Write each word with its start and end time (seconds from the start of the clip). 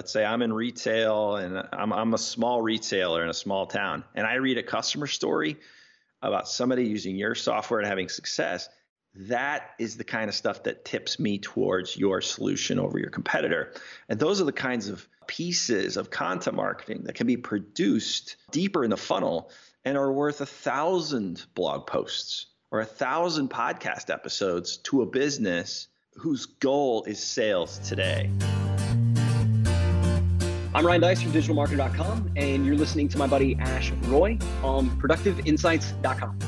let's 0.00 0.12
say 0.12 0.24
I'm 0.24 0.40
in 0.40 0.50
retail 0.50 1.36
and 1.36 1.62
I'm, 1.74 1.92
I'm 1.92 2.14
a 2.14 2.18
small 2.18 2.62
retailer 2.62 3.22
in 3.22 3.28
a 3.28 3.34
small 3.34 3.66
town, 3.66 4.02
and 4.14 4.26
I 4.26 4.36
read 4.36 4.56
a 4.56 4.62
customer 4.62 5.06
story 5.06 5.58
about 6.22 6.48
somebody 6.48 6.86
using 6.86 7.16
your 7.16 7.34
software 7.34 7.80
and 7.80 7.86
having 7.86 8.08
success, 8.08 8.70
that 9.14 9.72
is 9.78 9.98
the 9.98 10.04
kind 10.04 10.30
of 10.30 10.34
stuff 10.34 10.62
that 10.62 10.86
tips 10.86 11.18
me 11.18 11.36
towards 11.36 11.98
your 11.98 12.22
solution 12.22 12.78
over 12.78 12.98
your 12.98 13.10
competitor. 13.10 13.74
And 14.08 14.18
those 14.18 14.40
are 14.40 14.44
the 14.44 14.52
kinds 14.52 14.88
of 14.88 15.06
pieces 15.26 15.98
of 15.98 16.08
content 16.08 16.56
marketing 16.56 17.02
that 17.04 17.14
can 17.14 17.26
be 17.26 17.36
produced 17.36 18.36
deeper 18.52 18.84
in 18.84 18.88
the 18.88 18.96
funnel 18.96 19.50
and 19.84 19.98
are 19.98 20.10
worth 20.10 20.40
a 20.40 20.46
thousand 20.46 21.44
blog 21.54 21.86
posts 21.86 22.46
or 22.70 22.80
a 22.80 22.86
thousand 22.86 23.50
podcast 23.50 24.08
episodes 24.08 24.78
to 24.78 25.02
a 25.02 25.06
business 25.06 25.88
whose 26.14 26.46
goal 26.46 27.04
is 27.04 27.22
sales 27.22 27.78
today. 27.80 28.30
I'm 30.72 30.86
Ryan 30.86 31.00
Deiss 31.00 31.20
from 31.20 31.32
digitalmarketer.com, 31.32 32.30
and 32.36 32.64
you're 32.64 32.76
listening 32.76 33.08
to 33.08 33.18
my 33.18 33.26
buddy 33.26 33.56
Ash 33.58 33.90
Roy 34.04 34.38
on 34.62 34.88
productiveinsights.com. 34.90 36.38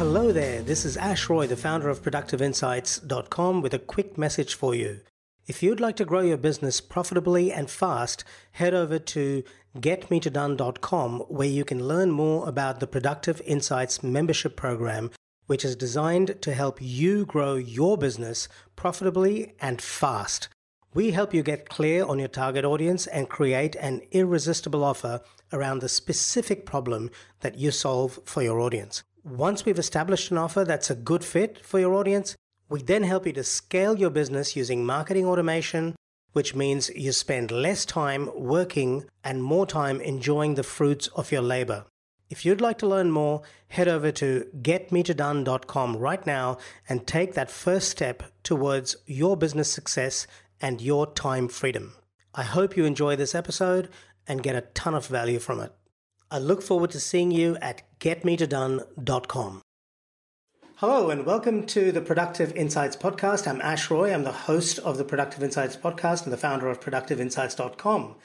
Hello 0.05 0.33
there, 0.33 0.61
this 0.61 0.83
is 0.83 0.97
Ash 0.97 1.29
Roy, 1.29 1.47
the 1.47 1.55
founder 1.55 1.87
of 1.87 2.03
ProductiveInsights.com, 2.03 3.61
with 3.61 3.73
a 3.73 3.79
quick 3.79 4.17
message 4.17 4.53
for 4.53 4.75
you. 4.75 4.99
If 5.47 5.63
you'd 5.63 5.79
like 5.79 5.95
to 5.95 6.03
grow 6.03 6.19
your 6.19 6.35
business 6.35 6.81
profitably 6.81 7.53
and 7.53 7.69
fast, 7.69 8.25
head 8.51 8.73
over 8.73 8.99
to 8.99 9.43
getmetodone.com 9.77 11.19
where 11.29 11.47
you 11.47 11.63
can 11.63 11.87
learn 11.87 12.11
more 12.11 12.49
about 12.49 12.81
the 12.81 12.85
Productive 12.85 13.41
Insights 13.45 14.03
membership 14.03 14.57
program, 14.57 15.09
which 15.47 15.63
is 15.63 15.73
designed 15.73 16.41
to 16.41 16.53
help 16.53 16.79
you 16.81 17.25
grow 17.25 17.55
your 17.55 17.97
business 17.97 18.49
profitably 18.75 19.55
and 19.61 19.81
fast. 19.81 20.49
We 20.93 21.11
help 21.11 21.33
you 21.33 21.43
get 21.43 21.69
clear 21.69 22.03
on 22.03 22.19
your 22.19 22.27
target 22.27 22.65
audience 22.65 23.07
and 23.07 23.29
create 23.29 23.77
an 23.77 24.01
irresistible 24.11 24.83
offer 24.83 25.21
around 25.53 25.79
the 25.79 25.87
specific 25.87 26.65
problem 26.65 27.09
that 27.39 27.57
you 27.57 27.71
solve 27.71 28.19
for 28.25 28.43
your 28.43 28.59
audience. 28.59 29.01
Once 29.23 29.63
we've 29.63 29.79
established 29.79 30.31
an 30.31 30.37
offer 30.37 30.65
that's 30.65 30.89
a 30.89 30.95
good 30.95 31.23
fit 31.23 31.57
for 31.65 31.79
your 31.79 31.93
audience, 31.93 32.35
we 32.67 32.81
then 32.81 33.03
help 33.03 33.25
you 33.25 33.31
to 33.31 33.43
scale 33.43 33.97
your 33.97 34.09
business 34.09 34.53
using 34.53 34.85
marketing 34.85 35.25
automation, 35.25 35.95
which 36.33 36.53
means 36.53 36.89
you 36.89 37.09
spend 37.13 37.49
less 37.49 37.85
time 37.85 38.29
working 38.35 39.05
and 39.23 39.41
more 39.41 39.65
time 39.65 40.01
enjoying 40.01 40.55
the 40.55 40.63
fruits 40.63 41.07
of 41.15 41.31
your 41.31 41.41
labor. 41.41 41.85
If 42.29 42.45
you'd 42.45 42.59
like 42.59 42.77
to 42.79 42.87
learn 42.87 43.11
more, 43.11 43.43
head 43.69 43.87
over 43.87 44.11
to 44.11 44.45
getmetodone.com 44.61 45.95
right 45.95 46.25
now 46.25 46.57
and 46.89 47.07
take 47.07 47.33
that 47.35 47.49
first 47.49 47.91
step 47.91 48.23
towards 48.43 48.97
your 49.05 49.37
business 49.37 49.71
success 49.71 50.27
and 50.59 50.81
your 50.81 51.13
time 51.13 51.47
freedom. 51.47 51.93
I 52.35 52.43
hope 52.43 52.75
you 52.75 52.83
enjoy 52.83 53.15
this 53.15 53.35
episode 53.35 53.87
and 54.27 54.43
get 54.43 54.57
a 54.57 54.67
ton 54.73 54.95
of 54.95 55.07
value 55.07 55.39
from 55.39 55.61
it. 55.61 55.71
I 56.31 56.39
look 56.39 56.63
forward 56.63 56.89
to 56.91 56.99
seeing 56.99 57.29
you 57.29 57.57
at 57.61 57.83
getmetodone.com. 58.03 59.61
Hello 60.75 61.09
and 61.09 61.25
welcome 61.25 61.65
to 61.67 61.93
the 61.93 62.01
Productive 62.01 62.53
Insights 62.53 62.97
Podcast. 62.97 63.47
I'm 63.47 63.61
Ash 63.61 63.89
Roy. 63.89 64.13
I'm 64.13 64.25
the 64.25 64.33
host 64.33 64.77
of 64.79 64.97
the 64.97 65.05
Productive 65.05 65.41
Insights 65.41 65.77
Podcast 65.77 66.25
and 66.25 66.33
the 66.33 66.37
founder 66.37 66.67
of 66.67 66.81
ProductiveInsights.com. 66.81 68.15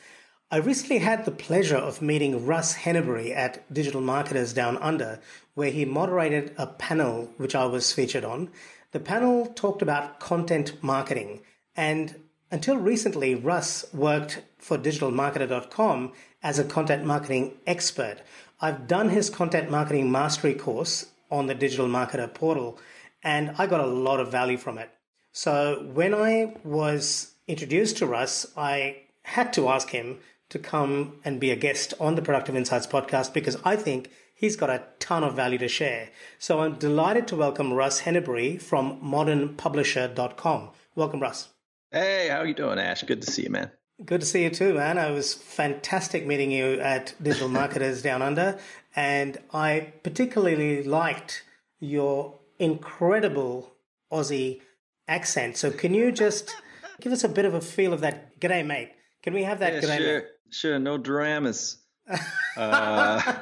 I 0.50 0.56
recently 0.56 0.99
had 0.99 1.25
the 1.25 1.31
pleasure 1.31 1.77
of 1.77 2.03
meeting 2.03 2.44
Russ 2.44 2.75
Henneberry 2.75 3.37
at 3.37 3.72
Digital 3.72 4.00
Marketers 4.00 4.53
Down 4.53 4.78
Under, 4.78 5.21
where 5.55 5.71
he 5.71 5.84
moderated 5.84 6.53
a 6.59 6.67
panel 6.67 7.31
which 7.37 7.55
I 7.55 7.67
was 7.67 7.93
featured 7.93 8.25
on. 8.25 8.50
The 8.91 8.99
panel 8.99 9.47
talked 9.47 9.83
about 9.83 10.19
content 10.19 10.83
marketing, 10.83 11.43
and 11.77 12.17
until 12.50 12.78
recently, 12.78 13.37
Russ 13.37 13.84
worked 13.93 14.43
for 14.59 14.77
digitalmarketer.com 14.77 16.12
as 16.43 16.59
a 16.59 16.65
content 16.65 17.05
marketing 17.05 17.53
expert. 17.67 18.22
I've 18.60 18.88
done 18.88 19.10
his 19.10 19.30
content 19.30 19.70
marketing 19.70 20.10
mastery 20.10 20.54
course 20.54 21.06
on 21.30 21.46
the 21.46 21.54
Digital 21.54 21.86
Marketer 21.86 22.32
portal, 22.32 22.78
and 23.22 23.52
I 23.56 23.69
got 23.69 23.80
a 23.80 23.86
lot 23.86 24.19
of 24.19 24.32
value 24.32 24.56
from 24.56 24.78
it. 24.78 24.91
So 25.30 25.88
when 25.92 26.12
I 26.12 26.56
was 26.64 27.34
introduced 27.46 27.98
to 27.98 28.06
Russ, 28.06 28.46
I 28.56 29.02
had 29.22 29.52
to 29.52 29.69
ask 29.69 29.91
him 29.91 30.19
to 30.48 30.58
come 30.58 31.20
and 31.24 31.38
be 31.38 31.52
a 31.52 31.56
guest 31.56 31.94
on 32.00 32.16
the 32.16 32.22
Productive 32.22 32.56
Insights 32.56 32.86
podcast 32.86 33.32
because 33.32 33.56
I 33.64 33.76
think 33.76 34.10
he's 34.34 34.56
got 34.56 34.70
a 34.70 34.82
ton 34.98 35.22
of 35.22 35.36
value 35.36 35.58
to 35.58 35.69
share. 35.69 36.08
So 36.40 36.60
I'm 36.60 36.75
delighted 36.75 37.28
to 37.28 37.36
welcome 37.36 37.72
Russ 37.72 38.02
Henneberry 38.02 38.60
from 38.60 39.00
modernpublisher.com. 39.00 40.70
Welcome, 40.96 41.20
Russ. 41.20 41.50
Hey, 41.92 42.28
how 42.28 42.38
are 42.38 42.46
you 42.46 42.54
doing, 42.54 42.80
Ash? 42.80 43.04
Good 43.04 43.22
to 43.22 43.30
see 43.30 43.44
you, 43.44 43.50
man. 43.50 43.70
Good 44.04 44.20
to 44.20 44.26
see 44.26 44.44
you 44.44 44.50
too, 44.50 44.75
man. 44.75 44.97
It 44.97 45.12
was 45.12 45.34
fantastic 45.34 46.25
meeting 46.25 46.53
you 46.53 46.81
at 46.81 47.14
Digital 47.20 47.48
Marketers 47.48 48.00
Down 48.00 48.22
Under. 48.22 48.56
And 48.94 49.38
I 49.53 49.92
particularly 50.04 50.84
liked 50.84 51.42
your 51.81 52.38
incredible 52.60 53.72
Aussie 54.12 54.60
accent. 55.08 55.56
So 55.56 55.72
can 55.72 55.94
you 55.94 56.12
just 56.12 56.54
give 57.00 57.12
us 57.12 57.25
a 57.25 57.28
bit 57.28 57.44
of 57.44 57.54
a 57.54 57.60
feel 57.60 57.92
of 57.92 58.00
that? 58.03 58.38
G'day, 58.38 58.64
mate. 58.64 58.92
Can 59.22 59.34
we 59.34 59.42
have 59.42 59.58
that? 59.58 59.75
Yeah, 59.75 59.81
G'day, 59.81 59.98
sure, 59.98 60.19
mate? 60.20 60.26
sure. 60.50 60.78
No 60.78 60.97
dramas. 60.97 61.78
uh, 62.56 63.34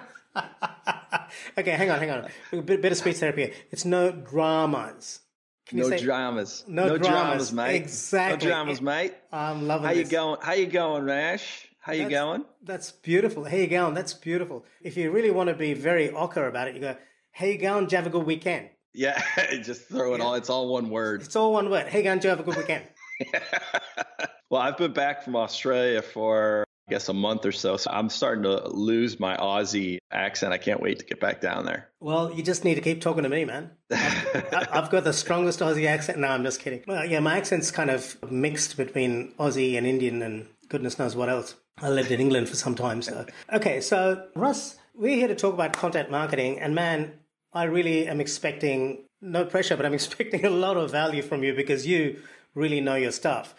okay, 1.58 1.72
hang 1.72 1.90
on, 1.90 1.98
hang 1.98 2.10
on. 2.10 2.28
A 2.52 2.62
bit, 2.62 2.80
bit 2.80 2.92
of 2.92 2.98
speech 2.98 3.18
therapy. 3.18 3.44
Here. 3.44 3.54
It's 3.70 3.84
no 3.84 4.10
dramas. 4.10 5.20
Can 5.66 5.78
no 5.78 5.88
say, 5.90 5.98
dramas. 5.98 6.64
No, 6.68 6.86
no 6.86 6.96
dramas. 6.98 7.50
dramas, 7.50 7.52
mate. 7.52 7.74
Exactly. 7.76 8.46
No 8.46 8.50
dramas, 8.54 8.80
mate. 8.80 9.14
I'm 9.32 9.66
loving 9.66 9.86
How 9.88 9.94
this. 9.94 10.06
you 10.06 10.10
going? 10.10 10.38
How 10.40 10.52
you 10.52 10.66
going, 10.66 11.04
Rash? 11.04 11.68
How 11.80 11.92
you 11.92 12.04
That's- 12.04 12.20
going? 12.20 12.44
That's 12.62 12.92
beautiful. 12.92 13.44
How 13.44 13.56
you 13.56 13.66
going? 13.66 13.94
That's 13.94 14.14
beautiful. 14.14 14.64
If 14.82 14.96
you 14.96 15.10
really 15.10 15.30
want 15.30 15.48
to 15.48 15.54
be 15.54 15.74
very 15.74 16.08
ocker 16.08 16.48
about 16.48 16.68
it, 16.68 16.74
you 16.74 16.80
go, 16.80 16.96
"How 17.32 17.46
you 17.46 17.58
going? 17.58 17.88
You 17.90 17.96
have 17.96 18.06
a 18.06 18.10
good 18.10 18.24
weekend?" 18.26 18.70
Yeah, 18.94 19.20
just 19.62 19.88
throw 19.88 20.14
it 20.14 20.20
all. 20.20 20.34
It's 20.34 20.50
all 20.50 20.68
one 20.72 20.88
word. 20.90 21.22
It's 21.22 21.36
all 21.36 21.52
one 21.52 21.68
word. 21.70 21.86
Hey, 21.88 22.02
going? 22.02 22.20
You 22.22 22.28
have 22.30 22.40
a 22.40 22.42
good 22.44 22.56
weekend? 22.56 22.84
well, 24.50 24.62
I've 24.62 24.76
been 24.76 24.92
back 24.92 25.22
from 25.22 25.36
Australia 25.36 26.02
for 26.02 26.65
guess 26.88 27.08
a 27.08 27.12
month 27.12 27.44
or 27.44 27.52
so, 27.52 27.76
so 27.76 27.90
I'm 27.92 28.08
starting 28.08 28.44
to 28.44 28.68
lose 28.68 29.18
my 29.18 29.36
Aussie 29.36 29.98
accent. 30.12 30.52
I 30.52 30.58
can't 30.58 30.80
wait 30.80 30.98
to 31.00 31.04
get 31.04 31.18
back 31.20 31.40
down 31.40 31.64
there. 31.64 31.88
Well, 32.00 32.32
you 32.32 32.42
just 32.42 32.64
need 32.64 32.76
to 32.76 32.80
keep 32.80 33.00
talking 33.00 33.24
to 33.24 33.28
me, 33.28 33.44
man. 33.44 33.70
I- 33.92 34.68
I've 34.70 34.90
got 34.90 35.04
the 35.04 35.12
strongest 35.12 35.60
Aussie 35.60 35.86
accent. 35.86 36.18
No, 36.18 36.28
I'm 36.28 36.44
just 36.44 36.60
kidding. 36.60 36.82
Well, 36.86 37.04
yeah, 37.04 37.20
my 37.20 37.36
accent's 37.38 37.70
kind 37.70 37.90
of 37.90 38.16
mixed 38.30 38.76
between 38.76 39.32
Aussie 39.38 39.76
and 39.76 39.86
Indian 39.86 40.22
and 40.22 40.46
goodness 40.68 40.98
knows 40.98 41.16
what 41.16 41.28
else. 41.28 41.56
I 41.78 41.88
lived 41.90 42.10
in 42.10 42.20
England 42.20 42.48
for 42.48 42.56
some 42.56 42.74
time, 42.74 43.02
so. 43.02 43.26
Okay, 43.52 43.80
so 43.80 44.26
Russ, 44.36 44.76
we're 44.94 45.16
here 45.16 45.28
to 45.28 45.34
talk 45.34 45.54
about 45.54 45.72
content 45.72 46.10
marketing, 46.10 46.60
and 46.60 46.74
man, 46.74 47.12
I 47.52 47.64
really 47.64 48.06
am 48.06 48.20
expecting 48.20 49.04
no 49.20 49.44
pressure, 49.44 49.76
but 49.76 49.86
I'm 49.86 49.94
expecting 50.00 50.44
a 50.44 50.50
lot 50.50 50.76
of 50.76 50.92
value 50.92 51.22
from 51.22 51.42
you 51.42 51.52
because 51.54 51.84
you 51.86 52.22
really 52.54 52.80
know 52.80 52.94
your 52.94 53.12
stuff. 53.12 53.54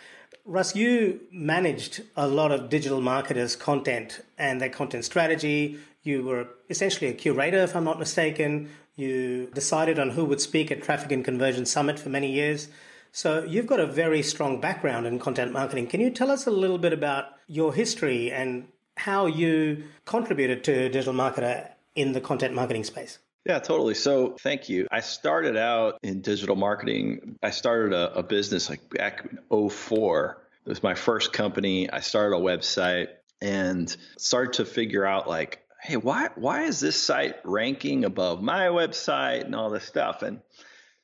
Russ, 0.48 0.78
you 0.78 1.20
managed 1.30 2.04
a 2.16 2.26
lot 2.26 2.54
of 2.54 2.70
digital 2.70 3.02
marketers' 3.02 3.58
content 3.58 4.22
and 4.38 4.62
their 4.62 4.70
content 4.70 5.04
strategy. 5.04 5.78
You 6.04 6.24
were 6.24 6.48
essentially 6.70 7.10
a 7.10 7.14
curator, 7.14 7.58
if 7.58 7.76
I'm 7.76 7.84
not 7.84 8.00
mistaken. 8.00 8.70
You 8.96 9.52
decided 9.54 10.00
on 10.00 10.12
who 10.12 10.24
would 10.24 10.40
speak 10.40 10.72
at 10.72 10.82
Traffic 10.82 11.12
and 11.12 11.26
Conversion 11.26 11.66
Summit 11.66 12.00
for 12.00 12.08
many 12.08 12.32
years. 12.32 12.70
So 13.12 13.44
you've 13.44 13.68
got 13.68 13.82
a 13.82 13.86
very 13.86 14.24
strong 14.24 14.62
background 14.62 15.06
in 15.06 15.20
content 15.20 15.52
marketing. 15.52 15.88
Can 15.88 16.00
you 16.00 16.12
tell 16.12 16.32
us 16.32 16.48
a 16.48 16.52
little 16.52 16.78
bit 16.78 16.94
about 16.94 17.26
your 17.48 17.74
history 17.74 18.32
and 18.32 18.70
how 18.96 19.26
you 19.26 19.84
contributed 20.06 20.64
to 20.64 20.88
digital 20.88 21.14
marketer 21.14 21.72
in 21.94 22.14
the 22.14 22.22
content 22.22 22.54
marketing 22.54 22.86
space? 22.86 23.20
Yeah, 23.48 23.60
totally. 23.60 23.94
So 23.94 24.36
thank 24.38 24.68
you. 24.68 24.88
I 24.92 25.00
started 25.00 25.56
out 25.56 26.00
in 26.04 26.20
digital 26.20 26.58
marketing. 26.58 27.40
I 27.42 27.52
started 27.52 27.94
a, 27.94 28.18
a 28.18 28.24
business 28.24 28.70
like 28.70 28.90
back 28.90 29.26
in 29.50 29.70
04. 29.70 30.44
It 30.66 30.70
was 30.70 30.84
my 30.84 30.96
first 30.96 31.32
company. 31.32 31.90
I 31.90 32.02
started 32.02 32.36
a 32.36 32.42
website 32.42 33.08
and 33.42 33.96
started 34.18 34.54
to 34.56 34.66
figure 34.66 35.06
out 35.06 35.30
like, 35.30 35.64
hey, 35.82 35.96
why 35.96 36.28
why 36.36 36.64
is 36.64 36.82
this 36.82 37.02
site 37.02 37.36
ranking 37.46 38.04
above 38.04 38.42
my 38.42 38.66
website 38.66 39.46
and 39.46 39.56
all 39.56 39.70
this 39.70 39.86
stuff? 39.86 40.24
And 40.24 40.42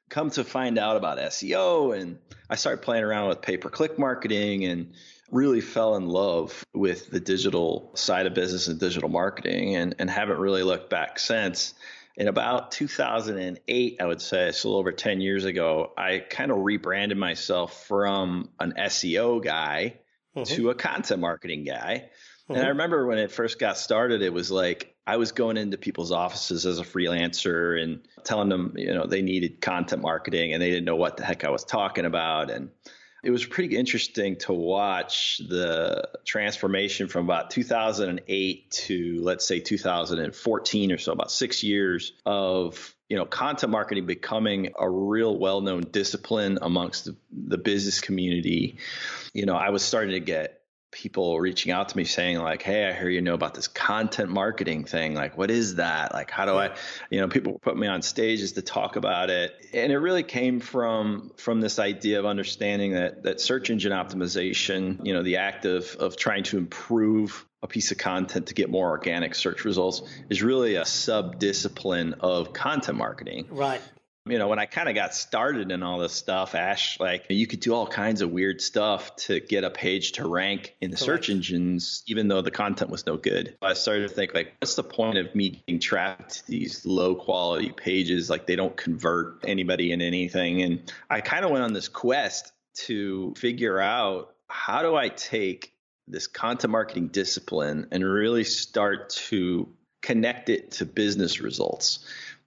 come 0.10 0.30
to 0.32 0.44
find 0.44 0.78
out 0.78 0.98
about 0.98 1.20
SEO 1.20 1.98
and 1.98 2.18
I 2.50 2.56
started 2.56 2.82
playing 2.82 3.06
around 3.06 3.30
with 3.30 3.42
pay 3.42 3.56
per 3.56 3.70
click 3.70 3.98
marketing 3.98 4.66
and 4.66 4.92
really 5.32 5.62
fell 5.62 5.96
in 5.96 6.10
love 6.10 6.66
with 6.74 7.10
the 7.10 7.22
digital 7.22 7.92
side 7.96 8.26
of 8.26 8.34
business 8.34 8.68
and 8.68 8.82
digital 8.82 9.08
marketing 9.08 9.78
and, 9.78 9.96
and 9.98 10.10
haven't 10.10 10.40
really 10.40 10.64
looked 10.64 10.90
back 10.90 11.20
since. 11.20 11.74
In 12.16 12.28
about 12.28 12.72
2008, 12.72 13.98
I 14.00 14.06
would 14.06 14.22
say, 14.22 14.52
so 14.52 14.68
a 14.68 14.70
little 14.70 14.80
over 14.80 14.92
10 14.92 15.20
years 15.20 15.46
ago, 15.46 15.94
I 15.98 16.20
kind 16.20 16.52
of 16.52 16.60
rebranded 16.60 17.18
myself 17.18 17.88
from 17.88 18.50
an 18.60 18.74
SEO 18.78 19.44
guy 19.44 19.96
mm-hmm. 20.36 20.44
to 20.56 20.70
a 20.70 20.76
content 20.76 21.22
marketing 21.22 21.64
guy. 21.64 22.10
Mm-hmm. 22.44 22.54
And 22.54 22.60
I 22.60 22.66
mm-hmm. 22.66 22.70
remember 22.70 23.08
when 23.08 23.18
it 23.18 23.32
first 23.32 23.58
got 23.58 23.78
started, 23.78 24.22
it 24.22 24.32
was 24.32 24.52
like 24.52 24.94
I 25.08 25.18
was 25.18 25.32
going 25.32 25.58
into 25.58 25.78
people's 25.78 26.12
offices 26.12 26.66
as 26.66 26.80
a 26.80 26.84
freelancer 26.84 27.82
and 27.82 28.08
telling 28.24 28.50
them, 28.50 28.74
you 28.78 28.94
know, 28.94 29.08
they 29.08 29.22
needed 29.22 29.60
content 29.60 30.02
marketing 30.02 30.54
and 30.54 30.62
they 30.62 30.70
didn't 30.70 30.86
know 30.86 30.96
what 30.96 31.18
the 31.18 31.26
heck 31.26 31.44
I 31.44 31.50
was 31.50 31.64
talking 31.64 32.06
about. 32.06 32.52
And 32.52 32.70
it 33.24 33.32
was 33.32 33.46
pretty 33.46 33.76
interesting 33.76 34.36
to 34.36 34.52
watch 34.52 35.42
the 35.48 36.10
transformation 36.26 37.08
from 37.08 37.24
about 37.24 37.50
2008 37.52 38.70
to 38.70 39.22
let's 39.22 39.48
say 39.48 39.62
2014 39.62 40.92
or 40.92 40.98
so 40.98 41.14
about 41.14 41.32
six 41.32 41.64
years 41.64 42.12
of 42.26 42.94
you 43.08 43.16
know 43.16 43.26
content 43.26 43.72
marketing 43.72 44.06
becoming 44.06 44.74
a 44.78 44.90
real 44.90 45.38
well-known 45.38 45.82
discipline 45.90 46.60
amongst 46.62 47.06
the, 47.06 47.16
the 47.32 47.58
business 47.58 48.02
community. 48.02 48.78
You 49.34 49.46
know 49.46 49.56
i 49.56 49.70
was 49.70 49.84
starting 49.84 50.12
to 50.12 50.20
get 50.20 50.63
people 50.94 51.40
reaching 51.40 51.72
out 51.72 51.90
to 51.90 51.98
me 51.98 52.04
saying 52.04 52.38
like 52.38 52.62
hey 52.62 52.88
i 52.88 52.94
hear 52.94 53.10
you 53.10 53.20
know 53.20 53.34
about 53.34 53.56
this 53.56 53.68
content 53.68 54.30
marketing 54.30 54.86
thing. 54.86 55.16
Like 55.16 55.38
what 55.38 55.50
is 55.50 55.76
that? 55.76 56.14
Like 56.14 56.30
how 56.30 56.46
do 56.46 56.54
i 56.54 56.76
you 57.10 57.20
know 57.20 57.28
people 57.28 57.60
put 57.60 57.76
me 57.76 57.88
on 57.88 58.02
stages 58.02 58.54
to 58.54 58.62
talk 58.62 58.96
about 58.96 59.30
it. 59.30 59.54
And 59.74 59.92
it 59.92 59.98
really 59.98 60.24
came 60.24 60.60
from 60.60 61.32
from 61.38 61.62
this 61.62 61.80
idea 61.80 62.20
of 62.20 62.26
understanding 62.26 62.94
that 62.94 63.24
that 63.24 63.42
search 63.42 63.70
engine 63.70 63.92
optimization 63.92 65.06
you 65.06 65.14
know 65.14 65.24
the 65.24 65.38
act 65.38 65.66
of 65.66 65.96
of 66.00 66.16
trying 66.16 66.44
to 66.44 66.58
improve 66.58 67.46
a 67.64 67.68
piece 67.68 67.92
of 67.92 67.98
content 67.98 68.48
to 68.48 68.54
get 68.54 68.70
more 68.70 68.90
organic 68.90 69.34
search 69.34 69.64
results 69.64 70.02
is 70.30 70.44
really 70.44 70.76
a 70.76 70.86
sub 70.86 71.40
discipline 71.40 72.14
of 72.20 72.54
content 72.54 72.98
marketing. 72.98 73.48
Right 73.50 73.82
you 74.26 74.38
know, 74.38 74.48
when 74.48 74.60
I 74.60 74.66
kind 74.66 74.88
of 74.88 74.96
got 74.96 75.14
started 75.14 75.70
in 75.72 75.84
all 75.84 76.00
this 76.00 76.14
stuff, 76.14 76.56
Ash, 76.56 76.98
like 76.98 77.26
you 77.30 77.46
could 77.46 77.60
do 77.60 77.74
all 77.74 77.86
kinds 77.86 78.22
of 78.22 78.32
weird 78.32 78.62
stuff 78.62 79.14
to 79.18 79.42
get 79.42 79.66
a 79.66 79.70
page 79.70 80.14
to 80.14 80.28
rank 80.28 80.76
in 80.80 80.92
the 80.92 80.98
Correct. 80.98 81.26
search 81.26 81.30
engines, 81.30 82.04
even 82.08 82.30
though 82.30 82.42
the 82.42 82.52
content 82.52 82.90
was 82.90 83.06
no 83.06 83.18
good. 83.18 83.58
I 83.62 83.74
started 83.74 84.08
to 84.08 84.14
think, 84.14 84.34
like, 84.34 84.54
what's 84.62 84.76
the 84.76 84.84
point 84.84 85.18
of 85.18 85.36
me 85.36 85.50
getting 85.50 85.82
trapped 85.82 86.36
to 86.36 86.48
these 86.48 86.86
low 86.86 87.16
quality 87.16 87.72
pages? 87.72 88.30
Like, 88.30 88.48
they 88.48 88.56
don't 88.56 88.78
convert 88.78 89.44
anybody 89.46 89.92
in 89.92 90.02
anything. 90.02 90.62
And 90.62 90.92
I 91.10 91.20
kind 91.20 91.44
of 91.44 91.52
went 91.52 91.66
on 91.66 91.74
this 91.74 91.90
quest 91.90 92.54
to 92.86 93.34
figure 93.36 93.80
out 93.80 94.34
how 94.48 94.84
do 94.84 94.96
I 94.96 95.10
take 95.10 95.74
this 96.08 96.28
content 96.28 96.72
marketing 96.72 97.10
discipline 97.10 97.88
and 97.92 98.06
really 98.06 98.46
start 98.46 99.10
to 99.10 99.68
connect 100.02 100.50
it 100.50 100.72
to 100.72 100.86
business 100.86 101.40
results 101.40 102.06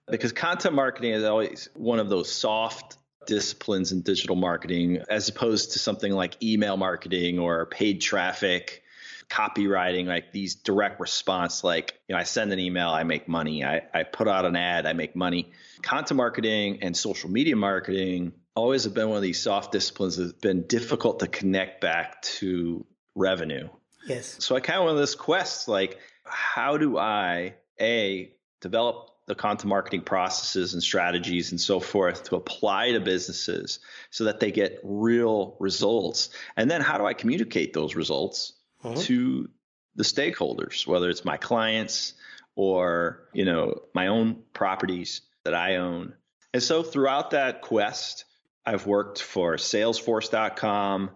because 0.09 0.31
content 0.31 0.75
marketing 0.75 1.11
is 1.11 1.23
always 1.23 1.69
one 1.73 1.99
of 1.99 2.09
those 2.09 2.31
soft 2.31 2.97
disciplines 3.25 3.91
in 3.91 4.01
digital 4.01 4.35
marketing 4.35 5.03
as 5.09 5.27
opposed 5.29 5.73
to 5.73 5.79
something 5.79 6.13
like 6.13 6.41
email 6.41 6.77
marketing 6.77 7.39
or 7.39 7.65
paid 7.65 8.01
traffic 8.01 8.83
copywriting 9.29 10.05
like 10.05 10.31
these 10.31 10.55
direct 10.55 11.01
response 11.01 11.61
like 11.61 11.99
you 12.07 12.15
know 12.15 12.19
i 12.19 12.23
send 12.23 12.53
an 12.53 12.59
email 12.59 12.87
i 12.87 13.03
make 13.03 13.27
money. 13.27 13.63
I, 13.63 13.81
I 13.93 14.03
put 14.03 14.29
out 14.29 14.45
an 14.45 14.55
ad 14.55 14.85
i 14.85 14.93
make 14.93 15.15
money. 15.15 15.51
Content 15.81 16.17
marketing 16.17 16.79
and 16.81 16.95
social 16.95 17.29
media 17.29 17.57
marketing 17.57 18.31
always 18.55 18.85
have 18.85 18.93
been 18.93 19.09
one 19.09 19.17
of 19.17 19.23
these 19.23 19.41
soft 19.41 19.73
disciplines 19.73 20.15
that's 20.15 20.31
been 20.31 20.65
difficult 20.65 21.19
to 21.19 21.27
connect 21.27 21.81
back 21.81 22.21
to 22.21 22.85
revenue. 23.15 23.67
Yes. 24.07 24.37
So 24.39 24.55
i 24.55 24.61
kind 24.61 24.79
of 24.79 24.85
went 24.85 24.95
on 24.95 25.01
this 25.01 25.15
quest 25.15 25.67
like 25.67 25.99
how 26.23 26.77
do 26.77 26.97
i 26.97 27.55
a 27.81 28.31
develop 28.61 29.09
the 29.27 29.35
content 29.35 29.69
marketing 29.69 30.01
processes 30.01 30.73
and 30.73 30.81
strategies 30.81 31.51
and 31.51 31.59
so 31.59 31.79
forth 31.79 32.23
to 32.23 32.35
apply 32.35 32.93
to 32.93 32.99
businesses 32.99 33.79
so 34.09 34.23
that 34.23 34.39
they 34.39 34.51
get 34.51 34.79
real 34.83 35.55
results. 35.59 36.29
And 36.55 36.71
then 36.71 36.81
how 36.81 36.97
do 36.97 37.05
I 37.05 37.13
communicate 37.13 37.73
those 37.73 37.95
results 37.95 38.53
uh-huh. 38.83 38.95
to 39.01 39.49
the 39.95 40.03
stakeholders, 40.03 40.87
whether 40.87 41.09
it's 41.09 41.25
my 41.25 41.37
clients 41.37 42.13
or, 42.55 43.27
you 43.33 43.45
know, 43.45 43.81
my 43.93 44.07
own 44.07 44.43
properties 44.53 45.21
that 45.43 45.53
I 45.53 45.75
own. 45.75 46.13
And 46.53 46.63
so 46.63 46.81
throughout 46.81 47.31
that 47.31 47.61
quest, 47.61 48.25
I've 48.65 48.87
worked 48.87 49.21
for 49.21 49.55
salesforce.com. 49.55 51.11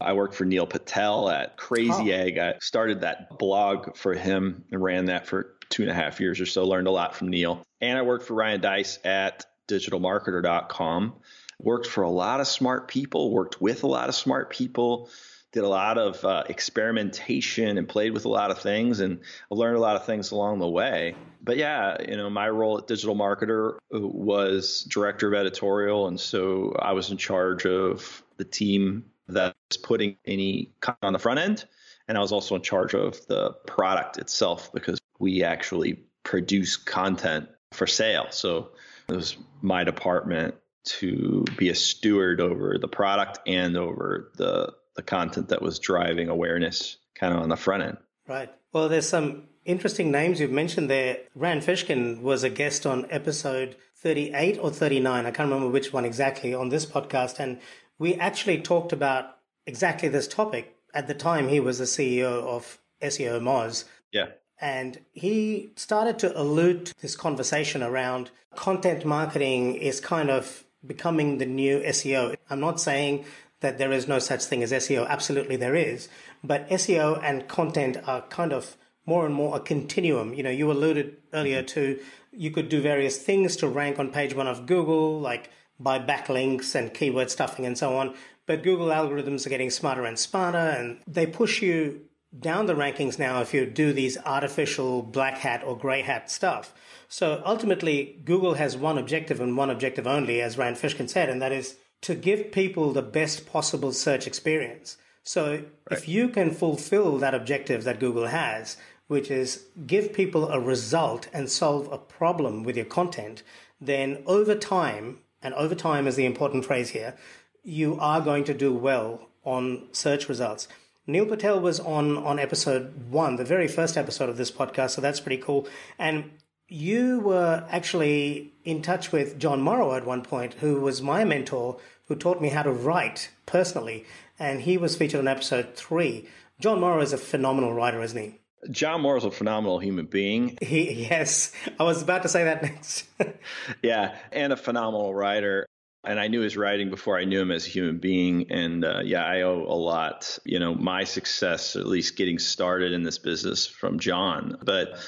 I 0.00 0.12
worked 0.12 0.34
for 0.34 0.44
Neil 0.44 0.66
Patel 0.66 1.28
at 1.30 1.56
Crazy 1.56 2.12
oh. 2.12 2.16
Egg. 2.16 2.38
I 2.38 2.54
started 2.60 3.00
that 3.00 3.38
blog 3.38 3.96
for 3.96 4.14
him 4.14 4.64
and 4.70 4.82
ran 4.82 5.06
that 5.06 5.26
for 5.26 5.55
two 5.70 5.82
and 5.82 5.90
a 5.90 5.94
half 5.94 6.20
years 6.20 6.40
or 6.40 6.46
so. 6.46 6.64
Learned 6.64 6.88
a 6.88 6.92
lot 6.92 7.14
from 7.14 7.28
Neil. 7.28 7.62
And 7.80 7.98
I 7.98 8.02
worked 8.02 8.26
for 8.26 8.34
Ryan 8.34 8.60
Deiss 8.60 8.98
at 9.04 9.46
digitalmarketer.com. 9.68 11.14
Worked 11.58 11.86
for 11.86 12.02
a 12.02 12.10
lot 12.10 12.40
of 12.40 12.46
smart 12.46 12.88
people, 12.88 13.30
worked 13.30 13.60
with 13.60 13.82
a 13.82 13.86
lot 13.86 14.08
of 14.08 14.14
smart 14.14 14.50
people, 14.50 15.08
did 15.52 15.64
a 15.64 15.68
lot 15.68 15.96
of 15.96 16.22
uh, 16.22 16.44
experimentation 16.50 17.78
and 17.78 17.88
played 17.88 18.12
with 18.12 18.26
a 18.26 18.28
lot 18.28 18.50
of 18.50 18.58
things 18.58 19.00
and 19.00 19.20
learned 19.50 19.78
a 19.78 19.80
lot 19.80 19.96
of 19.96 20.04
things 20.04 20.30
along 20.30 20.58
the 20.58 20.68
way. 20.68 21.14
But 21.42 21.56
yeah, 21.56 21.96
you 22.06 22.16
know, 22.16 22.28
my 22.28 22.50
role 22.50 22.76
at 22.76 22.86
Digital 22.86 23.16
Marketer 23.16 23.78
was 23.90 24.82
director 24.82 25.28
of 25.28 25.34
editorial. 25.34 26.08
And 26.08 26.20
so 26.20 26.76
I 26.78 26.92
was 26.92 27.10
in 27.10 27.16
charge 27.16 27.64
of 27.64 28.22
the 28.36 28.44
team 28.44 29.06
that 29.28 29.54
was 29.70 29.78
putting 29.78 30.18
any 30.26 30.72
content 30.80 31.04
on 31.04 31.12
the 31.14 31.18
front 31.18 31.40
end. 31.40 31.64
And 32.06 32.18
I 32.18 32.20
was 32.20 32.32
also 32.32 32.54
in 32.54 32.62
charge 32.62 32.94
of 32.94 33.26
the 33.26 33.52
product 33.66 34.18
itself 34.18 34.70
because 34.74 34.98
we 35.18 35.42
actually 35.42 36.00
produce 36.24 36.76
content 36.76 37.48
for 37.72 37.86
sale. 37.86 38.26
So 38.30 38.70
it 39.08 39.14
was 39.14 39.36
my 39.62 39.84
department 39.84 40.54
to 40.84 41.44
be 41.56 41.68
a 41.68 41.74
steward 41.74 42.40
over 42.40 42.78
the 42.80 42.88
product 42.88 43.40
and 43.46 43.76
over 43.76 44.30
the 44.36 44.72
the 44.96 45.02
content 45.02 45.50
that 45.50 45.62
was 45.62 45.78
driving 45.78 46.28
awareness 46.28 46.96
kind 47.14 47.34
of 47.34 47.42
on 47.42 47.48
the 47.48 47.56
front 47.56 47.82
end. 47.82 47.98
Right. 48.26 48.50
Well, 48.72 48.88
there's 48.88 49.08
some 49.08 49.44
interesting 49.64 50.10
names 50.10 50.40
you've 50.40 50.50
mentioned 50.50 50.90
there. 50.90 51.18
Rand 51.34 51.62
Fishkin 51.62 52.22
was 52.22 52.42
a 52.42 52.50
guest 52.50 52.86
on 52.86 53.06
episode 53.10 53.76
38 53.98 54.58
or 54.60 54.70
39. 54.70 55.26
I 55.26 55.30
can't 55.30 55.50
remember 55.50 55.70
which 55.70 55.92
one 55.92 56.04
exactly 56.04 56.54
on 56.54 56.70
this 56.70 56.86
podcast. 56.86 57.38
And 57.38 57.60
we 57.98 58.14
actually 58.14 58.60
talked 58.62 58.92
about 58.92 59.36
exactly 59.66 60.08
this 60.08 60.26
topic. 60.26 60.74
At 60.94 61.08
the 61.08 61.14
time, 61.14 61.48
he 61.48 61.60
was 61.60 61.78
the 61.78 61.84
CEO 61.84 62.42
of 62.42 62.78
SEOmoz. 63.02 63.84
Yeah. 64.12 64.26
And 64.60 65.00
he 65.12 65.70
started 65.76 66.18
to 66.20 66.38
allude 66.38 66.86
to 66.86 66.94
this 67.02 67.16
conversation 67.16 67.82
around 67.82 68.30
content 68.54 69.04
marketing 69.04 69.74
is 69.74 70.00
kind 70.00 70.30
of 70.30 70.64
becoming 70.86 71.38
the 71.38 71.46
new 71.46 71.80
SEO. 71.80 72.36
I'm 72.48 72.60
not 72.60 72.80
saying 72.80 73.24
that 73.60 73.78
there 73.78 73.92
is 73.92 74.08
no 74.08 74.18
such 74.18 74.44
thing 74.44 74.62
as 74.62 74.72
SEO. 74.72 75.06
Absolutely, 75.08 75.56
there 75.56 75.74
is. 75.74 76.08
But 76.42 76.68
SEO 76.70 77.20
and 77.22 77.48
content 77.48 77.98
are 78.06 78.22
kind 78.22 78.52
of 78.52 78.76
more 79.04 79.24
and 79.24 79.34
more 79.34 79.56
a 79.56 79.60
continuum. 79.60 80.34
You 80.34 80.42
know, 80.42 80.50
you 80.50 80.70
alluded 80.70 81.16
earlier 81.32 81.62
to 81.62 81.98
you 82.32 82.50
could 82.50 82.68
do 82.68 82.82
various 82.82 83.18
things 83.18 83.56
to 83.56 83.68
rank 83.68 83.98
on 83.98 84.10
page 84.10 84.34
one 84.34 84.46
of 84.46 84.66
Google, 84.66 85.20
like 85.20 85.50
by 85.78 85.98
backlinks 85.98 86.74
and 86.74 86.92
keyword 86.92 87.30
stuffing 87.30 87.66
and 87.66 87.78
so 87.78 87.96
on. 87.96 88.14
But 88.46 88.62
Google 88.62 88.88
algorithms 88.88 89.46
are 89.46 89.50
getting 89.50 89.70
smarter 89.70 90.04
and 90.04 90.18
smarter, 90.18 90.58
and 90.58 90.98
they 91.06 91.26
push 91.26 91.62
you 91.62 92.02
down 92.40 92.66
the 92.66 92.74
rankings 92.74 93.18
now 93.18 93.40
if 93.40 93.54
you 93.54 93.66
do 93.66 93.92
these 93.92 94.18
artificial 94.18 95.02
black 95.02 95.38
hat 95.38 95.62
or 95.64 95.76
gray 95.76 96.02
hat 96.02 96.30
stuff. 96.30 96.74
So 97.08 97.42
ultimately, 97.44 98.20
Google 98.24 98.54
has 98.54 98.76
one 98.76 98.98
objective 98.98 99.40
and 99.40 99.56
one 99.56 99.70
objective 99.70 100.06
only, 100.06 100.40
as 100.40 100.58
Rand 100.58 100.76
Fishkin 100.76 101.08
said, 101.08 101.28
and 101.28 101.40
that 101.40 101.52
is 101.52 101.76
to 102.02 102.14
give 102.14 102.52
people 102.52 102.92
the 102.92 103.02
best 103.02 103.46
possible 103.46 103.92
search 103.92 104.26
experience. 104.26 104.96
So 105.22 105.50
right. 105.50 105.68
if 105.90 106.08
you 106.08 106.28
can 106.28 106.50
fulfill 106.50 107.18
that 107.18 107.34
objective 107.34 107.84
that 107.84 108.00
Google 108.00 108.26
has, 108.26 108.76
which 109.08 109.30
is 109.30 109.66
give 109.86 110.12
people 110.12 110.48
a 110.48 110.60
result 110.60 111.28
and 111.32 111.50
solve 111.50 111.90
a 111.92 111.98
problem 111.98 112.64
with 112.64 112.76
your 112.76 112.86
content, 112.86 113.42
then 113.80 114.22
over 114.26 114.54
time, 114.54 115.20
and 115.42 115.54
over 115.54 115.74
time 115.74 116.06
is 116.06 116.16
the 116.16 116.26
important 116.26 116.64
phrase 116.64 116.90
here, 116.90 117.14
you 117.62 117.98
are 118.00 118.20
going 118.20 118.44
to 118.44 118.54
do 118.54 118.72
well 118.72 119.28
on 119.44 119.88
search 119.92 120.28
results. 120.28 120.68
Neil 121.06 121.26
Patel 121.26 121.60
was 121.60 121.78
on 121.78 122.18
on 122.18 122.38
episode 122.38 123.10
one, 123.10 123.36
the 123.36 123.44
very 123.44 123.68
first 123.68 123.96
episode 123.96 124.28
of 124.28 124.36
this 124.36 124.50
podcast, 124.50 124.90
so 124.90 125.00
that's 125.00 125.20
pretty 125.20 125.40
cool. 125.40 125.68
And 125.98 126.32
you 126.68 127.20
were 127.20 127.64
actually 127.70 128.54
in 128.64 128.82
touch 128.82 129.12
with 129.12 129.38
Jon 129.38 129.60
Morrow 129.60 129.94
at 129.94 130.04
one 130.04 130.22
point, 130.22 130.54
who 130.54 130.80
was 130.80 131.00
my 131.00 131.24
mentor, 131.24 131.78
who 132.08 132.16
taught 132.16 132.42
me 132.42 132.48
how 132.48 132.62
to 132.62 132.72
write 132.72 133.30
personally, 133.46 134.04
and 134.38 134.62
he 134.62 134.76
was 134.76 134.96
featured 134.96 135.20
on 135.20 135.28
episode 135.28 135.74
three. 135.76 136.28
Jon 136.58 136.80
Morrow 136.80 137.00
is 137.00 137.12
a 137.12 137.18
phenomenal 137.18 137.72
writer, 137.72 138.02
isn't 138.02 138.20
he? 138.20 138.40
Jon 138.70 139.02
Morrow 139.02 139.18
is 139.18 139.24
a 139.24 139.30
phenomenal 139.30 139.78
human 139.78 140.06
being. 140.06 140.58
He, 140.60 141.06
yes, 141.08 141.52
I 141.78 141.84
was 141.84 142.02
about 142.02 142.22
to 142.22 142.28
say 142.28 142.44
that 142.44 142.62
next. 142.62 143.04
yeah, 143.82 144.16
and 144.32 144.52
a 144.52 144.56
phenomenal 144.56 145.14
writer. 145.14 145.66
And 146.06 146.20
I 146.20 146.28
knew 146.28 146.40
his 146.40 146.56
writing 146.56 146.88
before 146.90 147.18
I 147.18 147.24
knew 147.24 147.40
him 147.40 147.50
as 147.50 147.66
a 147.66 147.70
human 147.70 147.98
being. 147.98 148.50
And 148.50 148.84
uh, 148.84 149.00
yeah, 149.04 149.24
I 149.24 149.42
owe 149.42 149.62
a 149.62 149.74
lot, 149.74 150.38
you 150.44 150.58
know, 150.58 150.74
my 150.74 151.04
success, 151.04 151.76
at 151.76 151.86
least 151.86 152.16
getting 152.16 152.38
started 152.38 152.92
in 152.92 153.02
this 153.02 153.18
business 153.18 153.66
from 153.66 153.98
John. 153.98 154.58
But 154.62 154.98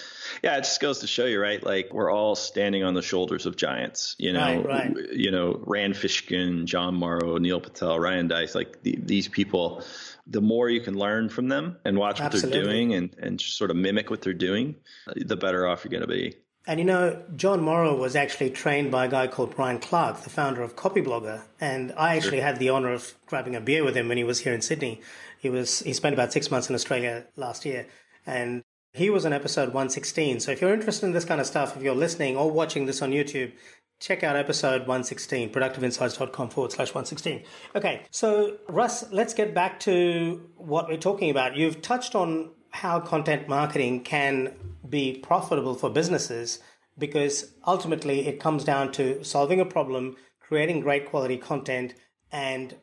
yeah, 0.42 0.56
it 0.56 0.64
just 0.64 0.80
goes 0.80 1.00
to 1.00 1.06
show 1.06 1.24
you, 1.24 1.40
right? 1.40 1.62
Like 1.62 1.92
we're 1.92 2.10
all 2.10 2.34
standing 2.34 2.84
on 2.84 2.94
the 2.94 3.02
shoulders 3.02 3.46
of 3.46 3.56
giants, 3.56 4.16
you 4.18 4.32
know, 4.32 4.62
right, 4.62 4.94
right. 4.94 5.12
you 5.12 5.30
know, 5.30 5.62
Rand 5.64 5.94
Fishkin, 5.94 6.64
Jon 6.64 6.94
Morrow, 6.94 7.38
Neil 7.38 7.60
Patel, 7.60 7.98
Ryan 7.98 8.28
Deiss, 8.28 8.54
like 8.54 8.82
the, 8.82 8.98
these 9.00 9.28
people, 9.28 9.84
the 10.26 10.40
more 10.40 10.68
you 10.68 10.80
can 10.80 10.98
learn 10.98 11.28
from 11.28 11.48
them 11.48 11.76
and 11.84 11.96
watch 11.96 12.20
Absolutely. 12.20 12.58
what 12.58 12.64
they're 12.64 12.72
doing 12.72 12.94
and, 12.94 13.16
and 13.18 13.40
sort 13.40 13.70
of 13.70 13.76
mimic 13.76 14.10
what 14.10 14.20
they're 14.20 14.34
doing, 14.34 14.76
the 15.14 15.36
better 15.36 15.66
off 15.66 15.84
you're 15.84 15.90
going 15.90 16.02
to 16.02 16.06
be. 16.06 16.36
And 16.68 16.78
you 16.78 16.84
know, 16.84 17.22
Jon 17.34 17.62
Morrow 17.62 17.96
was 17.96 18.14
actually 18.14 18.50
trained 18.50 18.90
by 18.90 19.06
a 19.06 19.08
guy 19.08 19.26
called 19.26 19.56
Brian 19.56 19.78
Clark, 19.78 20.20
the 20.20 20.28
founder 20.28 20.60
of 20.60 20.76
Copyblogger. 20.76 21.44
And 21.58 21.94
I 21.96 22.14
actually 22.14 22.40
had 22.40 22.58
the 22.58 22.68
honor 22.68 22.92
of 22.92 23.14
grabbing 23.25 23.56
a 23.56 23.60
beer 23.60 23.82
with 23.82 23.96
him 23.96 24.06
when 24.06 24.18
he 24.18 24.22
was 24.22 24.40
here 24.40 24.52
in 24.52 24.60
Sydney. 24.60 25.00
He 25.38 25.48
was 25.48 25.80
he 25.80 25.94
spent 25.94 26.12
about 26.12 26.30
six 26.30 26.50
months 26.50 26.68
in 26.68 26.75
Australia 26.75 27.25
last 27.37 27.64
year. 27.64 27.87
And 28.26 28.64
he 28.92 29.08
was 29.08 29.25
on 29.25 29.32
episode 29.32 29.68
116. 29.68 30.40
So 30.40 30.52
if 30.52 30.60
you're 30.60 30.75
interested 30.75 31.06
in 31.06 31.12
this 31.12 31.25
kind 31.25 31.40
of 31.40 31.46
stuff, 31.46 31.75
if 31.75 31.82
you're 31.82 31.94
listening 31.94 32.37
or 32.37 32.50
watching 32.50 32.84
this 32.84 33.00
on 33.00 33.12
YouTube, 33.12 33.52
check 33.98 34.22
out 34.22 34.37
episode 34.37 34.80
116, 34.80 35.50
productiveinsights.com 35.50 36.50
forward 36.50 36.72
slash 36.72 36.88
116. 36.88 37.44
Okay, 37.76 38.02
so 38.10 38.58
Russ, 38.68 39.10
let's 39.10 39.32
get 39.32 39.54
back 39.54 39.80
to 39.80 40.50
what 40.56 40.87
we're 40.87 40.98
talking 40.98 41.30
about. 41.30 41.56
You've 41.56 41.80
touched 41.80 42.14
on 42.14 42.50
how 42.70 43.00
content 43.00 43.48
marketing 43.48 44.02
can 44.02 44.54
be 44.88 45.18
profitable 45.18 45.75
for 45.75 45.90
businesses 45.90 46.60
because 46.98 47.52
ultimately 47.66 48.26
it 48.26 48.40
comes 48.40 48.64
down 48.64 48.92
to 48.92 49.22
solving 49.25 49.60
a 49.60 49.64
problem, 49.64 50.16
creating 50.40 50.80
great 50.80 51.06
quality 51.06 51.37
content, 51.37 51.94
and 52.32 52.76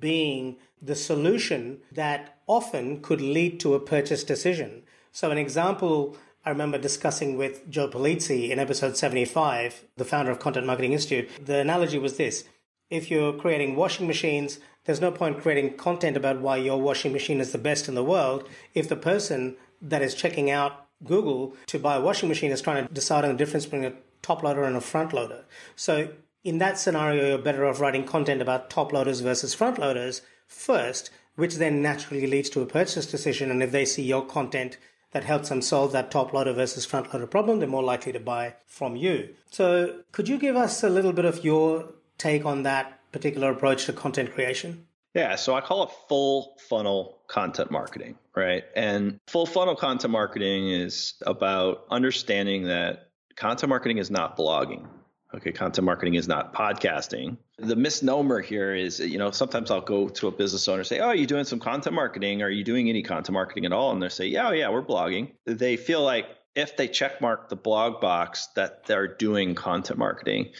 being 0.00 0.56
the 0.80 0.94
solution 0.94 1.78
that 1.92 2.38
often 2.46 3.00
could 3.00 3.20
lead 3.20 3.58
to 3.60 3.74
a 3.74 3.80
purchase 3.80 4.22
decision. 4.22 4.82
So, 5.12 5.30
an 5.30 5.38
example 5.38 6.16
I 6.46 6.50
remember 6.50 6.76
discussing 6.76 7.38
with 7.38 7.68
Joe 7.70 7.88
Pulizzi 7.88 8.50
in 8.50 8.58
episode 8.58 8.98
75, 8.98 9.86
the 9.96 10.04
founder 10.04 10.30
of 10.30 10.40
Content 10.40 10.66
Marketing 10.66 10.92
Institute. 10.92 11.30
The 11.42 11.58
analogy 11.58 11.98
was 11.98 12.18
this 12.18 12.44
if 12.90 13.10
you're 13.10 13.32
creating 13.32 13.76
washing 13.76 14.06
machines, 14.06 14.60
there's 14.84 15.00
no 15.00 15.10
point 15.10 15.40
creating 15.40 15.76
content 15.76 16.16
about 16.16 16.40
why 16.40 16.56
your 16.56 16.80
washing 16.80 17.12
machine 17.12 17.40
is 17.40 17.52
the 17.52 17.58
best 17.58 17.88
in 17.88 17.94
the 17.94 18.04
world 18.04 18.48
if 18.74 18.88
the 18.88 18.96
person 18.96 19.56
that 19.80 20.02
is 20.02 20.14
checking 20.14 20.50
out 20.50 20.86
Google 21.02 21.56
to 21.66 21.78
buy 21.78 21.96
a 21.96 22.00
washing 22.00 22.28
machine 22.28 22.50
is 22.50 22.62
trying 22.62 22.86
to 22.86 22.92
decide 22.92 23.24
on 23.24 23.32
the 23.32 23.36
difference 23.36 23.64
between 23.64 23.84
a 23.84 23.92
top 24.22 24.42
loader 24.42 24.64
and 24.64 24.76
a 24.76 24.80
front 24.80 25.12
loader. 25.12 25.44
So 25.76 26.08
in 26.42 26.58
that 26.58 26.78
scenario, 26.78 27.28
you're 27.28 27.38
better 27.38 27.66
off 27.66 27.80
writing 27.80 28.04
content 28.04 28.40
about 28.40 28.70
top 28.70 28.92
loaders 28.92 29.20
versus 29.20 29.54
front 29.54 29.78
loaders 29.78 30.22
first, 30.46 31.10
which 31.36 31.56
then 31.56 31.82
naturally 31.82 32.26
leads 32.26 32.50
to 32.50 32.62
a 32.62 32.66
purchase 32.66 33.06
decision. 33.06 33.50
And 33.50 33.62
if 33.62 33.72
they 33.72 33.84
see 33.84 34.02
your 34.02 34.24
content 34.24 34.78
that 35.12 35.24
helps 35.24 35.48
them 35.48 35.62
solve 35.62 35.92
that 35.92 36.10
top 36.10 36.32
loader 36.32 36.52
versus 36.52 36.84
front 36.84 37.12
loader 37.12 37.26
problem, 37.26 37.58
they're 37.58 37.68
more 37.68 37.82
likely 37.82 38.12
to 38.12 38.20
buy 38.20 38.54
from 38.66 38.96
you. 38.96 39.34
So 39.50 40.00
could 40.12 40.28
you 40.28 40.38
give 40.38 40.56
us 40.56 40.82
a 40.82 40.88
little 40.88 41.12
bit 41.12 41.24
of 41.24 41.44
your 41.44 41.90
take 42.18 42.44
on 42.44 42.62
that 42.62 43.00
particular 43.14 43.52
approach 43.52 43.86
to 43.86 43.92
content 43.92 44.34
creation? 44.34 44.86
Yeah, 45.14 45.36
so 45.36 45.54
I 45.54 45.60
call 45.60 45.84
it 45.84 45.90
full 46.08 46.56
funnel 46.68 47.20
content 47.28 47.70
marketing, 47.70 48.18
right? 48.34 48.64
And 48.74 49.20
full 49.28 49.46
funnel 49.46 49.76
content 49.76 50.10
marketing 50.10 50.70
is 50.70 51.14
about 51.24 51.84
understanding 51.90 52.64
that 52.64 53.10
content 53.36 53.70
marketing 53.70 53.98
is 53.98 54.10
not 54.10 54.36
blogging. 54.36 54.88
Okay, 55.32 55.52
content 55.52 55.84
marketing 55.84 56.14
is 56.14 56.26
not 56.26 56.54
podcasting. 56.54 57.36
The 57.58 57.76
misnomer 57.76 58.40
here 58.40 58.74
is, 58.74 58.98
you 58.98 59.18
know, 59.18 59.30
sometimes 59.30 59.70
I'll 59.70 59.80
go 59.80 60.08
to 60.08 60.26
a 60.26 60.32
business 60.32 60.66
owner 60.66 60.80
and 60.80 60.86
say, 60.86 60.98
Oh, 60.98 61.06
are 61.06 61.14
you 61.14 61.26
doing 61.26 61.44
some 61.44 61.60
content 61.60 61.94
marketing? 61.94 62.42
Are 62.42 62.50
you 62.50 62.64
doing 62.64 62.88
any 62.88 63.02
content 63.02 63.34
marketing 63.34 63.64
at 63.64 63.72
all? 63.72 63.92
And 63.92 64.02
they 64.02 64.08
say, 64.08 64.26
Yeah, 64.26 64.48
oh, 64.48 64.52
yeah, 64.52 64.68
we're 64.70 64.82
blogging. 64.82 65.32
They 65.44 65.76
feel 65.76 66.02
like 66.02 66.26
if 66.56 66.76
they 66.76 66.88
check 66.88 67.20
mark 67.20 67.48
the 67.48 67.56
blog 67.56 68.00
box 68.00 68.48
that 68.56 68.86
they're 68.86 69.08
doing 69.08 69.54
content 69.54 69.98
marketing. 69.98 70.50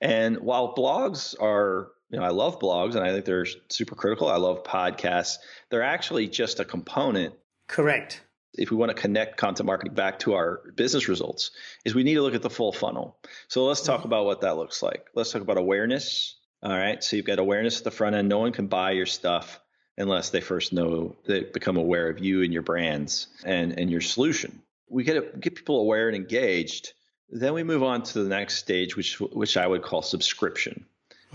And 0.00 0.38
while 0.38 0.74
blogs 0.74 1.40
are 1.40 1.88
you 2.10 2.18
know, 2.18 2.24
I 2.24 2.30
love 2.30 2.60
blogs 2.60 2.94
and 2.94 3.04
I 3.04 3.12
think 3.12 3.24
they're 3.24 3.46
super 3.68 3.94
critical. 3.94 4.28
I 4.28 4.36
love 4.36 4.62
podcasts. 4.62 5.36
They're 5.70 5.82
actually 5.82 6.28
just 6.28 6.60
a 6.60 6.64
component. 6.64 7.34
Correct. 7.68 8.22
If 8.54 8.70
we 8.70 8.76
want 8.76 8.90
to 8.90 9.00
connect 9.00 9.36
content 9.36 9.66
marketing 9.66 9.94
back 9.94 10.20
to 10.20 10.34
our 10.34 10.62
business 10.76 11.08
results, 11.08 11.50
is 11.84 11.94
we 11.94 12.04
need 12.04 12.14
to 12.14 12.22
look 12.22 12.34
at 12.34 12.42
the 12.42 12.50
full 12.50 12.72
funnel. 12.72 13.18
So 13.48 13.66
let's 13.66 13.82
talk 13.82 13.98
mm-hmm. 13.98 14.06
about 14.06 14.24
what 14.24 14.40
that 14.42 14.56
looks 14.56 14.82
like. 14.82 15.06
Let's 15.14 15.32
talk 15.32 15.42
about 15.42 15.58
awareness. 15.58 16.36
All 16.62 16.76
right. 16.76 17.02
So 17.02 17.16
you've 17.16 17.26
got 17.26 17.38
awareness 17.38 17.78
at 17.78 17.84
the 17.84 17.90
front 17.90 18.16
end. 18.16 18.28
No 18.28 18.38
one 18.38 18.52
can 18.52 18.68
buy 18.68 18.92
your 18.92 19.06
stuff 19.06 19.60
unless 19.98 20.30
they 20.30 20.40
first 20.40 20.72
know 20.72 21.16
they 21.26 21.40
become 21.40 21.76
aware 21.76 22.08
of 22.08 22.18
you 22.18 22.42
and 22.42 22.52
your 22.52 22.62
brands 22.62 23.26
and, 23.44 23.78
and 23.78 23.90
your 23.90 24.00
solution. 24.00 24.62
We 24.88 25.04
get 25.04 25.14
to 25.14 25.38
get 25.38 25.56
people 25.56 25.80
aware 25.80 26.08
and 26.08 26.16
engaged. 26.16 26.92
Then 27.28 27.54
we 27.54 27.64
move 27.64 27.82
on 27.82 28.04
to 28.04 28.22
the 28.22 28.28
next 28.28 28.56
stage, 28.58 28.96
which 28.96 29.18
which 29.18 29.56
I 29.56 29.66
would 29.66 29.82
call 29.82 30.00
subscription. 30.00 30.86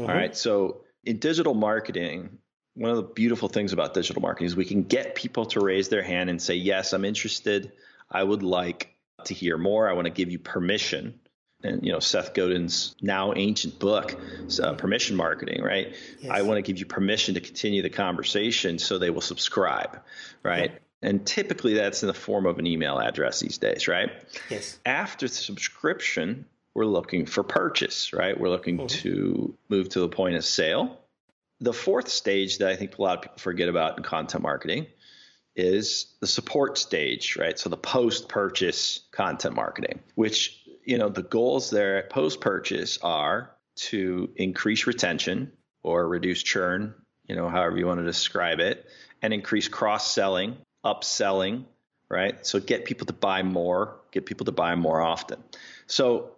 Mm-hmm. 0.01 0.09
All 0.09 0.17
right. 0.17 0.35
So 0.35 0.81
in 1.03 1.17
digital 1.17 1.53
marketing, 1.53 2.37
one 2.73 2.91
of 2.91 2.97
the 2.97 3.03
beautiful 3.03 3.49
things 3.49 3.73
about 3.73 3.93
digital 3.93 4.21
marketing 4.21 4.47
is 4.47 4.55
we 4.55 4.65
can 4.65 4.83
get 4.83 5.15
people 5.15 5.45
to 5.47 5.59
raise 5.59 5.89
their 5.89 6.03
hand 6.03 6.29
and 6.29 6.41
say, 6.41 6.55
Yes, 6.55 6.93
I'm 6.93 7.05
interested. 7.05 7.71
I 8.09 8.23
would 8.23 8.43
like 8.43 8.95
to 9.25 9.33
hear 9.33 9.57
more. 9.57 9.89
I 9.89 9.93
want 9.93 10.05
to 10.05 10.11
give 10.11 10.31
you 10.31 10.39
permission. 10.39 11.19
And 11.63 11.85
you 11.85 11.91
know 11.91 11.99
Seth 11.99 12.33
Godin's 12.33 12.95
now 13.01 13.33
ancient 13.35 13.77
book, 13.77 14.19
uh, 14.63 14.73
permission 14.73 15.15
marketing, 15.15 15.61
right? 15.61 15.95
Yes. 16.19 16.31
I 16.31 16.41
want 16.41 16.57
to 16.57 16.63
give 16.63 16.79
you 16.79 16.87
permission 16.87 17.35
to 17.35 17.39
continue 17.39 17.83
the 17.83 17.89
conversation, 17.91 18.79
so 18.79 18.97
they 18.97 19.11
will 19.11 19.21
subscribe, 19.21 20.01
right? 20.41 20.71
And 21.03 21.25
typically 21.25 21.75
that's 21.75 22.01
in 22.01 22.07
the 22.07 22.15
form 22.15 22.47
of 22.47 22.57
an 22.57 22.65
email 22.65 22.99
address 22.99 23.39
these 23.39 23.59
days, 23.59 23.87
right? 23.87 24.09
Yes. 24.49 24.79
After 24.87 25.27
the 25.27 25.33
subscription, 25.33 26.45
we're 26.73 26.85
looking 26.85 27.25
for 27.25 27.43
purchase, 27.43 28.13
right? 28.13 28.39
We're 28.39 28.49
looking 28.49 28.77
mm-hmm. 28.77 28.87
to 28.87 29.55
move 29.69 29.89
to 29.89 29.99
the 29.99 30.09
point 30.09 30.35
of 30.35 30.45
sale. 30.45 30.99
The 31.59 31.73
fourth 31.73 32.07
stage 32.07 32.57
that 32.59 32.69
I 32.69 32.75
think 32.75 32.97
a 32.97 33.01
lot 33.01 33.17
of 33.17 33.21
people 33.23 33.37
forget 33.37 33.69
about 33.69 33.97
in 33.97 34.03
content 34.03 34.41
marketing 34.41 34.87
is 35.55 36.13
the 36.21 36.27
support 36.27 36.77
stage, 36.77 37.37
right? 37.37 37.59
So 37.59 37.69
the 37.69 37.77
post 37.77 38.29
purchase 38.29 39.01
content 39.11 39.55
marketing, 39.55 39.99
which, 40.15 40.61
you 40.85 40.97
know, 40.97 41.09
the 41.09 41.23
goals 41.23 41.69
there 41.69 41.97
at 41.97 42.09
post 42.09 42.39
purchase 42.39 42.97
are 43.01 43.51
to 43.75 44.29
increase 44.35 44.87
retention 44.87 45.51
or 45.83 46.07
reduce 46.07 46.41
churn, 46.41 46.93
you 47.27 47.35
know, 47.35 47.49
however 47.49 47.77
you 47.77 47.85
want 47.85 47.99
to 47.99 48.05
describe 48.05 48.59
it, 48.59 48.85
and 49.21 49.33
increase 49.33 49.67
cross 49.67 50.11
selling, 50.11 50.57
upselling, 50.85 51.65
right? 52.09 52.45
So 52.45 52.59
get 52.59 52.85
people 52.85 53.07
to 53.07 53.13
buy 53.13 53.43
more, 53.43 53.97
get 54.11 54.25
people 54.25 54.45
to 54.45 54.51
buy 54.51 54.75
more 54.75 55.01
often. 55.01 55.43
So 55.87 56.31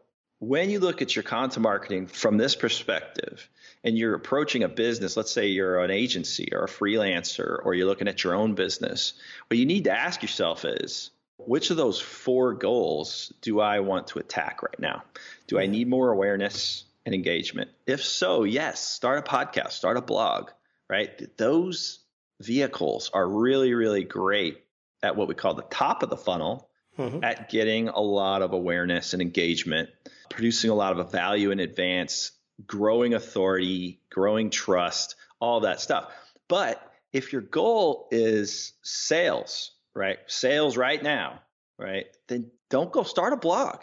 when 0.43 0.69
you 0.69 0.79
look 0.79 1.01
at 1.01 1.15
your 1.15 1.23
content 1.23 1.63
marketing 1.63 2.05
from 2.05 2.37
this 2.37 2.53
perspective 2.53 3.49
and 3.83 3.97
you're 3.97 4.13
approaching 4.13 4.63
a 4.63 4.67
business, 4.67 5.15
let's 5.15 5.31
say 5.31 5.47
you're 5.47 5.81
an 5.81 5.89
agency 5.89 6.49
or 6.51 6.65
a 6.65 6.67
freelancer 6.67 7.59
or 7.63 7.73
you're 7.73 7.87
looking 7.87 8.09
at 8.09 8.25
your 8.25 8.35
own 8.35 8.53
business, 8.53 9.13
what 9.47 9.57
you 9.57 9.65
need 9.65 9.85
to 9.85 9.97
ask 9.97 10.21
yourself 10.21 10.65
is 10.65 11.11
which 11.37 11.71
of 11.71 11.77
those 11.77 11.99
four 11.99 12.53
goals 12.53 13.31
do 13.41 13.61
I 13.61 13.79
want 13.79 14.07
to 14.07 14.19
attack 14.19 14.61
right 14.61 14.79
now? 14.79 15.03
Do 15.47 15.59
I 15.59 15.67
need 15.67 15.87
more 15.87 16.11
awareness 16.11 16.83
and 17.05 17.15
engagement? 17.15 17.71
If 17.87 18.03
so, 18.03 18.43
yes, 18.43 18.85
start 18.85 19.19
a 19.19 19.29
podcast, 19.29 19.71
start 19.71 19.95
a 19.95 20.01
blog, 20.01 20.49
right? 20.89 21.09
Those 21.37 21.99
vehicles 22.41 23.09
are 23.13 23.27
really, 23.27 23.73
really 23.73 24.03
great 24.03 24.61
at 25.01 25.15
what 25.15 25.29
we 25.29 25.35
call 25.35 25.53
the 25.53 25.63
top 25.63 26.03
of 26.03 26.09
the 26.09 26.17
funnel 26.17 26.67
mm-hmm. 26.97 27.23
at 27.23 27.49
getting 27.49 27.89
a 27.89 27.99
lot 27.99 28.41
of 28.41 28.53
awareness 28.53 29.13
and 29.13 29.21
engagement 29.21 29.89
producing 30.33 30.71
a 30.71 30.75
lot 30.75 30.99
of 30.99 31.11
value 31.11 31.51
in 31.51 31.59
advance, 31.59 32.31
growing 32.65 33.13
authority, 33.13 33.99
growing 34.09 34.49
trust, 34.49 35.15
all 35.39 35.61
that 35.61 35.79
stuff. 35.79 36.11
But 36.47 36.81
if 37.11 37.31
your 37.31 37.41
goal 37.41 38.07
is 38.11 38.73
sales, 38.81 39.71
right? 39.93 40.17
Sales 40.27 40.75
right 40.75 41.01
now, 41.01 41.39
right? 41.77 42.05
Then 42.27 42.51
don't 42.69 42.91
go 42.91 43.03
start 43.03 43.33
a 43.33 43.37
blog, 43.37 43.81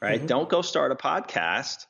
right? 0.00 0.18
Mm-hmm. 0.18 0.26
Don't 0.26 0.48
go 0.48 0.62
start 0.62 0.92
a 0.92 0.96
podcast. 0.96 1.86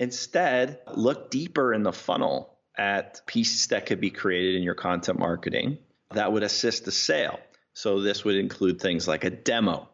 Instead, 0.00 0.80
look 0.94 1.30
deeper 1.30 1.72
in 1.72 1.84
the 1.84 1.92
funnel 1.92 2.58
at 2.76 3.24
pieces 3.26 3.68
that 3.68 3.86
could 3.86 4.00
be 4.00 4.10
created 4.10 4.56
in 4.56 4.62
your 4.62 4.74
content 4.74 5.18
marketing 5.18 5.78
that 6.10 6.32
would 6.32 6.42
assist 6.42 6.84
the 6.84 6.92
sale. 6.92 7.38
So 7.74 8.00
this 8.00 8.24
would 8.24 8.36
include 8.36 8.80
things 8.80 9.06
like 9.06 9.24
a 9.24 9.30
demo 9.30 9.88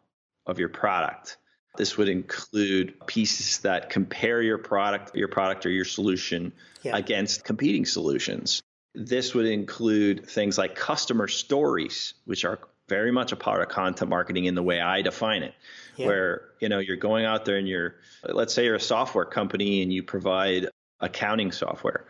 of 0.49 0.59
your 0.59 0.69
product, 0.69 1.37
this 1.77 1.97
would 1.97 2.09
include 2.09 2.93
pieces 3.07 3.59
that 3.59 3.89
compare 3.89 4.41
your 4.41 4.57
product, 4.57 5.15
your 5.15 5.27
product 5.27 5.65
or 5.65 5.69
your 5.69 5.85
solution 5.85 6.51
yeah. 6.83 6.97
against 6.97 7.43
competing 7.43 7.85
solutions. 7.85 8.61
This 8.95 9.33
would 9.33 9.45
include 9.45 10.27
things 10.27 10.57
like 10.57 10.75
customer 10.75 11.27
stories, 11.27 12.15
which 12.25 12.43
are 12.43 12.59
very 12.89 13.11
much 13.11 13.31
a 13.31 13.35
part 13.35 13.61
of 13.61 13.69
content 13.69 14.09
marketing 14.09 14.45
in 14.45 14.55
the 14.55 14.63
way 14.63 14.81
I 14.81 15.03
define 15.03 15.43
it. 15.43 15.53
Yeah. 15.95 16.07
Where, 16.07 16.41
you 16.59 16.69
know, 16.69 16.79
you're 16.79 16.97
going 16.97 17.25
out 17.25 17.45
there 17.45 17.57
and 17.57 17.67
you're 17.67 17.95
let's 18.27 18.53
say 18.53 18.65
you're 18.65 18.75
a 18.75 18.79
software 18.79 19.25
company 19.25 19.83
and 19.83 19.93
you 19.93 20.01
provide 20.03 20.67
accounting 20.99 21.51
software. 21.51 22.05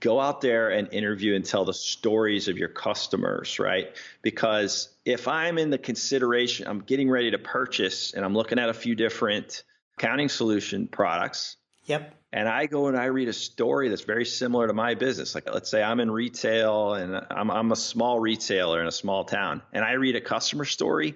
Go 0.00 0.20
out 0.20 0.40
there 0.40 0.70
and 0.70 0.92
interview 0.92 1.34
and 1.34 1.44
tell 1.44 1.64
the 1.64 1.74
stories 1.74 2.48
of 2.48 2.58
your 2.58 2.68
customers, 2.68 3.58
right? 3.58 3.94
Because 4.22 4.88
if 5.04 5.26
I'm 5.28 5.58
in 5.58 5.70
the 5.70 5.78
consideration, 5.78 6.68
I'm 6.68 6.80
getting 6.80 7.10
ready 7.10 7.30
to 7.32 7.38
purchase 7.38 8.12
and 8.12 8.24
I'm 8.24 8.34
looking 8.34 8.58
at 8.58 8.68
a 8.68 8.74
few 8.74 8.94
different 8.94 9.64
accounting 9.96 10.28
solution 10.28 10.86
products. 10.86 11.56
Yep. 11.86 12.14
And 12.32 12.46
I 12.46 12.66
go 12.66 12.88
and 12.88 12.96
I 12.96 13.06
read 13.06 13.28
a 13.28 13.32
story 13.32 13.88
that's 13.88 14.02
very 14.02 14.26
similar 14.26 14.66
to 14.66 14.74
my 14.74 14.94
business. 14.94 15.34
Like, 15.34 15.52
let's 15.52 15.70
say 15.70 15.82
I'm 15.82 15.98
in 16.00 16.10
retail 16.10 16.92
and 16.92 17.24
I'm, 17.30 17.50
I'm 17.50 17.72
a 17.72 17.76
small 17.76 18.20
retailer 18.20 18.82
in 18.82 18.86
a 18.86 18.92
small 18.92 19.24
town, 19.24 19.62
and 19.72 19.84
I 19.84 19.92
read 19.92 20.14
a 20.14 20.20
customer 20.20 20.66
story 20.66 21.14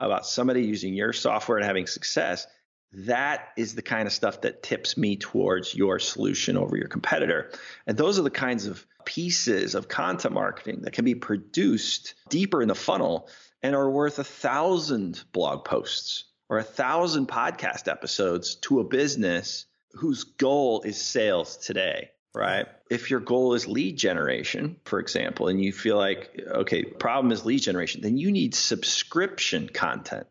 about 0.00 0.24
somebody 0.24 0.62
using 0.62 0.94
your 0.94 1.12
software 1.12 1.58
and 1.58 1.66
having 1.66 1.86
success 1.86 2.46
that 2.92 3.48
is 3.56 3.74
the 3.74 3.82
kind 3.82 4.06
of 4.06 4.12
stuff 4.12 4.42
that 4.42 4.62
tips 4.62 4.96
me 4.96 5.16
towards 5.16 5.74
your 5.74 5.98
solution 5.98 6.56
over 6.56 6.76
your 6.76 6.88
competitor. 6.88 7.50
And 7.86 7.96
those 7.96 8.18
are 8.18 8.22
the 8.22 8.30
kinds 8.30 8.66
of 8.66 8.86
pieces 9.04 9.74
of 9.74 9.88
content 9.88 10.34
marketing 10.34 10.82
that 10.82 10.92
can 10.92 11.04
be 11.04 11.14
produced 11.14 12.14
deeper 12.28 12.62
in 12.62 12.68
the 12.68 12.74
funnel 12.74 13.28
and 13.62 13.74
are 13.74 13.90
worth 13.90 14.18
a 14.18 14.24
thousand 14.24 15.22
blog 15.32 15.64
posts 15.64 16.24
or 16.48 16.58
a 16.58 16.64
thousand 16.64 17.28
podcast 17.28 17.90
episodes 17.90 18.56
to 18.56 18.80
a 18.80 18.84
business 18.84 19.66
whose 19.92 20.24
goal 20.24 20.82
is 20.82 21.00
sales 21.00 21.56
today 21.56 22.10
right? 22.34 22.66
If 22.90 23.10
your 23.10 23.20
goal 23.20 23.54
is 23.54 23.66
lead 23.66 23.96
generation, 23.96 24.76
for 24.84 25.00
example, 25.00 25.48
and 25.48 25.60
you 25.62 25.72
feel 25.72 25.96
like, 25.96 26.40
okay, 26.46 26.84
problem 26.84 27.32
is 27.32 27.44
lead 27.44 27.62
generation, 27.62 28.00
then 28.00 28.16
you 28.16 28.30
need 28.30 28.54
subscription 28.54 29.68
content. 29.68 30.26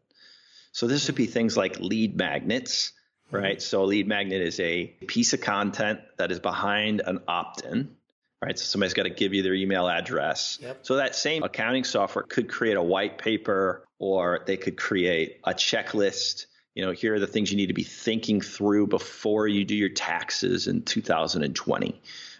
So 0.77 0.85
this 0.85 1.07
would 1.07 1.15
be 1.15 1.25
things 1.25 1.57
like 1.57 1.79
lead 1.79 2.15
magnets, 2.15 2.91
right? 3.31 3.59
So 3.59 3.81
a 3.81 3.85
lead 3.85 4.07
magnet 4.07 4.43
is 4.43 4.59
a 4.59 4.85
piece 5.07 5.33
of 5.33 5.41
content 5.41 6.01
that 6.17 6.31
is 6.31 6.39
behind 6.39 7.01
an 7.03 7.21
opt-in, 7.27 7.95
right? 8.43 8.59
So 8.59 8.63
somebody's 8.63 8.93
got 8.93 9.05
to 9.05 9.09
give 9.09 9.33
you 9.33 9.41
their 9.41 9.55
email 9.55 9.89
address. 9.89 10.59
Yep. 10.61 10.85
So 10.85 10.97
that 10.97 11.15
same 11.15 11.41
accounting 11.41 11.83
software 11.83 12.25
could 12.25 12.47
create 12.47 12.77
a 12.77 12.83
white 12.83 13.17
paper 13.17 13.87
or 13.97 14.43
they 14.45 14.55
could 14.55 14.77
create 14.77 15.39
a 15.45 15.55
checklist. 15.55 16.45
You 16.75 16.85
know, 16.85 16.91
here 16.91 17.15
are 17.15 17.19
the 17.19 17.25
things 17.25 17.49
you 17.49 17.57
need 17.57 17.69
to 17.69 17.73
be 17.73 17.81
thinking 17.81 18.39
through 18.39 18.85
before 18.85 19.47
you 19.47 19.65
do 19.65 19.73
your 19.73 19.89
taxes 19.89 20.67
in 20.67 20.83
2020 20.83 21.99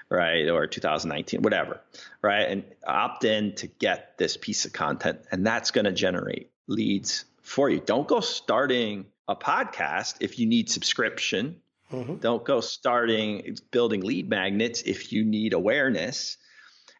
right 0.10 0.48
or 0.48 0.68
2019 0.68 1.42
whatever 1.42 1.82
right 2.22 2.44
and 2.44 2.64
opt 2.88 3.26
in 3.26 3.54
to 3.56 3.68
get 3.68 4.18
this 4.18 4.38
piece 4.38 4.64
of 4.64 4.72
content 4.72 5.20
and 5.34 5.46
that's 5.46 5.72
going 5.72 5.84
to 5.84 5.92
generate 5.92 6.50
leads 6.68 7.26
for 7.48 7.70
you. 7.70 7.80
Don't 7.80 8.08
go 8.08 8.20
starting 8.20 9.06
a 9.28 9.36
podcast 9.36 10.18
if 10.20 10.38
you 10.38 10.46
need 10.46 10.70
subscription. 10.70 11.62
Mm-hmm. 11.92 12.16
Don't 12.18 12.44
go 12.44 12.60
starting 12.60 13.58
building 13.72 14.02
lead 14.02 14.30
magnets 14.30 14.82
if 14.82 15.14
you 15.14 15.24
need 15.24 15.54
awareness. 15.54 16.38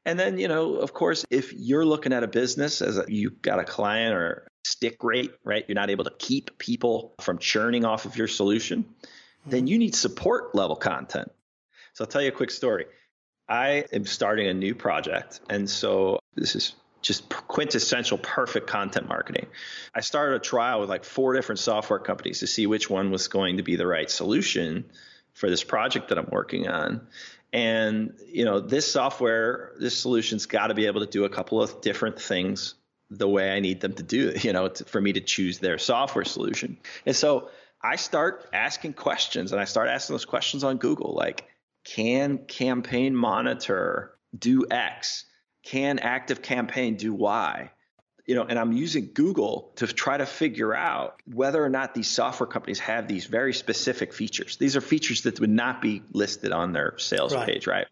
And 0.06 0.18
then, 0.18 0.38
you 0.38 0.48
know, 0.48 0.76
of 0.76 0.94
course, 0.94 1.26
if 1.30 1.52
you're 1.52 1.86
looking 1.86 2.14
at 2.14 2.24
a 2.24 2.28
business 2.28 2.82
as 2.82 2.98
a, 2.98 3.04
you 3.10 3.32
got 3.32 3.60
a 3.60 3.66
client 3.66 4.16
or 4.16 4.48
stick 4.64 5.04
rate, 5.04 5.34
right? 5.44 5.66
You're 5.68 5.76
not 5.76 5.90
able 5.90 6.06
to 6.06 6.14
keep 6.18 6.58
people 6.58 7.14
from 7.20 7.40
churning 7.40 7.84
off 7.84 8.06
of 8.06 8.16
your 8.16 8.30
solution, 8.30 8.84
mm-hmm. 8.84 9.50
then 9.50 9.68
you 9.68 9.78
need 9.78 9.96
support 9.96 10.56
level 10.56 10.78
content. 10.78 11.30
So 11.94 12.06
I'll 12.06 12.10
tell 12.10 12.22
you 12.22 12.30
a 12.30 12.32
quick 12.32 12.52
story. 12.52 12.86
I 13.50 13.84
am 13.92 14.06
starting 14.06 14.48
a 14.48 14.54
new 14.54 14.76
project. 14.76 15.42
And 15.50 15.70
so 15.70 16.20
this 16.36 16.56
is 16.56 16.74
just 17.02 17.30
quintessential 17.30 18.18
perfect 18.18 18.68
content 18.68 19.08
marketing. 19.08 19.48
I 19.94 20.02
started 20.02 20.36
a 20.36 20.40
trial 20.40 20.80
with 20.80 20.90
like 20.90 21.04
four 21.04 21.34
different 21.34 21.60
software 21.60 22.00
companies 22.00 22.40
to 22.40 22.48
see 22.48 22.68
which 22.68 22.90
one 22.90 23.12
was 23.12 23.28
going 23.28 23.58
to 23.58 23.64
be 23.64 23.76
the 23.76 23.88
right 23.88 24.10
solution 24.10 24.86
for 25.34 25.50
this 25.50 25.64
project 25.64 26.10
that 26.10 26.18
I'm 26.18 26.30
working 26.32 26.68
on. 26.68 27.08
And 27.54 28.14
you 28.28 28.46
know, 28.46 28.60
this 28.60 28.92
software, 28.92 29.74
this 29.80 29.98
solution's 29.98 30.46
got 30.46 30.68
to 30.68 30.74
be 30.74 30.88
able 30.88 31.02
to 31.02 31.08
do 31.08 31.26
a 31.26 31.30
couple 31.30 31.62
of 31.62 31.82
different 31.82 32.20
things 32.20 32.76
the 33.10 33.28
way 33.28 33.52
I 33.52 33.60
need 33.60 33.80
them 33.80 33.94
to 33.94 34.04
do 34.04 34.30
it, 34.30 34.44
you 34.44 34.52
know, 34.52 34.68
to, 34.68 34.84
for 34.84 35.00
me 35.00 35.14
to 35.14 35.22
choose 35.22 35.60
their 35.60 35.78
software 35.78 36.26
solution. 36.26 36.78
And 37.06 37.16
so 37.16 37.50
I 37.82 37.96
start 37.96 38.50
asking 38.52 38.94
questions 38.94 39.52
and 39.52 39.62
I 39.62 39.66
start 39.66 39.88
asking 39.88 40.16
those 40.16 40.26
questions 40.26 40.64
on 40.64 40.78
Google 40.78 41.14
like 41.14 41.48
can 41.84 42.40
campaign 42.40 43.16
monitor 43.16 44.18
do 44.38 44.66
X? 44.70 45.26
Can 45.68 46.00
active 46.00 46.42
campaign 46.42 46.96
do 46.96 47.14
y? 47.14 47.70
You 48.26 48.36
know 48.36 48.44
and 48.44 48.60
i'm 48.60 48.74
using 48.74 49.12
google 49.14 49.72
to 49.78 49.88
try 49.88 50.18
to 50.18 50.26
figure 50.26 50.76
out 50.76 51.22
whether 51.34 51.64
or 51.64 51.70
not 51.70 51.94
these 51.94 52.10
software 52.10 52.48
companies 52.48 52.80
have 52.80 53.08
these 53.08 53.26
very 53.26 53.54
specific 53.54 54.14
features. 54.14 54.58
These 54.58 54.76
are 54.76 54.82
features 54.82 55.22
that 55.22 55.40
would 55.40 55.50
not 55.50 55.82
be 55.82 56.04
listed 56.12 56.52
on 56.52 56.74
their 56.74 56.98
sales 56.98 57.34
right. 57.34 57.48
page 57.48 57.68
right? 57.68 57.88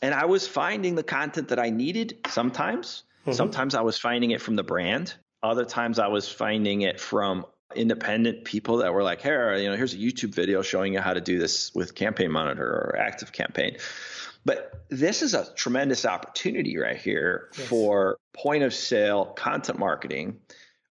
And 0.00 0.14
i 0.14 0.24
was 0.24 0.46
finding 0.48 0.94
the 0.94 1.02
content 1.02 1.48
that 1.48 1.58
i 1.58 1.70
needed 1.70 2.18
sometimes. 2.28 3.02
Mm-hmm. 3.22 3.32
sometimes 3.32 3.74
i 3.74 3.82
was 3.82 3.98
finding 3.98 4.30
it 4.30 4.40
from 4.40 4.56
the 4.56 4.64
brand. 4.64 5.14
Other 5.42 5.64
times 5.64 5.98
i 5.98 6.08
was 6.08 6.26
finding 6.28 6.82
it 6.82 7.00
from 7.00 7.44
independent 7.74 8.44
people 8.44 8.78
that 8.78 8.92
were 8.92 9.02
like 9.02 9.22
here 9.22 9.54
you 9.54 9.68
know 9.68 9.76
here's 9.76 9.94
a 9.94 9.96
youtube 9.96 10.34
video 10.34 10.60
showing 10.60 10.92
you 10.92 11.00
how 11.00 11.12
to 11.12 11.20
do 11.20 11.38
this 11.38 11.72
with 11.72 11.94
campaign 11.94 12.30
monitor 12.30 12.66
or 12.66 12.96
active 12.98 13.30
campaign 13.30 13.76
but 14.44 14.84
this 14.88 15.22
is 15.22 15.34
a 15.34 15.46
tremendous 15.54 16.04
opportunity 16.04 16.78
right 16.78 16.96
here 16.96 17.50
yes. 17.56 17.66
for 17.68 18.18
point 18.32 18.62
of 18.62 18.74
sale 18.74 19.26
content 19.26 19.78
marketing, 19.78 20.40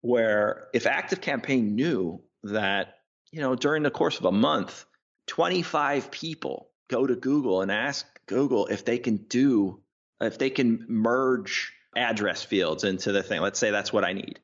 where 0.00 0.68
if 0.72 0.86
Active 0.86 1.20
Campaign 1.20 1.74
knew 1.74 2.20
that, 2.44 2.94
you 3.30 3.40
know, 3.40 3.54
during 3.54 3.82
the 3.82 3.90
course 3.90 4.18
of 4.18 4.24
a 4.24 4.32
month, 4.32 4.84
25 5.26 6.10
people 6.10 6.70
go 6.88 7.06
to 7.06 7.16
Google 7.16 7.62
and 7.62 7.70
ask 7.70 8.06
Google 8.26 8.66
if 8.66 8.84
they 8.84 8.98
can 8.98 9.16
do, 9.16 9.80
if 10.20 10.38
they 10.38 10.50
can 10.50 10.84
merge 10.88 11.72
address 11.96 12.42
fields 12.42 12.84
into 12.84 13.12
the 13.12 13.22
thing. 13.22 13.40
Let's 13.40 13.58
say 13.58 13.70
that's 13.70 13.92
what 13.92 14.04
I 14.04 14.12
need. 14.12 14.38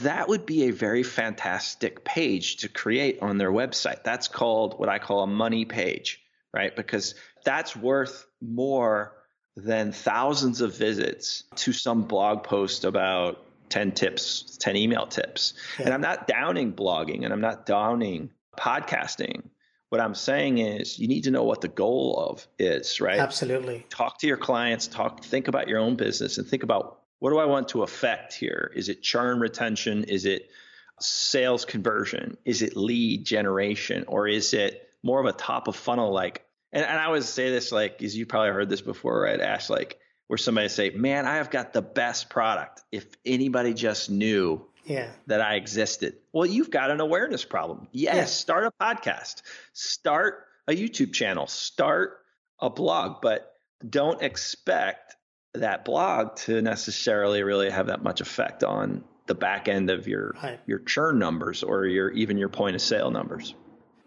That 0.00 0.28
would 0.28 0.46
be 0.46 0.64
a 0.64 0.70
very 0.70 1.02
fantastic 1.02 2.04
page 2.04 2.58
to 2.58 2.68
create 2.68 3.18
on 3.20 3.38
their 3.38 3.52
website. 3.52 4.04
That's 4.04 4.28
called 4.28 4.78
what 4.78 4.88
I 4.88 4.98
call 4.98 5.22
a 5.22 5.26
money 5.26 5.64
page, 5.64 6.21
right? 6.52 6.74
Because 6.74 7.14
that's 7.44 7.74
worth 7.74 8.26
more 8.40 9.14
than 9.56 9.92
thousands 9.92 10.60
of 10.60 10.76
visits 10.76 11.44
to 11.56 11.72
some 11.72 12.02
blog 12.02 12.44
post 12.44 12.84
about 12.84 13.44
10 13.68 13.92
tips, 13.92 14.56
10 14.60 14.76
email 14.76 15.06
tips. 15.06 15.54
Yeah. 15.78 15.86
And 15.86 15.94
I'm 15.94 16.00
not 16.00 16.26
downing 16.26 16.72
blogging 16.72 17.24
and 17.24 17.32
I'm 17.32 17.40
not 17.40 17.66
downing 17.66 18.30
podcasting. 18.58 19.42
What 19.88 20.00
I'm 20.00 20.14
saying 20.14 20.58
is 20.58 20.98
you 20.98 21.08
need 21.08 21.24
to 21.24 21.30
know 21.30 21.44
what 21.44 21.60
the 21.60 21.68
goal 21.68 22.16
of 22.16 22.46
is, 22.58 23.00
right? 23.00 23.18
Absolutely. 23.18 23.86
Talk 23.90 24.18
to 24.20 24.26
your 24.26 24.38
clients, 24.38 24.86
talk 24.86 25.22
think 25.24 25.48
about 25.48 25.68
your 25.68 25.80
own 25.80 25.96
business 25.96 26.38
and 26.38 26.46
think 26.46 26.62
about 26.62 27.00
what 27.18 27.30
do 27.30 27.38
I 27.38 27.44
want 27.44 27.68
to 27.68 27.82
affect 27.82 28.34
here? 28.34 28.72
Is 28.74 28.88
it 28.88 29.02
churn 29.02 29.38
retention? 29.38 30.04
Is 30.04 30.24
it 30.24 30.50
sales 30.98 31.64
conversion? 31.64 32.36
Is 32.44 32.62
it 32.62 32.76
lead 32.76 33.24
generation 33.24 34.04
or 34.08 34.26
is 34.26 34.54
it 34.54 34.88
more 35.02 35.20
of 35.20 35.26
a 35.26 35.32
top 35.32 35.68
of 35.68 35.76
funnel 35.76 36.12
like 36.12 36.44
and, 36.72 36.84
and 36.84 36.98
I 36.98 37.04
always 37.04 37.28
say 37.28 37.50
this 37.50 37.70
like, 37.70 38.02
as 38.02 38.16
you 38.16 38.26
probably 38.26 38.50
heard 38.50 38.68
this 38.68 38.80
before, 38.80 39.20
right, 39.20 39.40
Ash? 39.40 39.68
Like, 39.68 39.98
where 40.28 40.38
somebody 40.38 40.68
say, 40.68 40.90
"Man, 40.90 41.26
I 41.26 41.36
have 41.36 41.50
got 41.50 41.72
the 41.72 41.82
best 41.82 42.30
product. 42.30 42.82
If 42.90 43.06
anybody 43.26 43.74
just 43.74 44.10
knew 44.10 44.64
yeah. 44.84 45.10
that 45.26 45.40
I 45.40 45.56
existed." 45.56 46.16
Well, 46.32 46.46
you've 46.46 46.70
got 46.70 46.90
an 46.90 47.00
awareness 47.00 47.44
problem. 47.44 47.88
Yes, 47.92 48.14
yeah. 48.14 48.24
start 48.24 48.64
a 48.64 48.72
podcast, 48.82 49.42
start 49.74 50.46
a 50.66 50.72
YouTube 50.72 51.12
channel, 51.12 51.46
start 51.46 52.18
a 52.60 52.70
blog, 52.70 53.20
but 53.20 53.52
don't 53.86 54.22
expect 54.22 55.16
that 55.54 55.84
blog 55.84 56.36
to 56.36 56.62
necessarily 56.62 57.42
really 57.42 57.68
have 57.68 57.88
that 57.88 58.02
much 58.02 58.22
effect 58.22 58.64
on 58.64 59.04
the 59.26 59.34
back 59.34 59.68
end 59.68 59.90
of 59.90 60.08
your 60.08 60.34
right. 60.42 60.60
your 60.66 60.78
churn 60.78 61.18
numbers 61.18 61.62
or 61.62 61.84
your 61.84 62.10
even 62.10 62.38
your 62.38 62.48
point 62.48 62.74
of 62.74 62.80
sale 62.80 63.10
numbers. 63.10 63.54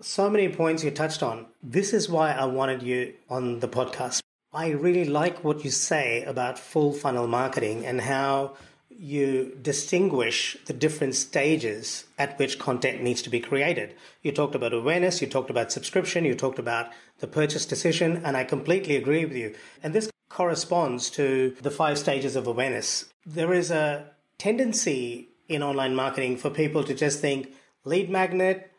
So 0.01 0.29
many 0.29 0.49
points 0.49 0.84
you 0.84 0.91
touched 0.91 1.23
on. 1.23 1.45
This 1.63 1.93
is 1.93 2.10
why 2.10 2.31
I 2.34 2.45
wanted 2.45 2.84
you 2.84 3.13
on 3.29 3.60
the 3.60 3.67
podcast. 3.67 4.21
I 4.53 4.69
really 4.69 5.05
like 5.05 5.43
what 5.43 5.63
you 5.63 5.71
say 5.71 6.23
about 6.23 6.60
full 6.60 6.93
funnel 6.93 7.27
marketing 7.27 7.86
and 7.86 8.01
how 8.01 8.55
you 8.89 9.58
distinguish 9.62 10.58
the 10.65 10.73
different 10.73 11.15
stages 11.15 12.05
at 12.17 12.38
which 12.39 12.60
content 12.60 13.01
needs 13.01 13.21
to 13.21 13.29
be 13.29 13.39
created. 13.39 13.95
You 14.21 14.31
talked 14.31 14.55
about 14.55 14.73
awareness, 14.73 15.21
you 15.21 15.27
talked 15.27 15.49
about 15.49 15.71
subscription, 15.71 16.25
you 16.25 16.36
talked 16.36 16.60
about 16.60 16.89
the 17.19 17.27
purchase 17.27 17.65
decision, 17.65 18.21
and 18.23 18.38
I 18.38 18.43
completely 18.43 18.95
agree 18.95 19.25
with 19.25 19.36
you. 19.36 19.55
And 19.84 19.93
this 19.93 20.10
corresponds 20.29 21.10
to 21.12 21.55
the 21.62 21.71
five 21.71 21.97
stages 21.97 22.36
of 22.36 22.47
awareness. 22.47 23.05
There 23.25 23.53
is 23.53 23.71
a 23.71 24.12
tendency 24.38 25.29
in 25.47 25.63
online 25.63 25.95
marketing 25.95 26.38
for 26.38 26.49
people 26.49 26.84
to 26.84 26.93
just 26.93 27.19
think 27.19 27.53
lead 27.84 28.10
magnet, 28.10 28.71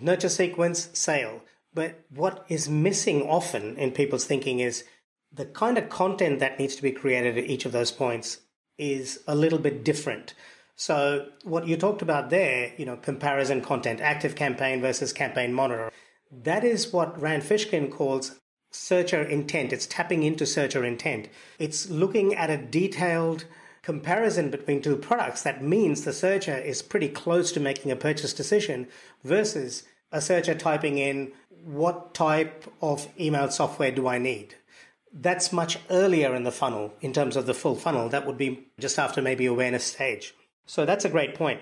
nurture 0.00 0.28
sequence, 0.28 0.90
sale. 0.92 1.42
But 1.72 2.04
what 2.10 2.44
is 2.48 2.68
missing 2.68 3.22
often 3.22 3.76
in 3.76 3.90
people's 3.90 4.24
thinking 4.24 4.60
is 4.60 4.84
the 5.32 5.44
kind 5.44 5.76
of 5.76 5.88
content 5.88 6.38
that 6.38 6.58
needs 6.58 6.76
to 6.76 6.82
be 6.82 6.92
created 6.92 7.36
at 7.36 7.44
each 7.44 7.64
of 7.64 7.72
those 7.72 7.90
points 7.90 8.38
is 8.78 9.20
a 9.26 9.34
little 9.34 9.58
bit 9.58 9.84
different. 9.84 10.34
So 10.76 11.28
what 11.44 11.66
you 11.66 11.76
talked 11.76 12.02
about 12.02 12.30
there, 12.30 12.72
you 12.76 12.84
know, 12.84 12.96
comparison 12.96 13.60
content, 13.60 14.00
active 14.00 14.34
campaign 14.34 14.80
versus 14.80 15.12
campaign 15.12 15.52
monitor, 15.52 15.90
that 16.30 16.64
is 16.64 16.92
what 16.92 17.20
Rand 17.20 17.42
Fishkin 17.42 17.90
calls 17.90 18.40
searcher 18.70 19.22
intent. 19.22 19.72
It's 19.72 19.86
tapping 19.86 20.24
into 20.24 20.46
searcher 20.46 20.84
intent. 20.84 21.28
It's 21.58 21.88
looking 21.88 22.34
at 22.34 22.50
a 22.50 22.56
detailed 22.56 23.44
comparison 23.84 24.50
between 24.50 24.80
two 24.80 24.96
products. 24.96 25.42
That 25.42 25.62
means 25.62 26.04
the 26.04 26.12
searcher 26.12 26.56
is 26.56 26.82
pretty 26.82 27.08
close 27.08 27.52
to 27.52 27.60
making 27.60 27.92
a 27.92 27.96
purchase 27.96 28.32
decision 28.32 28.88
versus 29.22 29.84
a 30.10 30.20
searcher 30.20 30.54
typing 30.54 30.98
in 30.98 31.32
what 31.64 32.14
type 32.14 32.72
of 32.80 33.08
email 33.18 33.50
software 33.50 33.90
do 33.90 34.06
I 34.06 34.18
need? 34.18 34.54
That's 35.12 35.52
much 35.52 35.78
earlier 35.90 36.34
in 36.34 36.44
the 36.44 36.52
funnel 36.52 36.94
in 37.00 37.12
terms 37.12 37.36
of 37.36 37.46
the 37.46 37.54
full 37.54 37.74
funnel. 37.74 38.08
That 38.08 38.26
would 38.26 38.36
be 38.36 38.68
just 38.78 38.98
after 38.98 39.22
maybe 39.22 39.46
awareness 39.46 39.84
stage. 39.84 40.34
So 40.66 40.84
that's 40.84 41.04
a 41.04 41.10
great 41.10 41.34
point. 41.34 41.60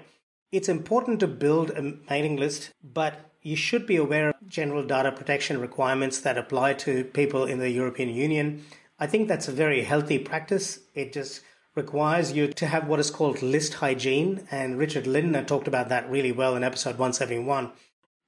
It's 0.51 0.69
important 0.69 1.21
to 1.21 1.27
build 1.27 1.71
a 1.71 1.95
mailing 2.11 2.37
list, 2.37 2.73
but 2.83 3.31
you 3.43 3.57
should 3.57 3.87
be 3.87 3.97
aware 3.97 4.31
of 4.31 4.49
general 4.49 4.85
data 4.85 5.13
protection 5.13 5.61
requirements 5.61 6.21
that 6.21 6.39
apply 6.39 6.75
to 6.75 7.05
people 7.05 7.45
in 7.45 7.59
the 7.59 7.71
European 7.71 8.11
Union. 8.11 8.65
I 8.99 9.07
think 9.07 9.29
that's 9.29 9.49
a 9.49 9.53
very 9.53 9.83
healthy 9.83 10.19
practice. 10.19 10.81
It 10.95 11.13
just 11.13 11.43
requires 11.75 12.33
you 12.33 12.49
to 12.49 12.67
have 12.67 12.87
what 12.87 13.01
is 13.01 13.11
called 13.11 13.43
list 13.43 13.75
hygiene, 13.75 14.47
and 14.51 14.79
Richard 14.79 15.07
Lindner 15.07 15.45
talked 15.45 15.69
about 15.69 15.89
that 15.89 16.11
really 16.11 16.33
well 16.33 16.55
in 16.55 16.65
episode 16.65 16.99
171. 16.99 17.73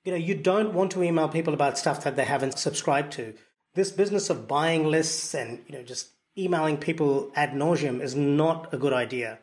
You 0.04 0.12
know, 0.12 0.18
you 0.18 0.34
don't 0.34 0.74
want 0.74 0.92
to 0.92 1.02
email 1.02 1.28
people 1.28 1.54
about 1.54 1.78
stuff 1.78 2.04
that 2.04 2.16
they 2.16 2.24
haven't 2.24 2.58
subscribed 2.58 3.12
to. 3.12 3.34
This 3.74 3.90
business 3.90 4.30
of 4.30 4.48
buying 4.48 4.86
lists 4.86 5.34
and, 5.34 5.62
you 5.66 5.76
know, 5.76 5.82
just 5.82 6.10
emailing 6.36 6.76
people 6.76 7.30
ad 7.34 7.52
nauseum 7.52 8.00
is 8.00 8.14
not 8.14 8.72
a 8.72 8.78
good 8.78 8.92
idea. 8.92 9.38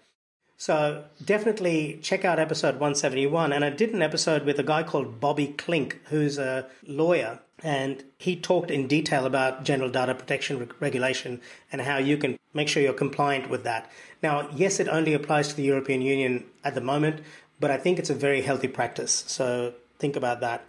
So 0.62 1.06
definitely 1.26 1.97
check 2.04 2.24
out 2.24 2.38
episode 2.38 2.76
171. 2.76 3.52
And 3.52 3.65
I 3.65 3.71
did 3.71 3.95
an 3.95 4.04
episode 4.04 4.45
with 4.45 4.60
a 4.60 4.63
guy 4.63 4.84
called 4.84 5.19
Bobby 5.19 5.56
Klinck, 5.58 5.95
who's 6.10 6.38
a 6.38 6.67
lawyer, 6.86 7.39
and 7.63 8.04
he 8.19 8.36
talked 8.36 8.69
in 8.69 8.86
detail 8.86 9.26
about 9.26 9.63
general 9.63 9.89
data 9.89 10.13
protection 10.13 10.60
re- 10.60 10.67
regulation 10.80 11.41
and 11.71 11.82
how 11.82 11.97
you 11.97 12.15
can 12.15 12.38
make 12.54 12.67
sure 12.67 12.84
you're 12.84 12.93
compliant 12.93 13.50
with 13.50 13.63
that. 13.63 13.89
Now, 14.21 14.50
yes, 14.54 14.80
it 14.80 14.88
only 14.88 15.15
applies 15.15 15.47
to 15.47 15.56
the 15.56 15.63
European 15.63 16.04
Union 16.04 16.45
at 16.63 16.76
the 16.76 16.82
moment, 16.82 17.21
but 17.60 17.71
I 17.71 17.78
think 17.78 17.97
it's 17.97 18.12
a 18.12 18.26
very 18.28 18.43
healthy 18.43 18.67
practice. 18.67 19.24
So 19.26 19.74
think 19.97 20.15
about 20.15 20.41
that. 20.41 20.63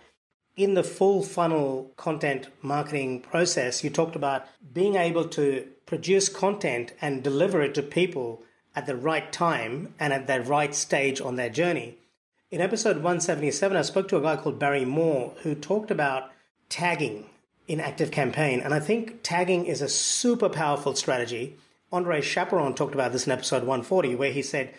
In 0.57 0.73
the 0.73 0.85
full 0.85 1.23
funnel 1.23 1.93
content 1.99 2.49
marketing 2.63 3.21
process, 3.21 3.85
you 3.85 3.91
talked 3.91 4.17
about 4.17 4.47
being 4.73 4.97
able 4.97 5.29
to 5.29 5.69
produce 5.85 6.31
content 6.31 6.95
and 7.03 7.23
deliver 7.23 7.61
it 7.61 7.75
to 7.75 7.83
people 7.83 8.43
at 8.75 8.87
the 8.87 8.97
right 8.97 9.33
time 9.33 9.95
and 9.99 10.13
at 10.13 10.27
the 10.27 10.41
right 10.41 10.75
stage 10.75 11.21
on 11.21 11.37
their 11.37 11.51
journey. 11.51 11.97
In 12.51 12.61
episode 12.61 12.97
177, 12.97 13.77
I 13.77 13.83
spoke 13.83 14.09
to 14.09 14.19
a 14.19 14.23
guy 14.23 14.37
called 14.37 14.59
Barry 14.59 14.85
Moore 14.85 15.33
who 15.43 15.55
talked 15.55 15.91
about 15.91 16.31
tagging 16.69 17.27
in 17.67 17.81
Active 17.81 18.11
Campaign. 18.11 18.61
And 18.61 18.75
I 18.75 18.81
think 18.81 19.21
tagging 19.23 19.67
is 19.67 19.81
a 19.81 19.89
super 19.89 20.49
powerful 20.49 20.95
strategy. 20.95 21.57
Andre 21.91 22.21
Chaperon 22.21 22.75
talked 22.75 22.95
about 22.95 23.13
this 23.13 23.27
in 23.27 23.33
episode 23.33 23.63
140, 23.63 24.15
where 24.17 24.33
he 24.33 24.43
said 24.43 24.75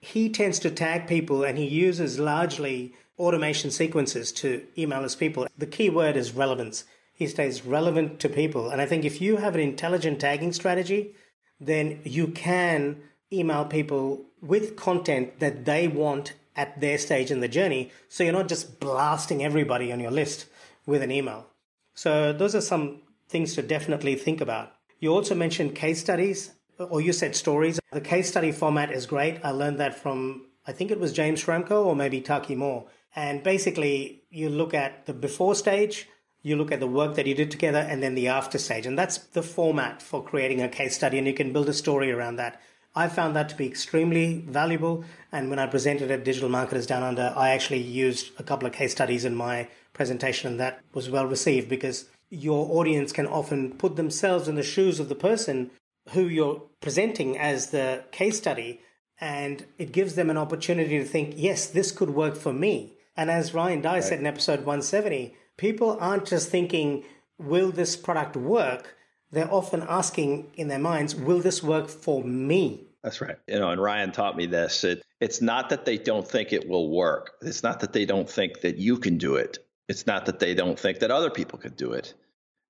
he 0.00 0.28
tends 0.28 0.58
to 0.60 0.70
tag 0.70 1.06
people 1.06 1.42
and 1.42 1.58
he 1.58 1.66
uses 1.66 2.18
largely 2.18 2.94
automation 3.18 3.70
sequences 3.70 4.30
to 4.30 4.64
email 4.76 5.02
his 5.02 5.16
people. 5.16 5.46
The 5.56 5.66
key 5.66 5.90
word 5.90 6.16
is 6.16 6.32
relevance. 6.32 6.84
He 7.12 7.26
stays 7.26 7.64
relevant 7.64 8.20
to 8.20 8.28
people. 8.28 8.70
And 8.70 8.80
I 8.80 8.86
think 8.86 9.04
if 9.04 9.20
you 9.20 9.38
have 9.38 9.54
an 9.56 9.60
intelligent 9.60 10.20
tagging 10.20 10.52
strategy, 10.52 11.14
then 11.58 12.00
you 12.04 12.28
can 12.28 13.02
email 13.32 13.64
people 13.64 14.24
with 14.40 14.76
content 14.76 15.40
that 15.40 15.64
they 15.64 15.88
want 15.88 16.34
at 16.56 16.80
their 16.80 16.98
stage 16.98 17.30
in 17.30 17.40
the 17.40 17.48
journey. 17.48 17.90
So 18.08 18.24
you're 18.24 18.32
not 18.32 18.48
just 18.48 18.80
blasting 18.80 19.44
everybody 19.44 19.92
on 19.92 20.00
your 20.00 20.10
list 20.10 20.46
with 20.86 21.02
an 21.02 21.12
email. 21.12 21.46
So 21.94 22.32
those 22.32 22.54
are 22.54 22.60
some 22.60 23.02
things 23.28 23.54
to 23.54 23.62
definitely 23.62 24.14
think 24.14 24.40
about. 24.40 24.72
You 24.98 25.12
also 25.12 25.34
mentioned 25.34 25.74
case 25.74 26.00
studies, 26.00 26.52
or 26.78 27.00
you 27.00 27.12
said 27.12 27.36
stories. 27.36 27.78
The 27.92 28.00
case 28.00 28.28
study 28.28 28.52
format 28.52 28.90
is 28.90 29.06
great. 29.06 29.40
I 29.44 29.50
learned 29.50 29.78
that 29.78 29.94
from, 29.94 30.46
I 30.66 30.72
think 30.72 30.90
it 30.90 30.98
was 30.98 31.12
James 31.12 31.44
Schramko 31.44 31.84
or 31.84 31.94
maybe 31.94 32.20
Taki 32.20 32.54
Moore. 32.54 32.86
And 33.14 33.42
basically, 33.42 34.22
you 34.30 34.48
look 34.48 34.74
at 34.74 35.06
the 35.06 35.12
before 35.12 35.54
stage, 35.54 36.08
you 36.42 36.56
look 36.56 36.70
at 36.70 36.80
the 36.80 36.86
work 36.86 37.16
that 37.16 37.26
you 37.26 37.34
did 37.34 37.50
together, 37.50 37.78
and 37.78 38.02
then 38.02 38.14
the 38.14 38.28
after 38.28 38.58
stage. 38.58 38.86
And 38.86 38.98
that's 38.98 39.18
the 39.18 39.42
format 39.42 40.02
for 40.02 40.22
creating 40.22 40.62
a 40.62 40.68
case 40.68 40.94
study, 40.94 41.18
and 41.18 41.26
you 41.26 41.34
can 41.34 41.52
build 41.52 41.68
a 41.68 41.72
story 41.72 42.12
around 42.12 42.36
that. 42.36 42.60
I 42.98 43.06
found 43.06 43.36
that 43.36 43.48
to 43.50 43.54
be 43.54 43.64
extremely 43.64 44.42
valuable. 44.48 45.04
And 45.30 45.50
when 45.50 45.60
I 45.60 45.68
presented 45.68 46.10
at 46.10 46.24
Digital 46.24 46.48
Marketers 46.48 46.84
Down 46.84 47.04
Under, 47.04 47.32
I 47.36 47.50
actually 47.50 47.78
used 47.78 48.32
a 48.40 48.42
couple 48.42 48.66
of 48.66 48.74
case 48.74 48.90
studies 48.90 49.24
in 49.24 49.36
my 49.36 49.68
presentation, 49.92 50.50
and 50.50 50.58
that 50.58 50.80
was 50.92 51.08
well 51.08 51.24
received 51.24 51.68
because 51.68 52.06
your 52.28 52.66
audience 52.76 53.12
can 53.12 53.28
often 53.28 53.74
put 53.74 53.94
themselves 53.94 54.48
in 54.48 54.56
the 54.56 54.64
shoes 54.64 54.98
of 54.98 55.08
the 55.08 55.14
person 55.14 55.70
who 56.08 56.22
you're 56.22 56.60
presenting 56.80 57.38
as 57.38 57.70
the 57.70 58.02
case 58.10 58.36
study, 58.36 58.80
and 59.20 59.64
it 59.78 59.92
gives 59.92 60.16
them 60.16 60.28
an 60.28 60.36
opportunity 60.36 60.98
to 60.98 61.04
think, 61.04 61.34
yes, 61.36 61.66
this 61.66 61.92
could 61.92 62.10
work 62.10 62.34
for 62.34 62.52
me. 62.52 62.94
And 63.16 63.30
as 63.30 63.54
Ryan 63.54 63.80
Deiss 63.80 63.92
right. 63.92 64.08
said 64.08 64.18
in 64.18 64.26
episode 64.26 64.60
170, 64.66 65.36
people 65.56 65.96
aren't 66.00 66.26
just 66.26 66.48
thinking, 66.48 67.04
will 67.38 67.70
this 67.70 67.94
product 67.94 68.36
work? 68.36 68.96
They're 69.30 69.54
often 69.54 69.84
asking 69.88 70.50
in 70.54 70.66
their 70.66 70.80
minds, 70.80 71.14
will 71.14 71.38
this 71.38 71.62
work 71.62 71.88
for 71.88 72.24
me? 72.24 72.87
That's 73.02 73.20
right. 73.20 73.36
You 73.46 73.58
know, 73.58 73.70
and 73.70 73.80
Ryan 73.80 74.12
taught 74.12 74.36
me 74.36 74.46
this. 74.46 74.84
It, 74.84 75.02
it's 75.20 75.40
not 75.40 75.70
that 75.70 75.84
they 75.84 75.98
don't 75.98 76.26
think 76.26 76.52
it 76.52 76.68
will 76.68 76.90
work. 76.90 77.32
It's 77.42 77.62
not 77.62 77.80
that 77.80 77.92
they 77.92 78.04
don't 78.04 78.28
think 78.28 78.60
that 78.62 78.78
you 78.78 78.98
can 78.98 79.18
do 79.18 79.36
it. 79.36 79.58
It's 79.88 80.06
not 80.06 80.26
that 80.26 80.40
they 80.40 80.54
don't 80.54 80.78
think 80.78 80.98
that 81.00 81.10
other 81.10 81.30
people 81.30 81.58
could 81.58 81.76
do 81.76 81.92
it. 81.92 82.14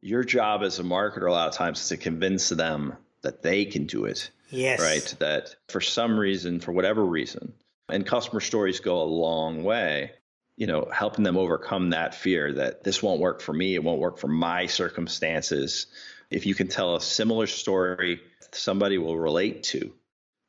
Your 0.01 0.23
job 0.23 0.63
as 0.63 0.79
a 0.79 0.85
marketer 0.85 1.29
a 1.29 1.33
lot 1.33 1.49
of 1.49 1.55
times 1.55 1.81
is 1.81 1.89
to 1.89 1.97
convince 1.97 2.49
them 2.51 2.95
that 3.23 3.43
they 3.43 3.65
can 3.65 3.87
do 3.87 4.05
it. 4.05 4.31
Yes. 4.51 4.81
Right. 4.81 5.15
That 5.19 5.57
for 5.69 5.81
some 5.81 6.19
reason, 6.19 6.61
for 6.61 6.73
whatever 6.73 7.05
reason, 7.05 7.55
and 7.89 8.07
customer 8.07 8.41
stories 8.41 8.81
go 8.81 9.03
a 9.03 9.05
long 9.05 9.65
way, 9.65 10.13
you 10.57 10.67
know, 10.67 10.89
helping 10.93 11.25
them 11.25 11.37
overcome 11.37 11.91
that 11.91 12.15
fear 12.15 12.53
that 12.55 12.85
this 12.85 13.03
won't 13.03 13.21
work 13.21 13.41
for 13.41 13.53
me, 13.53 13.75
it 13.75 13.83
won't 13.83 14.01
work 14.01 14.19
for 14.19 14.29
my 14.29 14.67
circumstances. 14.67 15.87
If 16.31 16.47
you 16.47 16.55
can 16.55 16.69
tell 16.69 16.97
a 16.97 17.01
similar 17.01 17.47
story 17.47 18.21
somebody 18.53 18.99
will 18.99 19.19
relate 19.19 19.63
to, 19.65 19.93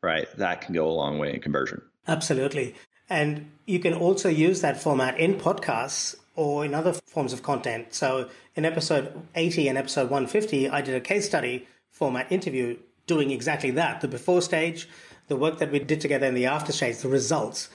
right? 0.01 0.27
That 0.37 0.61
can 0.61 0.73
go 0.73 0.87
a 0.87 0.91
long 0.91 1.19
way 1.19 1.33
in 1.33 1.41
conversion. 1.41 1.81
Absolutely. 2.07 2.75
And 3.09 3.51
you 3.65 3.79
can 3.79 3.93
also 3.93 4.29
use 4.29 4.61
that 4.61 4.81
format 4.81 5.19
in 5.19 5.35
podcasts 5.35 6.15
or 6.35 6.63
in 6.63 6.73
other 6.73 6.93
forms 6.93 7.33
of 7.33 7.43
content. 7.43 7.93
So 7.93 8.29
in 8.55 8.65
episode 8.65 9.27
80 9.35 9.67
and 9.67 9.77
episode 9.77 10.09
150, 10.09 10.69
I 10.69 10.81
did 10.81 10.95
a 10.95 11.01
case 11.01 11.25
study 11.25 11.67
format 11.91 12.31
interview 12.31 12.77
doing 13.07 13.31
exactly 13.31 13.71
that 13.71 14.01
the 14.01 14.07
before 14.07 14.41
stage, 14.41 14.87
the 15.27 15.35
work 15.35 15.57
that 15.57 15.71
we 15.71 15.79
did 15.79 15.99
together 15.99 16.27
in 16.27 16.35
the 16.35 16.45
after 16.45 16.71
stage, 16.71 16.97
the 16.97 17.09
results. 17.09 17.69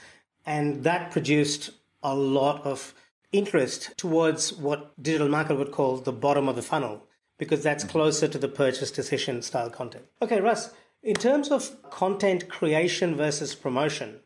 And 0.45 0.83
that 0.83 1.11
produced 1.11 1.71
a 2.01 2.15
lot 2.15 2.65
of 2.65 2.93
interest 3.31 3.91
towards 3.97 4.53
what 4.53 5.01
digital 5.01 5.27
market 5.27 5.57
would 5.57 5.71
call 5.71 5.97
the 5.97 6.13
bottom 6.13 6.47
of 6.47 6.55
the 6.55 6.61
funnel, 6.61 7.03
because 7.37 7.61
that's 7.61 7.83
mm-hmm. 7.83 7.91
closer 7.91 8.27
to 8.27 8.37
the 8.37 8.47
purchase 8.47 8.91
decision 8.91 9.41
style 9.41 9.69
content. 9.69 10.05
Okay, 10.21 10.39
Russ, 10.39 10.71
in 11.05 11.13
terms 11.13 11.51
of 11.51 11.81
content 11.91 12.49
creation 12.49 13.15
versus 13.15 13.53
promotion, 13.53 14.19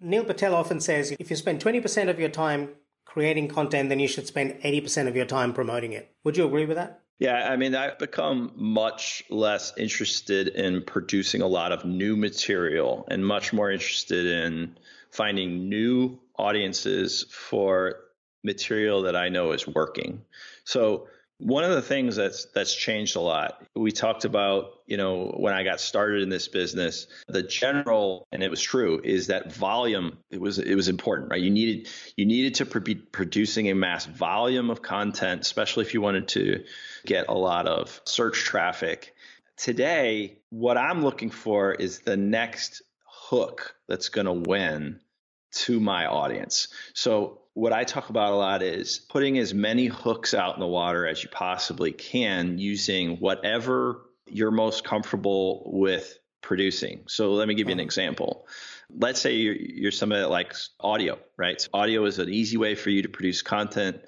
Neil 0.00 0.24
Patel 0.24 0.54
often 0.54 0.80
says 0.80 1.12
if 1.18 1.28
you 1.28 1.36
spend 1.36 1.62
20% 1.62 2.08
of 2.08 2.20
your 2.20 2.28
time 2.28 2.70
creating 3.04 3.48
content, 3.48 3.88
then 3.88 3.98
you 3.98 4.06
should 4.06 4.28
spend 4.28 4.52
80% 4.62 5.08
of 5.08 5.16
your 5.16 5.26
time 5.26 5.52
promoting 5.52 5.92
it. 5.92 6.14
Would 6.22 6.36
you 6.36 6.46
agree 6.46 6.64
with 6.64 6.76
that? 6.76 7.02
Yeah, 7.18 7.50
I 7.50 7.56
mean, 7.56 7.74
I've 7.74 7.98
become 7.98 8.52
much 8.54 9.24
less 9.28 9.74
interested 9.76 10.48
in 10.48 10.82
producing 10.82 11.42
a 11.42 11.46
lot 11.46 11.72
of 11.72 11.84
new 11.84 12.16
material 12.16 13.06
and 13.10 13.26
much 13.26 13.52
more 13.52 13.70
interested 13.70 14.24
in 14.24 14.78
finding 15.10 15.68
new 15.68 16.18
audiences 16.38 17.26
for 17.30 17.96
material 18.42 19.02
that 19.02 19.16
I 19.16 19.28
know 19.28 19.50
is 19.50 19.66
working. 19.66 20.22
So 20.64 21.08
one 21.40 21.64
of 21.64 21.70
the 21.70 21.82
things 21.82 22.16
that's 22.16 22.46
that's 22.54 22.74
changed 22.74 23.16
a 23.16 23.20
lot. 23.20 23.64
We 23.74 23.92
talked 23.92 24.24
about, 24.24 24.80
you 24.86 24.96
know, 24.96 25.34
when 25.36 25.54
I 25.54 25.64
got 25.64 25.80
started 25.80 26.22
in 26.22 26.28
this 26.28 26.48
business, 26.48 27.06
the 27.28 27.42
general 27.42 28.26
and 28.30 28.42
it 28.42 28.50
was 28.50 28.60
true 28.60 29.00
is 29.02 29.28
that 29.28 29.52
volume 29.52 30.18
it 30.30 30.40
was 30.40 30.58
it 30.58 30.74
was 30.74 30.88
important, 30.88 31.30
right? 31.30 31.40
You 31.40 31.50
needed 31.50 31.88
you 32.16 32.26
needed 32.26 32.54
to 32.56 32.80
be 32.80 32.94
producing 32.94 33.70
a 33.70 33.74
mass 33.74 34.06
volume 34.06 34.70
of 34.70 34.82
content, 34.82 35.40
especially 35.42 35.84
if 35.84 35.94
you 35.94 36.00
wanted 36.00 36.28
to 36.28 36.64
get 37.06 37.26
a 37.28 37.34
lot 37.34 37.66
of 37.66 38.00
search 38.04 38.38
traffic. 38.44 39.14
Today, 39.56 40.38
what 40.50 40.78
I'm 40.78 41.02
looking 41.02 41.30
for 41.30 41.72
is 41.72 42.00
the 42.00 42.16
next 42.16 42.82
hook 43.04 43.74
that's 43.88 44.08
going 44.08 44.26
to 44.26 44.32
win 44.32 45.00
to 45.52 45.80
my 45.80 46.06
audience. 46.06 46.68
So 46.94 47.40
what 47.54 47.72
I 47.72 47.84
talk 47.84 48.10
about 48.10 48.32
a 48.32 48.36
lot 48.36 48.62
is 48.62 48.98
putting 48.98 49.38
as 49.38 49.52
many 49.52 49.86
hooks 49.86 50.34
out 50.34 50.54
in 50.54 50.60
the 50.60 50.66
water 50.66 51.06
as 51.06 51.22
you 51.22 51.28
possibly 51.30 51.92
can 51.92 52.58
using 52.58 53.16
whatever 53.16 54.02
you're 54.28 54.52
most 54.52 54.84
comfortable 54.84 55.62
with 55.66 56.18
producing. 56.42 57.04
So 57.06 57.32
let 57.32 57.48
me 57.48 57.54
give 57.54 57.68
you 57.68 57.72
an 57.72 57.80
example. 57.80 58.46
Let's 58.88 59.20
say 59.20 59.34
you're, 59.34 59.56
you're 59.56 59.90
somebody 59.90 60.22
that 60.22 60.30
likes 60.30 60.70
audio, 60.80 61.18
right? 61.36 61.60
So 61.60 61.68
audio 61.74 62.04
is 62.04 62.18
an 62.18 62.28
easy 62.28 62.56
way 62.56 62.74
for 62.74 62.90
you 62.90 63.02
to 63.02 63.08
produce 63.08 63.42
content. 63.42 64.00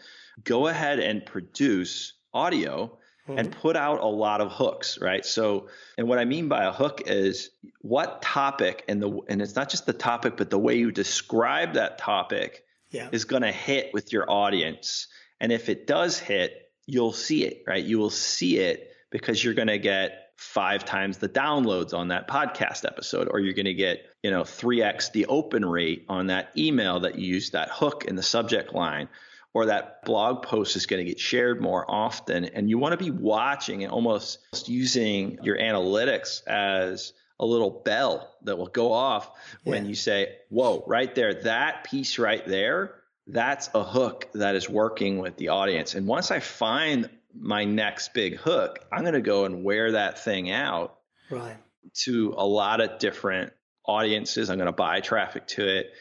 Go 0.45 0.69
ahead 0.69 0.99
and 0.99 1.25
produce 1.27 2.15
audio 2.33 2.99
mm-hmm. 3.29 3.39
and 3.39 3.53
put 3.53 3.77
out 3.77 4.01
a 4.01 4.07
lot 4.07 4.41
of 4.41 4.51
hooks, 4.51 4.99
right? 5.01 5.25
So, 5.27 5.69
and 5.99 6.09
what 6.09 6.19
I 6.19 6.25
mean 6.25 6.49
by 6.49 6.65
a 6.65 6.73
hook 6.73 7.03
is 7.07 7.51
what 7.81 8.23
topic 8.23 8.85
and 8.89 9.03
the 9.03 9.21
and 9.29 9.43
it's 9.43 9.55
not 9.55 9.69
just 9.69 9.87
the 9.87 9.93
topic, 9.93 10.37
but 10.37 10.51
the 10.51 10.59
way 10.59 10.77
you 10.77 10.91
describe 10.91 11.75
that 11.75 11.99
topic 11.99 12.65
yeah. 12.93 13.09
is 13.11 13.25
going 13.25 13.43
to 13.43 13.53
hit 13.53 13.93
with 13.93 14.13
your 14.13 14.31
audience. 14.31 15.09
And 15.41 15.51
if 15.51 15.69
it 15.69 15.87
does 15.87 16.19
hit, 16.19 16.71
you'll 16.87 17.13
see 17.13 17.45
it, 17.45 17.65
right? 17.67 17.85
You 17.85 17.99
will 17.99 18.11
see 18.11 18.59
it 18.59 18.93
because 19.11 19.43
you're 19.43 19.55
going 19.55 19.69
to 19.69 19.79
get 19.79 20.31
five 20.37 20.85
times 20.85 21.19
the 21.19 21.29
downloads 21.29 21.95
on 21.95 22.09
that 22.09 22.29
podcast 22.29 22.85
episode, 22.85 23.29
or 23.31 23.41
you're 23.41 23.55
going 23.55 23.67
to 23.67 23.75
get, 23.75 24.07
you 24.23 24.31
know, 24.31 24.43
3x 24.43 25.13
the 25.13 25.27
open 25.27 25.65
rate 25.65 26.05
on 26.09 26.29
that 26.29 26.51
email 26.57 27.01
that 27.01 27.19
you 27.19 27.35
use 27.35 27.51
that 27.51 27.71
hook 27.71 28.05
in 28.07 28.17
the 28.17 28.23
subject 28.23 28.75
line, 28.75 29.09
or 29.55 29.67
that 29.67 30.05
blog 30.05 30.43
post 30.43 30.77
is 30.77 30.87
going 30.87 31.05
to 31.05 31.09
get 31.09 31.21
shared 31.21 31.61
more 31.61 31.89
often. 31.89 32.45
And 32.47 32.69
you 32.69 32.79
want 32.79 32.99
to 32.99 33.05
be 33.05 33.11
watching 33.11 33.85
and 33.85 33.93
almost 33.93 34.39
using 34.67 35.39
your 35.43 35.59
analytics 35.59 36.47
as 36.47 37.13
a 37.43 37.45
little 37.45 37.71
bell 37.71 38.33
that 38.45 38.57
will 38.57 38.69
go 38.69 38.93
off 38.93 39.29
when 39.65 39.85
you 39.85 39.97
say, 39.97 40.37
whoa, 40.49 40.85
right 40.87 41.13
there, 41.13 41.35
that 41.43 41.83
piece 41.83 42.21
right 42.21 42.47
there, 42.47 42.95
that's 43.27 43.69
a 43.75 43.83
hook 43.83 44.29
that 44.35 44.55
is 44.55 44.71
working 44.71 45.19
with 45.19 45.37
the 45.37 45.49
audience. 45.49 45.95
And 45.95 46.07
once 46.07 46.31
I 46.31 46.39
find 46.39 47.11
my 47.35 47.65
next 47.65 48.15
big 48.15 48.37
hook, 48.37 48.79
I'm 48.93 49.01
going 49.01 49.15
to 49.15 49.21
go 49.21 49.45
and 49.45 49.65
wear 49.65 49.93
that 49.93 50.21
thing 50.21 50.53
out 50.53 50.99
right. 51.31 51.57
to 52.05 52.33
a 52.37 52.47
lot 52.47 52.81
of 52.81 53.01
different 53.01 53.53
audiences. 53.85 54.49
I'm 54.49 54.57
going 54.57 54.67
to 54.67 54.73
buy 54.73 55.01
traffic 55.01 55.49
to 55.49 55.67
it. 55.67 55.93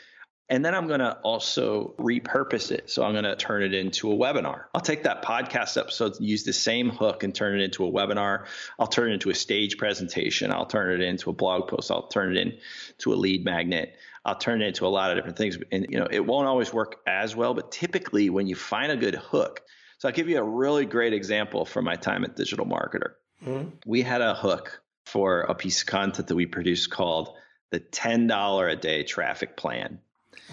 And 0.52 0.66
then 0.66 0.76
I'm 0.76 0.88
going 0.88 1.00
to 1.00 1.14
also 1.24 1.96
repurpose 1.98 2.72
it. 2.72 2.90
So 2.90 3.04
I'm 3.04 3.14
going 3.14 3.24
to 3.24 3.38
turn 3.38 3.64
it 3.64 3.74
into 3.74 4.12
a 4.12 4.16
webinar. 4.16 4.66
I'll 4.76 4.82
take 4.82 5.04
that 5.04 5.24
podcast 5.24 5.80
episode, 5.80 6.20
use 6.20 6.44
the 6.44 6.52
same 6.52 6.90
hook 6.90 7.24
and 7.24 7.34
turn 7.34 7.58
it 7.58 7.64
into 7.64 7.86
a 7.86 7.92
webinar. 7.92 8.48
I'll 8.78 8.88
turn 8.88 9.12
it 9.12 9.14
into 9.14 9.30
a 9.30 9.34
stage 9.34 9.78
presentation. 9.78 10.52
I'll 10.52 10.66
turn 10.66 11.00
it 11.00 11.06
into 11.06 11.30
a 11.30 11.34
blog 11.34 11.70
post. 11.70 11.90
I'll 11.90 12.08
turn 12.08 12.36
it 12.36 12.60
into 12.98 13.14
a 13.14 13.16
lead 13.16 13.46
magnet. 13.46 13.96
I'll 14.26 14.38
turn 14.38 14.62
it 14.62 14.68
into 14.68 14.86
a 14.86 14.90
lot 14.90 15.12
of 15.12 15.18
different 15.18 15.38
things. 15.38 15.58
And 15.72 15.88
you 15.90 16.00
know, 16.00 16.08
it 16.12 16.20
won't 16.20 16.50
always 16.50 16.74
work 16.74 16.98
as 17.08 17.34
well, 17.34 17.54
but 17.54 17.72
typically 17.72 18.30
when 18.30 18.48
you 18.48 18.56
find 18.56 18.92
a 18.92 18.98
good 18.98 19.16
hook, 19.16 19.62
so 20.00 20.10
I'll 20.10 20.14
give 20.14 20.28
you 20.28 20.38
a 20.38 20.44
really 20.44 20.86
great 20.86 21.14
example 21.14 21.64
from 21.64 21.86
my 21.86 21.96
time 21.96 22.26
at 22.26 22.36
Digital 22.36 22.66
Marketer. 22.66 23.14
Mm-hmm. 23.46 23.70
We 23.86 24.02
had 24.02 24.20
a 24.20 24.36
hook 24.36 24.82
for 25.06 25.42
a 25.42 25.56
piece 25.56 25.82
of 25.82 25.88
content 25.88 26.28
that 26.28 26.36
we 26.36 26.46
produced 26.46 26.90
called 26.90 27.30
the 27.70 27.80
$10 27.80 28.72
a 28.72 28.76
day 28.76 29.04
traffic 29.04 29.56
plan. 29.56 30.00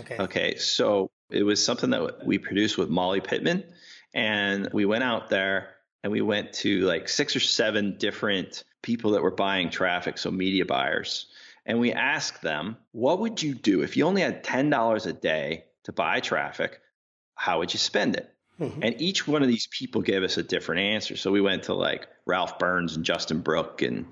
Okay. 0.00 0.16
Okay. 0.18 0.56
So 0.56 1.10
it 1.30 1.42
was 1.42 1.64
something 1.64 1.90
that 1.90 2.24
we 2.26 2.38
produced 2.38 2.78
with 2.78 2.88
Molly 2.88 3.20
Pittman. 3.20 3.64
And 4.14 4.68
we 4.72 4.84
went 4.86 5.04
out 5.04 5.28
there 5.28 5.74
and 6.02 6.12
we 6.12 6.20
went 6.20 6.52
to 6.54 6.80
like 6.80 7.08
six 7.08 7.36
or 7.36 7.40
seven 7.40 7.96
different 7.98 8.64
people 8.82 9.12
that 9.12 9.22
were 9.22 9.30
buying 9.30 9.70
traffic, 9.70 10.18
so 10.18 10.30
media 10.30 10.64
buyers. 10.64 11.26
And 11.66 11.80
we 11.80 11.92
asked 11.92 12.40
them, 12.40 12.76
what 12.92 13.20
would 13.20 13.42
you 13.42 13.54
do 13.54 13.82
if 13.82 13.96
you 13.96 14.06
only 14.06 14.22
had 14.22 14.42
$10 14.42 15.06
a 15.06 15.12
day 15.12 15.64
to 15.84 15.92
buy 15.92 16.20
traffic? 16.20 16.80
How 17.34 17.58
would 17.58 17.72
you 17.72 17.78
spend 17.78 18.16
it? 18.16 18.32
Mm-hmm. 18.58 18.82
And 18.82 19.00
each 19.00 19.28
one 19.28 19.42
of 19.42 19.48
these 19.48 19.68
people 19.70 20.00
gave 20.00 20.22
us 20.22 20.36
a 20.36 20.42
different 20.42 20.80
answer. 20.80 21.16
So 21.16 21.30
we 21.30 21.40
went 21.40 21.64
to 21.64 21.74
like 21.74 22.08
Ralph 22.26 22.58
Burns 22.58 22.96
and 22.96 23.04
Justin 23.04 23.40
Brooke 23.40 23.82
and 23.82 24.06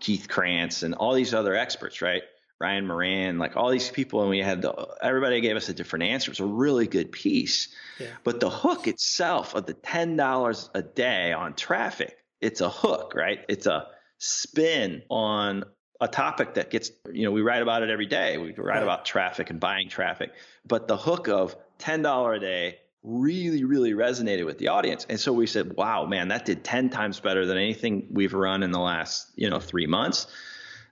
Keith 0.00 0.26
Krance 0.28 0.82
and 0.82 0.94
all 0.94 1.14
these 1.14 1.34
other 1.34 1.54
experts, 1.54 2.02
right? 2.02 2.22
Ryan 2.64 2.86
Moran, 2.86 3.38
like 3.38 3.56
all 3.56 3.68
these 3.68 3.90
people, 3.90 4.22
and 4.22 4.30
we 4.30 4.38
had 4.38 4.62
the, 4.62 4.72
everybody 5.02 5.42
gave 5.42 5.54
us 5.54 5.68
a 5.68 5.74
different 5.74 6.04
answer. 6.04 6.30
It's 6.30 6.40
a 6.40 6.46
really 6.46 6.86
good 6.86 7.12
piece. 7.12 7.68
Yeah. 8.00 8.06
But 8.24 8.40
the 8.40 8.48
hook 8.48 8.88
itself 8.88 9.54
of 9.54 9.66
the 9.66 9.74
ten 9.74 10.16
dollars 10.16 10.70
a 10.74 10.80
day 10.80 11.32
on 11.32 11.54
traffic, 11.54 12.16
it's 12.40 12.62
a 12.62 12.70
hook, 12.70 13.12
right? 13.14 13.44
It's 13.50 13.66
a 13.66 13.88
spin 14.16 15.02
on 15.10 15.64
a 16.00 16.08
topic 16.08 16.54
that 16.54 16.70
gets, 16.70 16.90
you 17.12 17.24
know, 17.24 17.32
we 17.32 17.42
write 17.42 17.60
about 17.60 17.82
it 17.82 17.90
every 17.90 18.06
day. 18.06 18.38
We 18.38 18.52
write 18.52 18.58
right. 18.58 18.82
about 18.82 19.04
traffic 19.04 19.50
and 19.50 19.60
buying 19.60 19.90
traffic. 19.90 20.32
But 20.66 20.88
the 20.88 20.96
hook 20.96 21.28
of 21.28 21.54
ten 21.76 22.00
dollar 22.00 22.32
a 22.32 22.40
day 22.40 22.78
really, 23.02 23.64
really 23.64 23.92
resonated 23.92 24.46
with 24.46 24.56
the 24.56 24.68
audience. 24.68 25.04
And 25.10 25.20
so 25.20 25.34
we 25.34 25.46
said, 25.46 25.74
wow, 25.74 26.06
man, 26.06 26.28
that 26.28 26.46
did 26.46 26.64
10 26.64 26.88
times 26.88 27.20
better 27.20 27.44
than 27.44 27.58
anything 27.58 28.06
we've 28.10 28.32
run 28.32 28.62
in 28.62 28.70
the 28.70 28.80
last, 28.80 29.30
you 29.36 29.50
know, 29.50 29.60
three 29.60 29.86
months. 29.86 30.26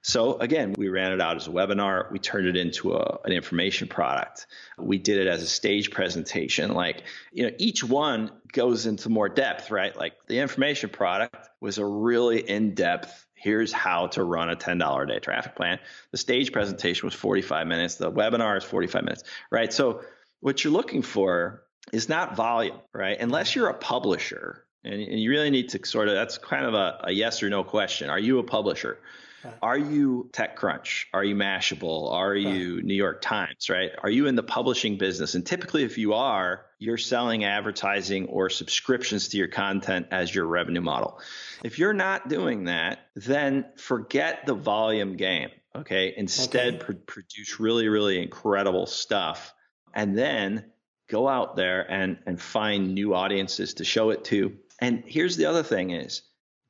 So 0.03 0.37
again, 0.39 0.75
we 0.77 0.89
ran 0.89 1.13
it 1.13 1.21
out 1.21 1.37
as 1.37 1.47
a 1.47 1.51
webinar. 1.51 2.11
We 2.11 2.19
turned 2.19 2.49
it 2.49 2.57
into 2.57 2.95
a, 2.95 3.21
an 3.25 3.33
information 3.33 3.89
product. 3.89 4.47
We 4.77 4.99
did 4.99 5.19
it 5.19 5.29
as 5.29 5.43
a 5.43 5.47
stage 5.47 5.91
presentation. 5.93 6.75
Like, 6.75 7.05
you 7.33 7.45
know, 7.45 7.53
each 7.59 7.85
one 7.85 8.33
goes 8.53 8.87
into 8.87 9.09
more 9.09 9.29
depth, 9.29 9.71
right? 9.71 9.97
Like 9.97 10.15
the 10.27 10.41
information 10.41 10.91
product 10.91 11.49
was 11.61 11.79
a 11.79 11.87
really 11.87 12.41
in-depth 12.41 13.27
here's 13.43 13.73
how 13.73 14.07
to 14.07 14.23
run 14.23 14.51
a 14.51 14.57
$10 14.57 15.03
a 15.03 15.07
day 15.07 15.19
traffic 15.19 15.57
plan. 15.57 15.81
The 16.13 16.17
stage 16.17 16.53
presentation 16.53 17.09
was 17.09 17.15
45 17.15 17.67
minutes. 17.67 17.97
The 17.97 18.11
webinar 18.11 18.57
is 18.57 18.63
45 18.63 19.03
minutes, 19.03 19.25
right? 19.51 19.73
So 19.73 20.03
what 20.39 20.63
you're 20.63 20.73
looking 20.73 21.03
for 21.03 21.65
is 21.93 22.09
not 22.09 22.37
volume, 22.37 22.79
right? 22.95 23.17
Unless 23.19 23.57
you're 23.57 23.69
a 23.69 23.75
publisher, 23.75 24.65
and, 24.85 24.95
and 24.95 25.21
you 25.21 25.31
really 25.31 25.51
need 25.51 25.71
to 25.71 25.85
sort 25.85 26.07
of 26.07 26.15
that's 26.15 26.39
kind 26.39 26.65
of 26.65 26.75
a, 26.75 27.01
a 27.05 27.13
yes 27.13 27.43
or 27.43 27.51
no 27.51 27.65
question. 27.65 28.11
Are 28.11 28.19
you 28.19 28.39
a 28.39 28.45
publisher? 28.45 28.99
Right. 29.45 29.55
Are 29.63 29.79
you 29.79 30.31
TechCrunch? 30.33 31.07
Are 31.13 31.25
you 31.25 31.35
Mashable? 31.35 32.13
Are 32.13 32.35
you 32.35 32.83
New 32.83 32.95
York 32.95 33.23
Times, 33.23 33.69
right? 33.69 33.91
Are 34.03 34.11
you 34.11 34.27
in 34.27 34.37
the 34.37 34.43
publishing 34.43 34.99
business? 34.99 35.35
And 35.35 35.45
typically, 35.45 35.83
if 35.83 35.99
you 35.99 36.15
are, 36.15 36.67
you're 36.79 36.99
selling 36.99 37.45
advertising 37.45 38.27
or 38.27 38.51
subscriptions 38.51 39.29
to 39.29 39.39
your 39.39 39.49
content 39.49 40.07
as 40.11 40.35
your 40.35 40.47
revenue 40.47 40.81
model. 40.81 41.21
If 41.65 41.79
you're 41.79 41.93
not 41.93 42.29
doing 42.29 42.65
that, 42.65 43.01
then 43.17 43.67
forget 43.77 44.47
the 44.47 44.55
volume 44.55 45.17
game, 45.17 45.51
okay? 45.75 46.15
Instead, 46.17 46.75
okay. 46.75 46.85
Pr- 46.85 46.93
produce 46.93 47.59
really, 47.59 47.89
really 47.89 48.23
incredible 48.23 48.87
stuff. 48.87 49.55
And 49.95 50.17
then 50.17 50.73
go 51.09 51.29
out 51.29 51.57
there 51.57 51.89
and 51.91 52.19
and 52.27 52.41
find 52.41 52.95
new 52.95 53.15
audiences 53.15 53.75
to 53.75 53.85
show 53.85 54.11
it 54.11 54.25
to. 54.25 54.57
And 54.81 55.05
here's 55.07 55.37
the 55.37 55.47
other 55.47 55.63
thing 55.63 55.91
is 55.91 56.23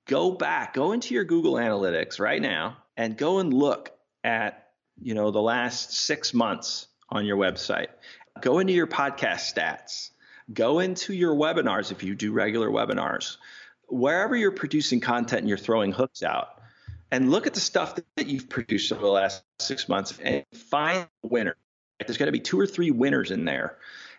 go 0.07 0.31
back, 0.33 0.75
go 0.75 0.93
into 0.93 1.15
your 1.15 1.25
Google 1.25 1.55
Analytics 1.55 2.21
right 2.21 2.41
now 2.41 2.79
and 2.97 3.17
go 3.17 3.39
and 3.39 3.53
look 3.53 3.91
at, 4.25 4.69
you 5.01 5.15
know, 5.15 5.31
the 5.31 5.43
last 5.43 5.93
6 5.93 6.35
months 6.35 6.87
on 7.09 7.25
your 7.25 7.37
website. 7.37 7.89
Go 8.41 8.59
into 8.59 8.73
your 8.73 8.87
podcast 8.87 9.53
stats. 9.55 10.11
Go 10.53 10.81
into 10.81 11.15
your 11.15 11.35
webinars 11.35 11.93
if 11.93 12.03
you 12.03 12.15
do 12.15 12.33
regular 12.33 12.69
webinars. 12.69 13.37
Wherever 13.89 14.35
you're 14.35 14.53
producing 14.53 15.01
content 15.01 15.41
and 15.41 15.49
you're 15.49 15.59
throwing 15.59 15.93
hooks 15.93 16.23
out, 16.23 16.61
and 17.11 17.31
look 17.31 17.47
at 17.47 17.53
the 17.53 17.61
stuff 17.61 17.99
that 18.17 18.27
you've 18.27 18.49
produced 18.49 18.91
over 18.91 19.03
the 19.03 19.09
last 19.09 19.43
six 19.59 19.87
months 19.87 20.19
and 20.19 20.47
find 20.55 21.07
a 21.23 21.27
winner. 21.27 21.57
There's 22.01 22.17
going 22.17 22.29
to 22.29 22.33
be 22.33 22.41
two 22.41 22.59
or 22.59 22.67
three 22.67 22.91
winners 22.91 23.31
in 23.31 23.45
there 23.45 23.77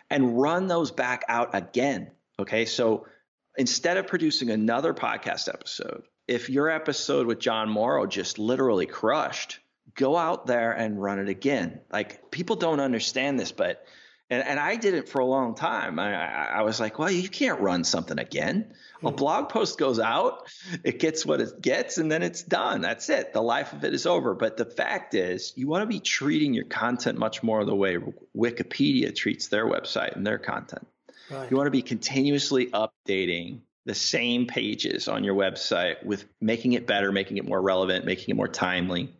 and 0.08 0.40
run 0.40 0.68
those 0.68 0.92
back 0.92 1.24
out 1.28 1.56
again. 1.56 2.12
Okay. 2.38 2.66
So 2.66 3.06
instead 3.56 3.96
of 3.96 4.06
producing 4.06 4.50
another 4.50 4.94
podcast 4.94 5.48
episode, 5.48 6.04
if 6.26 6.48
your 6.48 6.70
episode 6.70 7.26
with 7.26 7.38
Jon 7.38 7.68
Morrow 7.68 8.06
just 8.06 8.38
literally 8.38 8.86
crushed, 8.86 9.60
go 9.94 10.16
out 10.16 10.46
there 10.46 10.72
and 10.72 11.00
run 11.00 11.18
it 11.18 11.28
again. 11.28 11.80
Like 11.92 12.30
people 12.30 12.56
don't 12.56 12.80
understand 12.80 13.38
this, 13.38 13.52
but 13.52 13.84
and, 14.30 14.42
and 14.42 14.58
I 14.58 14.76
did 14.76 14.94
it 14.94 15.08
for 15.08 15.18
a 15.18 15.26
long 15.26 15.54
time. 15.54 15.98
I, 15.98 16.14
I 16.14 16.62
was 16.62 16.80
like, 16.80 16.98
well, 16.98 17.10
you 17.10 17.28
can't 17.28 17.60
run 17.60 17.84
something 17.84 18.18
again. 18.18 18.72
A 19.02 19.10
hmm. 19.10 19.16
blog 19.16 19.50
post 19.50 19.78
goes 19.78 20.00
out, 20.00 20.50
it 20.82 20.98
gets 20.98 21.26
what 21.26 21.42
it 21.42 21.60
gets, 21.60 21.98
and 21.98 22.10
then 22.10 22.22
it's 22.22 22.42
done. 22.42 22.80
That's 22.80 23.10
it. 23.10 23.34
The 23.34 23.42
life 23.42 23.74
of 23.74 23.84
it 23.84 23.92
is 23.92 24.06
over. 24.06 24.34
But 24.34 24.56
the 24.56 24.64
fact 24.64 25.14
is, 25.14 25.52
you 25.56 25.68
want 25.68 25.82
to 25.82 25.86
be 25.86 26.00
treating 26.00 26.54
your 26.54 26.64
content 26.64 27.18
much 27.18 27.42
more 27.42 27.64
the 27.64 27.74
way 27.74 27.98
Wikipedia 28.34 29.14
treats 29.14 29.48
their 29.48 29.66
website 29.66 30.16
and 30.16 30.26
their 30.26 30.38
content. 30.38 30.86
Right. 31.30 31.50
You 31.50 31.56
want 31.56 31.66
to 31.66 31.72
be 31.72 31.82
continuously 31.82 32.66
updating 32.66 33.60
the 33.86 33.94
same 33.94 34.46
pages 34.46 35.08
on 35.08 35.24
your 35.24 35.34
website 35.34 36.04
with 36.04 36.24
making 36.40 36.72
it 36.72 36.86
better, 36.86 37.12
making 37.12 37.36
it 37.36 37.46
more 37.46 37.60
relevant, 37.60 38.04
making 38.04 38.30
it 38.30 38.36
more 38.36 38.48
timely, 38.48 39.14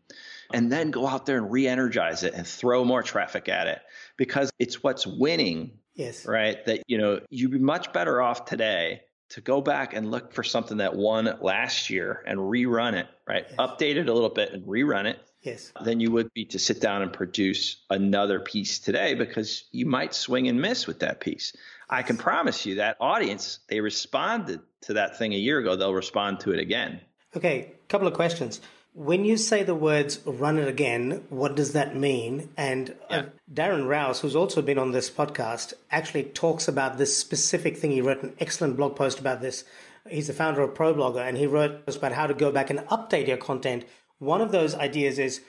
and 0.53 0.71
then 0.71 0.91
go 0.91 1.07
out 1.07 1.27
there 1.27 1.39
and 1.39 1.51
re 1.51 1.67
energize 1.67 2.23
it 2.23 2.35
and 2.35 2.47
throw 2.47 2.85
more 2.85 3.03
traffic 3.03 3.49
at 3.49 3.67
it 3.67 3.81
because 4.17 4.51
it's 4.59 4.83
what's 4.83 5.07
winning. 5.07 5.73
Yes. 5.95 6.27
Right. 6.27 6.65
That, 6.67 6.83
you 6.87 6.99
know, 6.99 7.21
you'd 7.31 7.53
be 7.53 7.59
much 7.59 7.93
better 7.93 8.21
off 8.21 8.47
today 8.47 9.03
to 9.31 9.41
go 9.41 9.61
back 9.61 9.95
and 9.95 10.11
look 10.11 10.33
for 10.33 10.43
something 10.43 10.79
that 10.79 10.95
won 10.95 11.39
last 11.41 11.91
year 11.91 12.23
and 12.27 12.39
rerun 12.39 12.95
it, 12.95 13.07
right? 13.27 13.47
Yes. 13.49 13.59
Update 13.59 13.97
it 13.97 14.09
a 14.09 14.13
little 14.13 14.31
bit 14.31 14.53
and 14.53 14.65
rerun 14.65 15.07
it. 15.07 15.19
Yes. 15.43 15.73
Than 15.83 16.01
you 16.01 16.11
would 16.11 16.33
be 16.33 16.47
to 16.47 16.59
sit 16.59 16.81
down 16.81 17.03
and 17.03 17.13
produce 17.13 17.85
another 17.91 18.41
piece 18.41 18.79
today 18.79 19.15
because 19.15 19.65
you 19.73 19.85
might 19.85 20.15
swing 20.15 20.49
and 20.49 20.61
miss 20.61 20.87
with 20.87 21.01
that 21.01 21.21
piece. 21.21 21.55
I 21.89 22.03
can 22.03 22.17
promise 22.17 22.67
you 22.67 22.77
that 22.77 22.97
audience, 23.01 23.61
they 23.69 23.81
responded 23.81 24.61
to 24.83 24.95
that 24.95 25.19
thing 25.19 25.33
a 25.33 25.39
year 25.39 25.59
ago, 25.59 25.77
they'll 25.77 25.95
respond 25.95 26.41
to 26.41 26.53
it 26.53 26.61
again. 26.61 27.01
Okay, 27.37 27.73
couple 27.89 28.07
of 28.07 28.15
questions. 28.15 28.61
When 28.93 29.25
you 29.25 29.37
say 29.37 29.65
the 29.65 29.75
words 29.75 30.21
run 30.25 30.57
it 30.57 30.69
again, 30.69 31.25
what 31.29 31.57
does 31.57 31.73
that 31.73 31.97
mean? 31.97 32.51
And 32.57 32.91
uh, 32.91 32.95
yeah. 33.11 33.19
uh, 33.19 33.25
Darren 33.53 33.89
Rowse, 33.89 34.21
who's 34.21 34.37
also 34.37 34.63
been 34.63 34.79
on 34.79 34.93
this 34.93 35.11
podcast, 35.11 35.75
actually 35.91 36.25
talks 36.25 36.69
about 36.69 36.97
this 36.97 37.17
specific 37.17 37.77
thing. 37.77 37.91
He 37.91 38.01
wrote 38.01 38.23
an 38.23 38.37
excellent 38.39 38.77
blog 38.77 38.95
post 38.95 39.19
about 39.19 39.41
this 39.41 39.65
he's 40.09 40.27
the 40.27 40.33
founder 40.33 40.63
of 40.63 40.75
ProBlogger, 40.75 41.27
and 41.27 41.37
he 41.37 41.47
wrote 41.47 41.83
about 41.97 42.13
how 42.13 42.27
to 42.27 42.35
go 42.35 42.53
back 42.53 42.71
and 42.71 42.81
update 42.81 43.27
your 43.27 43.37
content. 43.37 43.85
One 44.19 44.41
of 44.41 44.53
those 44.53 44.75
ideas 44.75 45.19
is 45.19 45.41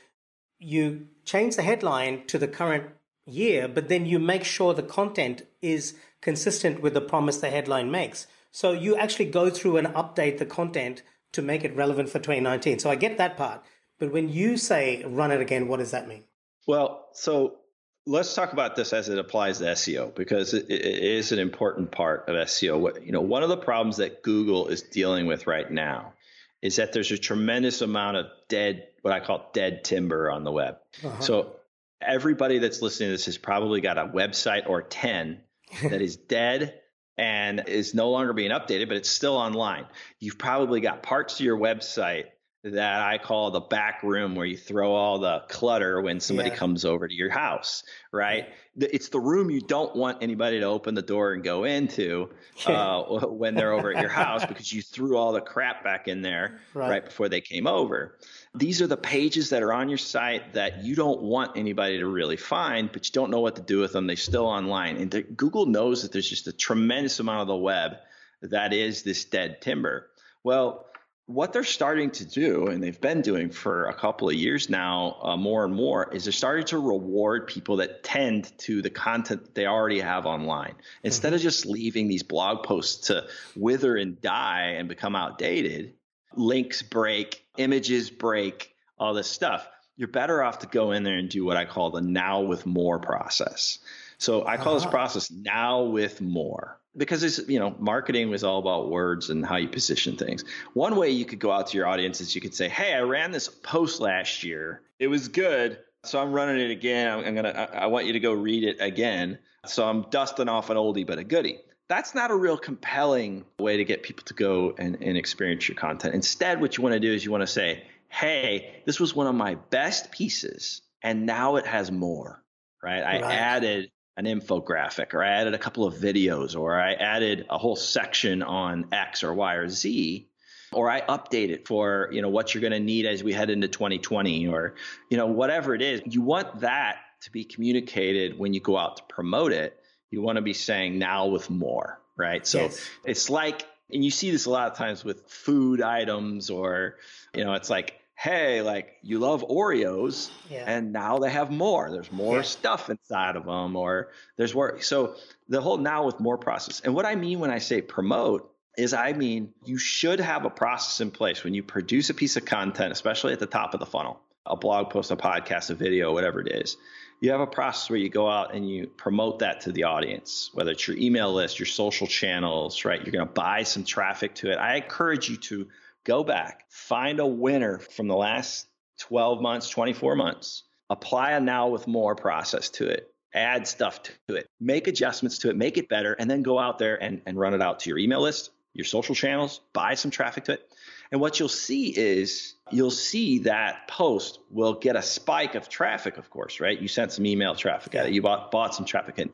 you 0.60 1.08
change 1.26 1.56
the 1.56 1.62
headline 1.62 2.26
to 2.28 2.38
the 2.38 2.48
current 2.48 2.86
year, 3.26 3.68
but 3.68 3.90
then 3.90 4.06
you 4.06 4.20
make 4.20 4.44
sure 4.44 4.74
the 4.74 4.84
content 4.84 5.44
is 5.62 5.96
consistent 6.22 6.82
with 6.82 6.94
the 6.94 7.02
promise 7.02 7.38
the 7.38 7.50
headline 7.50 7.92
makes. 7.92 8.28
So 8.52 8.72
you 8.72 8.96
actually 8.96 9.26
go 9.26 9.50
through 9.50 9.78
and 9.78 9.88
update 9.88 10.38
the 10.38 10.46
content 10.46 11.04
to 11.34 11.42
make 11.42 11.64
it 11.64 11.76
relevant 11.76 12.10
for 12.10 12.20
2019. 12.20 12.80
So 12.80 12.90
I 12.90 12.96
get 12.96 13.18
that 13.18 13.38
part. 13.38 13.62
But 14.00 14.12
when 14.12 14.30
you 14.30 14.58
say 14.58 15.04
run 15.06 15.32
it 15.32 15.42
again, 15.42 15.68
what 15.68 15.80
does 15.80 15.92
that 15.92 16.08
mean? 16.08 16.24
Well, 16.68 17.08
so 17.14 17.58
let's 18.06 18.34
talk 18.34 18.54
about 18.54 18.76
this 18.76 18.94
as 18.94 19.10
it 19.10 19.18
applies 19.18 19.60
to 19.60 19.66
SEO 19.66 20.14
because 20.16 20.54
it, 20.54 20.70
it 20.70 21.04
is 21.04 21.32
an 21.32 21.40
important 21.40 21.92
part 21.92 22.28
of 22.28 22.36
SEO. 22.48 23.06
You 23.06 23.12
know, 23.12 23.22
one 23.22 23.44
of 23.44 23.50
the 23.50 23.58
problems 23.58 23.98
that 23.98 24.24
Google 24.24 24.68
is 24.68 24.82
dealing 24.82 25.28
with 25.28 25.48
right 25.48 25.70
now 25.70 26.14
is 26.62 26.78
that 26.78 26.94
there's 26.94 27.12
a 27.12 27.18
tremendous 27.18 27.82
amount 27.82 28.18
of 28.18 28.26
dead, 28.48 28.88
what 29.02 29.14
I 29.14 29.20
call 29.20 29.50
dead 29.54 29.84
timber 29.84 30.32
on 30.32 30.44
the 30.44 30.52
web. 30.52 30.78
Uh-huh. 31.04 31.20
So 31.20 31.56
everybody 32.02 32.60
that's 32.60 32.82
listening 32.82 33.10
to 33.10 33.12
this 33.12 33.26
has 33.26 33.38
probably 33.38 33.82
got 33.82 33.98
a 33.98 34.06
website 34.06 34.68
or 34.68 34.82
10 34.82 35.42
that 35.84 36.02
is 36.02 36.18
dead 36.18 36.80
and 37.18 37.64
is 37.68 37.94
no 37.94 38.10
longer 38.10 38.34
being 38.34 38.52
updated, 38.52 38.88
but 38.88 38.98
it's 38.98 39.10
still 39.10 39.38
online. 39.38 39.86
You've 40.20 40.38
probably 40.38 40.82
got 40.82 41.04
parts 41.04 41.40
of 41.40 41.46
your 41.46 41.58
website 41.58 42.26
that 42.66 43.02
I 43.04 43.20
call 43.20 43.52
the 43.52 43.60
back 43.60 44.02
room 44.02 44.34
where 44.34 44.46
you 44.46 44.58
throw 44.58 44.92
all 44.92 45.20
the 45.20 45.44
clutter 45.50 46.02
when 46.02 46.20
somebody 46.20 46.50
yeah. 46.50 46.56
comes 46.56 46.84
over 46.84 47.08
to 47.08 47.14
your 47.14 47.30
house, 47.30 47.84
right? 48.12 48.50
It's 48.76 49.10
the 49.10 49.20
room 49.20 49.52
you 49.52 49.62
don't 49.62 49.96
want 49.96 50.24
anybody 50.24 50.60
to 50.60 50.66
open 50.66 50.96
the 50.96 51.04
door 51.04 51.34
and 51.34 51.44
go 51.44 51.66
into 51.66 52.32
uh, 52.66 53.04
when 53.28 53.54
they're 53.54 53.72
over 53.72 53.94
at 53.94 54.02
your 54.02 54.10
house 54.10 54.44
because 54.48 54.74
you 54.74 54.82
threw 54.82 55.16
all 55.16 55.32
the 55.32 55.42
crap 55.42 55.84
back 55.84 56.08
in 56.08 56.24
there 56.24 56.60
right. 56.74 56.90
right. 56.90 57.06
before 57.06 57.30
they 57.30 57.40
came 57.40 57.68
over. 57.68 58.18
These 58.56 58.82
are 58.82 58.88
the 58.88 58.98
pages 58.98 59.52
that 59.52 59.62
are 59.62 59.72
on 59.72 59.88
your 59.88 60.00
site 60.00 60.54
that 60.54 60.84
you 60.84 60.96
don't 60.96 61.22
want 61.22 61.58
anybody 61.58 62.00
to 62.00 62.08
really 62.08 62.38
find, 62.38 62.92
but 62.92 63.06
you 63.08 63.12
don't 63.12 63.30
know 63.30 63.42
what 63.42 63.58
to 63.58 63.62
do 63.62 63.80
with 63.80 63.94
them. 63.94 64.08
They're 64.08 64.16
still 64.16 64.48
online. 64.48 64.98
And 64.98 65.12
the, 65.12 65.22
Google 65.22 65.68
knows 65.68 66.02
that 66.02 66.12
there's 66.12 66.30
just 66.30 66.48
a 66.48 66.54
tremendous 66.54 67.20
amount 67.20 67.42
of 67.42 67.48
the 67.48 67.56
web 67.56 67.98
that 68.42 68.74
is 68.74 69.04
this 69.04 69.26
dead 69.26 69.62
timber. 69.62 70.10
Well, 70.44 70.88
what 71.28 71.54
they're 71.54 71.64
starting 71.64 72.12
to 72.12 72.26
do, 72.26 72.68
and 72.68 72.84
they've 72.84 73.02
been 73.02 73.22
doing 73.22 73.50
for 73.50 73.86
a 73.86 73.94
couple 73.94 74.30
of 74.30 74.36
years 74.36 74.70
now, 74.70 75.18
uh, 75.24 75.38
more 75.38 75.66
and 75.66 75.74
more, 75.74 76.14
is 76.14 76.26
they're 76.26 76.32
starting 76.32 76.66
to 76.66 76.78
reward 76.78 77.48
people 77.48 77.78
that 77.78 78.04
tend 78.04 78.52
to 78.60 78.84
the 78.84 78.92
content 78.92 79.44
that 79.44 79.56
they 79.56 79.66
already 79.66 80.00
have 80.00 80.28
online. 80.28 80.76
Instead 81.04 81.30
mm-hmm. 81.30 81.36
of 81.36 81.42
just 81.42 81.66
leaving 81.66 82.08
these 82.08 82.22
blog 82.22 82.64
posts 82.64 83.08
to 83.08 83.26
wither 83.56 83.96
and 83.96 84.22
die 84.22 84.76
and 84.78 84.88
become 84.88 85.16
outdated, 85.16 85.94
links 86.36 86.84
break, 86.84 87.44
images 87.58 88.12
break, 88.12 88.76
all 89.00 89.16
this 89.16 89.30
stuff. 89.30 89.68
You're 89.98 90.10
better 90.10 90.44
off 90.44 90.60
to 90.60 90.68
go 90.68 90.92
in 90.92 91.04
there 91.04 91.18
and 91.18 91.30
do 91.30 91.44
what 91.44 91.58
I 91.58 91.66
call 91.66 91.90
the 91.90 92.02
now 92.02 92.42
with 92.42 92.68
more 92.68 93.00
process. 93.00 93.80
So 94.20 94.46
I 94.46 94.58
call 94.58 94.76
uh-huh. 94.76 94.86
this 94.86 94.92
process 94.92 95.32
now 95.32 95.84
with 95.84 96.22
more 96.22 96.80
because 96.98 97.24
it's 97.24 97.40
you 97.48 97.60
know 97.60 97.76
marketing 97.80 98.30
was 98.30 98.44
all 98.44 98.60
about 98.60 98.90
words 98.90 99.30
and 99.30 99.46
how 99.46 99.58
you 99.58 99.68
position 99.68 100.18
things. 100.18 100.44
One 100.74 100.96
way 100.96 101.10
you 101.10 101.26
could 101.26 101.40
go 101.40 101.52
out 101.52 101.68
to 101.68 101.78
your 101.78 101.88
audience 101.88 102.22
is 102.22 102.36
you 102.36 102.42
could 102.42 102.54
say 102.54 102.70
hey 102.70 102.94
i 102.94 103.02
ran 103.02 103.32
this 103.32 103.48
post 103.48 104.00
last 104.00 104.44
year. 104.44 104.82
It 105.00 105.08
was 105.08 105.28
good 105.28 105.80
so 106.04 106.22
i'm 106.22 106.32
running 106.32 106.60
it 106.60 106.72
again. 106.72 107.12
I'm, 107.12 107.26
I'm 107.26 107.36
gonna 107.36 107.50
I, 107.50 107.80
I 107.80 107.86
want 107.88 108.06
you 108.06 108.14
to 108.14 108.20
go 108.20 108.34
read 108.34 108.64
it 108.64 108.78
again. 108.80 109.40
So 109.66 109.88
i'm 109.88 110.04
dusting 110.10 110.50
off 110.50 110.70
an 110.70 110.78
oldie 110.78 111.06
but 111.06 111.20
a 111.20 111.24
goodie. 111.24 111.60
That's 111.88 112.16
not 112.16 112.32
a 112.32 112.36
real 112.36 112.58
compelling 112.58 113.46
way 113.60 113.78
to 113.78 113.86
get 113.86 114.02
people 114.02 114.24
to 114.26 114.34
go 114.34 114.74
and, 114.80 114.98
and 115.04 115.16
experience 115.16 115.68
your 115.68 115.76
content. 115.76 116.16
Instead 116.16 116.60
what 116.60 116.78
you 116.78 116.84
want 116.84 116.94
to 116.94 117.00
do 117.00 117.14
is 117.14 117.24
you 117.24 117.32
want 117.32 117.42
to 117.42 117.48
say 117.48 117.84
hey 118.08 118.82
this 118.86 119.00
was 119.00 119.16
one 119.16 119.28
of 119.28 119.36
my 119.36 119.56
best 119.56 120.12
pieces 120.12 120.82
and 121.02 121.26
now 121.26 121.58
it 121.58 121.66
has 121.66 121.92
more 121.92 122.44
right, 122.82 123.04
right. 123.04 123.24
i 123.24 123.34
added 123.34 123.92
an 124.18 124.26
infographic 124.26 125.14
or 125.14 125.24
I 125.24 125.30
added 125.30 125.54
a 125.54 125.58
couple 125.58 125.86
of 125.86 125.96
videos 125.96 126.58
or 126.58 126.80
I 126.80 126.94
added 126.94 127.46
a 127.50 127.58
whole 127.58 127.76
section 127.76 128.44
on 128.44 128.88
X 128.92 129.24
or 129.24 129.34
Y 129.34 129.56
or 129.56 129.68
Z 129.68 130.28
or 130.72 130.90
I 130.90 131.02
update 131.02 131.50
it 131.50 131.68
for, 131.68 132.10
you 132.12 132.22
know, 132.22 132.30
what 132.30 132.54
you're 132.54 132.62
going 132.62 132.74
to 132.74 132.80
need 132.80 133.06
as 133.06 133.24
we 133.24 133.34
head 133.34 133.50
into 133.50 133.68
2020 133.68 134.48
or, 134.48 134.76
you 135.10 135.18
know, 135.18 135.28
whatever 135.28 135.76
it 135.76 135.82
is. 135.82 136.02
You 136.06 136.22
want 136.22 136.62
that 136.62 136.98
to 137.22 137.32
be 137.32 137.44
communicated 137.44 138.38
when 138.38 138.54
you 138.54 138.60
go 138.60 138.78
out 138.78 138.98
to 138.98 139.04
promote 139.04 139.52
it. 139.52 139.80
You 140.12 140.22
want 140.22 140.38
to 140.38 140.42
be 140.42 140.54
saying 140.54 140.98
now 140.98 141.28
with 141.28 141.50
more, 141.50 142.00
right? 142.16 142.46
So 142.48 142.62
yes. 142.62 142.90
it's 143.04 143.30
like 143.30 143.66
and 143.92 144.04
you 144.04 144.12
see 144.12 144.32
this 144.32 144.46
a 144.46 144.50
lot 144.50 144.72
of 144.72 144.78
times 144.78 145.04
with 145.04 145.28
food 145.28 145.82
items 145.82 146.50
or, 146.50 146.96
you 147.36 147.44
know, 147.44 147.54
it's 147.54 147.70
like 147.70 148.00
hey, 148.16 148.62
like 148.62 148.96
you 149.02 149.20
love 149.20 149.44
Oreos, 149.44 150.30
yeah. 150.50 150.64
and 150.66 150.94
now 150.94 151.20
they 151.20 151.30
have 151.30 151.52
more. 151.52 151.92
There's 151.92 152.12
more 152.12 152.38
yeah. 152.38 152.44
stuff 152.44 152.90
inside 152.90 153.36
of 153.36 153.46
them, 153.46 153.76
or 153.76 154.10
there's 154.38 154.56
more. 154.56 154.82
So 154.82 155.16
the 155.50 155.62
whole 155.62 155.78
now 155.78 156.06
with 156.06 156.20
more 156.20 156.38
process. 156.38 156.80
And 156.82 156.96
what 156.96 157.06
I 157.06 157.16
mean 157.16 157.40
when 157.40 157.52
I 157.52 157.60
say 157.60 157.82
promote 157.82 158.52
is 158.78 158.94
I 158.94 159.14
mean 159.14 159.54
you 159.64 159.78
should 159.78 160.20
have 160.20 160.46
a 160.46 160.50
process 160.50 161.02
in 161.02 161.12
place 161.12 161.44
when 161.44 161.54
you 161.54 161.64
produce 161.64 162.10
a 162.10 162.14
piece 162.14 162.36
of 162.38 162.46
content, 162.46 162.92
especially 162.92 163.34
at 163.34 163.40
the 163.40 163.46
top 163.46 163.74
of 163.74 163.80
the 163.80 163.86
funnel, 163.86 164.20
a 164.46 164.56
blog 164.56 164.90
post, 164.90 165.12
a 165.12 165.18
podcast, 165.18 165.70
a 165.70 165.76
video, 165.76 166.14
whatever 166.14 166.42
it 166.42 166.52
is. 166.52 166.78
You 167.22 167.32
have 167.32 167.40
a 167.40 167.48
process 167.48 167.90
where 167.90 167.98
you 167.98 168.10
go 168.10 168.30
out 168.30 168.54
and 168.54 168.70
you 168.70 168.88
promote 168.88 169.40
that 169.40 169.62
to 169.62 169.72
the 169.72 169.84
audience, 169.84 170.50
whether 170.54 170.72
it's 170.72 170.86
your 170.86 170.98
email 170.98 171.34
list, 171.34 171.60
your 171.60 171.66
social 171.66 172.08
channels, 172.08 172.84
right? 172.84 173.02
You're 173.02 173.14
going 173.14 173.26
to 173.26 173.34
buy 173.34 173.64
some 173.64 173.86
traffic 173.86 174.36
to 174.36 174.52
it. 174.52 174.58
I 174.58 174.76
encourage 174.76 175.30
you 175.30 175.38
to 175.38 175.68
go 176.06 176.24
back, 176.24 176.64
find 176.70 177.20
a 177.20 177.28
winner 177.28 177.80
from 177.80 178.08
the 178.08 178.16
last 178.16 178.68
12 179.02 179.42
months, 179.42 179.70
24 179.70 180.16
months, 180.16 180.64
apply 180.90 181.32
a 181.32 181.40
now 181.40 181.68
with 181.68 181.88
more 181.88 182.16
process 182.16 182.70
to 182.70 182.88
it, 182.88 183.12
add 183.34 183.68
stuff 183.68 184.00
to 184.04 184.36
it, 184.36 184.48
make 184.62 184.88
adjustments 184.88 185.40
to 185.40 185.50
it, 185.50 185.58
make 185.58 185.78
it 185.78 185.90
better, 185.90 186.14
and 186.14 186.30
then 186.30 186.44
go 186.44 186.58
out 186.58 186.80
there 186.80 187.02
and, 187.02 187.22
and 187.26 187.38
run 187.38 187.54
it 187.54 187.62
out 187.62 187.82
to 187.82 187.90
your 187.90 187.98
email 187.98 188.22
list, 188.22 188.52
your 188.74 188.86
social 188.86 189.16
channels, 189.16 189.62
buy 189.74 189.96
some 189.96 190.12
traffic 190.12 190.46
to 190.46 190.54
it. 190.54 190.70
And 191.12 191.22
what 191.22 191.40
you'll 191.40 191.50
see 191.50 191.90
is 191.96 192.56
you'll 192.72 192.92
see 192.92 193.40
that 193.40 193.88
post 193.88 194.40
will 194.50 194.74
get 194.74 194.96
a 194.96 195.02
spike 195.02 195.56
of 195.56 195.70
traffic, 195.70 196.18
of 196.18 196.30
course, 196.30 196.60
right? 196.60 196.80
You 196.80 196.88
sent 196.88 197.14
some 197.14 197.26
email 197.26 197.56
traffic 197.56 197.96
at 197.96 198.08
it, 198.08 198.14
you 198.14 198.22
bought, 198.22 198.52
bought 198.52 198.76
some 198.76 198.86
traffic 198.86 199.20
in. 199.20 199.32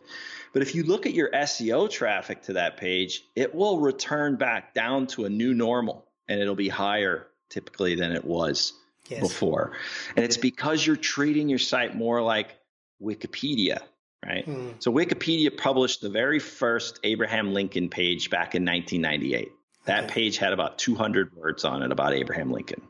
But 0.54 0.62
if 0.62 0.76
you 0.76 0.84
look 0.84 1.06
at 1.06 1.14
your 1.14 1.32
SEO 1.32 1.90
traffic 1.90 2.44
to 2.44 2.54
that 2.54 2.78
page, 2.78 3.24
it 3.36 3.56
will 3.56 3.80
return 3.80 4.36
back 4.36 4.74
down 4.74 5.08
to 5.08 5.26
a 5.26 5.30
new 5.30 5.54
normal 5.54 6.08
and 6.28 6.40
it'll 6.40 6.56
be 6.56 6.70
higher 6.70 7.28
typically 7.50 7.96
than 7.96 8.12
it 8.12 8.26
was 8.26 8.74
yes. 9.10 9.22
before. 9.22 9.74
And 10.16 10.24
it's 10.26 10.38
because 10.38 10.86
you're 10.86 10.96
treating 10.96 11.50
your 11.50 11.60
site 11.60 11.96
more 11.96 12.22
like 12.22 12.58
Wikipedia, 13.02 13.80
right? 14.26 14.46
Mm. 14.48 14.76
So 14.80 14.92
Wikipedia 14.92 15.56
published 15.56 16.02
the 16.02 16.10
very 16.10 16.40
first 16.40 17.00
Abraham 17.04 17.54
Lincoln 17.54 17.90
page 17.90 18.30
back 18.30 18.56
in 18.56 18.66
1998. 18.66 19.52
That 19.86 20.06
okay. 20.06 20.14
page 20.14 20.38
had 20.38 20.54
about 20.54 20.78
200 20.78 21.36
words 21.36 21.66
on 21.66 21.82
it 21.82 21.92
about 21.92 22.14
Abraham 22.14 22.52
Lincoln. 22.52 22.82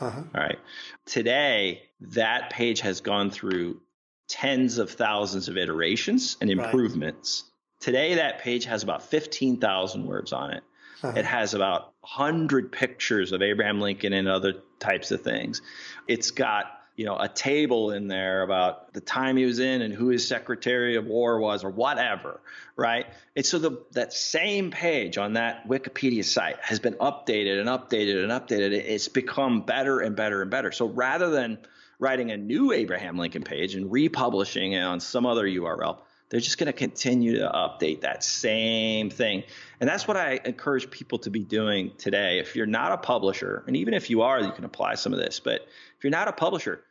Uh-huh. 0.00 0.22
All 0.34 0.40
right. 0.40 0.58
Today, 1.06 1.82
that 2.00 2.50
page 2.50 2.80
has 2.80 3.00
gone 3.00 3.30
through 3.30 3.80
tens 4.28 4.78
of 4.78 4.90
thousands 4.90 5.48
of 5.48 5.56
iterations 5.56 6.36
and 6.40 6.50
improvements. 6.50 7.44
Right. 7.44 7.84
Today, 7.84 8.14
that 8.16 8.40
page 8.40 8.64
has 8.64 8.82
about 8.82 9.02
15,000 9.02 10.06
words 10.06 10.32
on 10.32 10.52
it. 10.52 10.62
Uh-huh. 11.02 11.18
It 11.18 11.24
has 11.24 11.54
about 11.54 11.92
100 12.00 12.72
pictures 12.72 13.32
of 13.32 13.42
Abraham 13.42 13.80
Lincoln 13.80 14.12
and 14.12 14.28
other 14.28 14.54
types 14.78 15.10
of 15.10 15.22
things. 15.22 15.62
It's 16.06 16.30
got 16.30 16.80
you 17.00 17.06
know 17.06 17.16
a 17.18 17.28
table 17.28 17.92
in 17.92 18.08
there 18.08 18.42
about 18.42 18.92
the 18.92 19.00
time 19.00 19.38
he 19.38 19.46
was 19.46 19.58
in 19.58 19.80
and 19.80 19.94
who 19.94 20.08
his 20.08 20.28
secretary 20.28 20.96
of 20.96 21.06
war 21.06 21.40
was 21.40 21.64
or 21.64 21.70
whatever 21.70 22.42
right 22.76 23.06
and 23.34 23.46
so 23.46 23.58
the 23.58 23.82
that 23.92 24.12
same 24.12 24.70
page 24.70 25.16
on 25.16 25.32
that 25.32 25.66
wikipedia 25.66 26.22
site 26.22 26.56
has 26.60 26.78
been 26.78 26.92
updated 26.94 27.58
and 27.58 27.70
updated 27.70 28.22
and 28.22 28.30
updated 28.30 28.72
it's 28.72 29.08
become 29.08 29.62
better 29.62 30.00
and 30.00 30.14
better 30.14 30.42
and 30.42 30.50
better 30.50 30.72
so 30.72 30.84
rather 30.84 31.30
than 31.30 31.56
writing 31.98 32.32
a 32.32 32.36
new 32.36 32.70
abraham 32.70 33.16
lincoln 33.16 33.44
page 33.44 33.74
and 33.74 33.90
republishing 33.90 34.72
it 34.72 34.82
on 34.82 35.00
some 35.00 35.24
other 35.24 35.46
url 35.46 36.00
they're 36.30 36.40
just 36.40 36.58
going 36.58 36.68
to 36.68 36.72
continue 36.72 37.38
to 37.38 37.50
update 37.52 38.02
that 38.02 38.22
same 38.22 39.10
thing. 39.10 39.42
And 39.80 39.90
that's 39.90 40.06
what 40.06 40.16
I 40.16 40.40
encourage 40.44 40.88
people 40.90 41.18
to 41.20 41.30
be 41.30 41.40
doing 41.40 41.90
today. 41.98 42.38
If 42.38 42.54
you're 42.54 42.66
not 42.66 42.92
a 42.92 42.96
publisher, 42.96 43.64
and 43.66 43.76
even 43.76 43.94
if 43.94 44.08
you 44.08 44.22
are, 44.22 44.40
you 44.40 44.52
can 44.52 44.64
apply 44.64 44.94
some 44.94 45.12
of 45.12 45.18
this, 45.18 45.40
but 45.40 45.66
if 45.98 46.04
you're 46.04 46.12
not 46.12 46.28
a 46.28 46.32
publisher, 46.32 46.82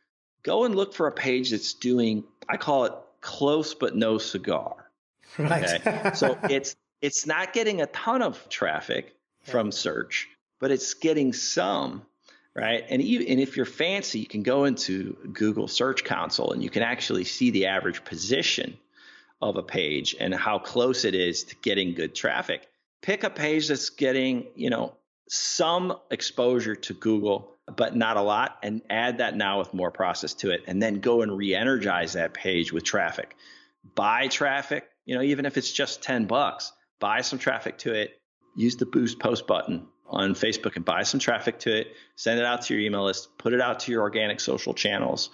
go 0.43 0.65
and 0.65 0.75
look 0.75 0.93
for 0.93 1.07
a 1.07 1.11
page 1.11 1.51
that's 1.51 1.73
doing, 1.73 2.25
I 2.49 2.57
call 2.57 2.85
it 2.85 2.93
close 3.21 3.73
but 3.73 3.95
no 3.95 4.17
cigar. 4.17 4.75
Right. 5.37 5.63
Okay? 5.63 6.11
so 6.13 6.37
it's 6.49 6.75
it's 7.01 7.25
not 7.25 7.53
getting 7.53 7.81
a 7.81 7.85
ton 7.87 8.21
of 8.21 8.49
traffic 8.49 9.15
from 9.43 9.71
search, 9.71 10.27
but 10.59 10.69
it's 10.69 10.93
getting 10.93 11.31
some 11.31 12.03
right? 12.55 12.83
And 12.89 13.01
even 13.01 13.27
and 13.27 13.39
if 13.39 13.55
you're 13.55 13.65
fancy, 13.65 14.19
you 14.19 14.25
can 14.25 14.43
go 14.43 14.65
into 14.65 15.15
Google 15.31 15.69
Search 15.69 16.03
Console 16.03 16.51
and 16.51 16.61
you 16.61 16.69
can 16.69 16.83
actually 16.83 17.23
see 17.23 17.51
the 17.51 17.67
average 17.67 18.03
position 18.03 18.77
of 19.41 19.55
a 19.55 19.63
page 19.63 20.15
and 20.19 20.33
how 20.33 20.59
close 20.59 21.05
it 21.05 21.15
is 21.15 21.43
to 21.45 21.55
getting 21.57 21.93
good 21.93 22.13
traffic. 22.15 22.67
pick 23.01 23.23
a 23.23 23.29
page 23.29 23.67
that's 23.67 23.89
getting, 23.89 24.47
you 24.55 24.69
know, 24.69 24.95
some 25.29 25.97
exposure 26.11 26.75
to 26.75 26.93
Google, 26.93 27.55
but 27.75 27.95
not 27.95 28.17
a 28.17 28.21
lot, 28.21 28.57
and 28.63 28.81
add 28.89 29.19
that 29.19 29.35
now 29.35 29.59
with 29.59 29.73
more 29.73 29.91
process 29.91 30.33
to 30.33 30.51
it, 30.51 30.63
and 30.67 30.81
then 30.81 30.99
go 30.99 31.21
and 31.21 31.37
re-energize 31.37 32.13
that 32.13 32.33
page 32.33 32.73
with 32.73 32.83
traffic. 32.83 33.35
Buy 33.95 34.27
traffic, 34.27 34.89
you 35.05 35.15
know, 35.15 35.21
even 35.21 35.45
if 35.45 35.57
it's 35.57 35.71
just 35.71 36.01
10 36.01 36.25
bucks, 36.25 36.73
buy 36.99 37.21
some 37.21 37.39
traffic 37.39 37.77
to 37.79 37.93
it, 37.93 38.19
use 38.55 38.75
the 38.75 38.85
boost 38.85 39.19
post 39.19 39.47
button 39.47 39.87
on 40.07 40.33
Facebook 40.33 40.75
and 40.75 40.83
buy 40.83 41.03
some 41.03 41.19
traffic 41.19 41.59
to 41.59 41.77
it, 41.79 41.95
send 42.15 42.39
it 42.39 42.45
out 42.45 42.63
to 42.63 42.73
your 42.73 42.81
email 42.81 43.05
list, 43.05 43.37
put 43.37 43.53
it 43.53 43.61
out 43.61 43.79
to 43.81 43.91
your 43.91 44.01
organic 44.01 44.39
social 44.39 44.73
channels, 44.73 45.29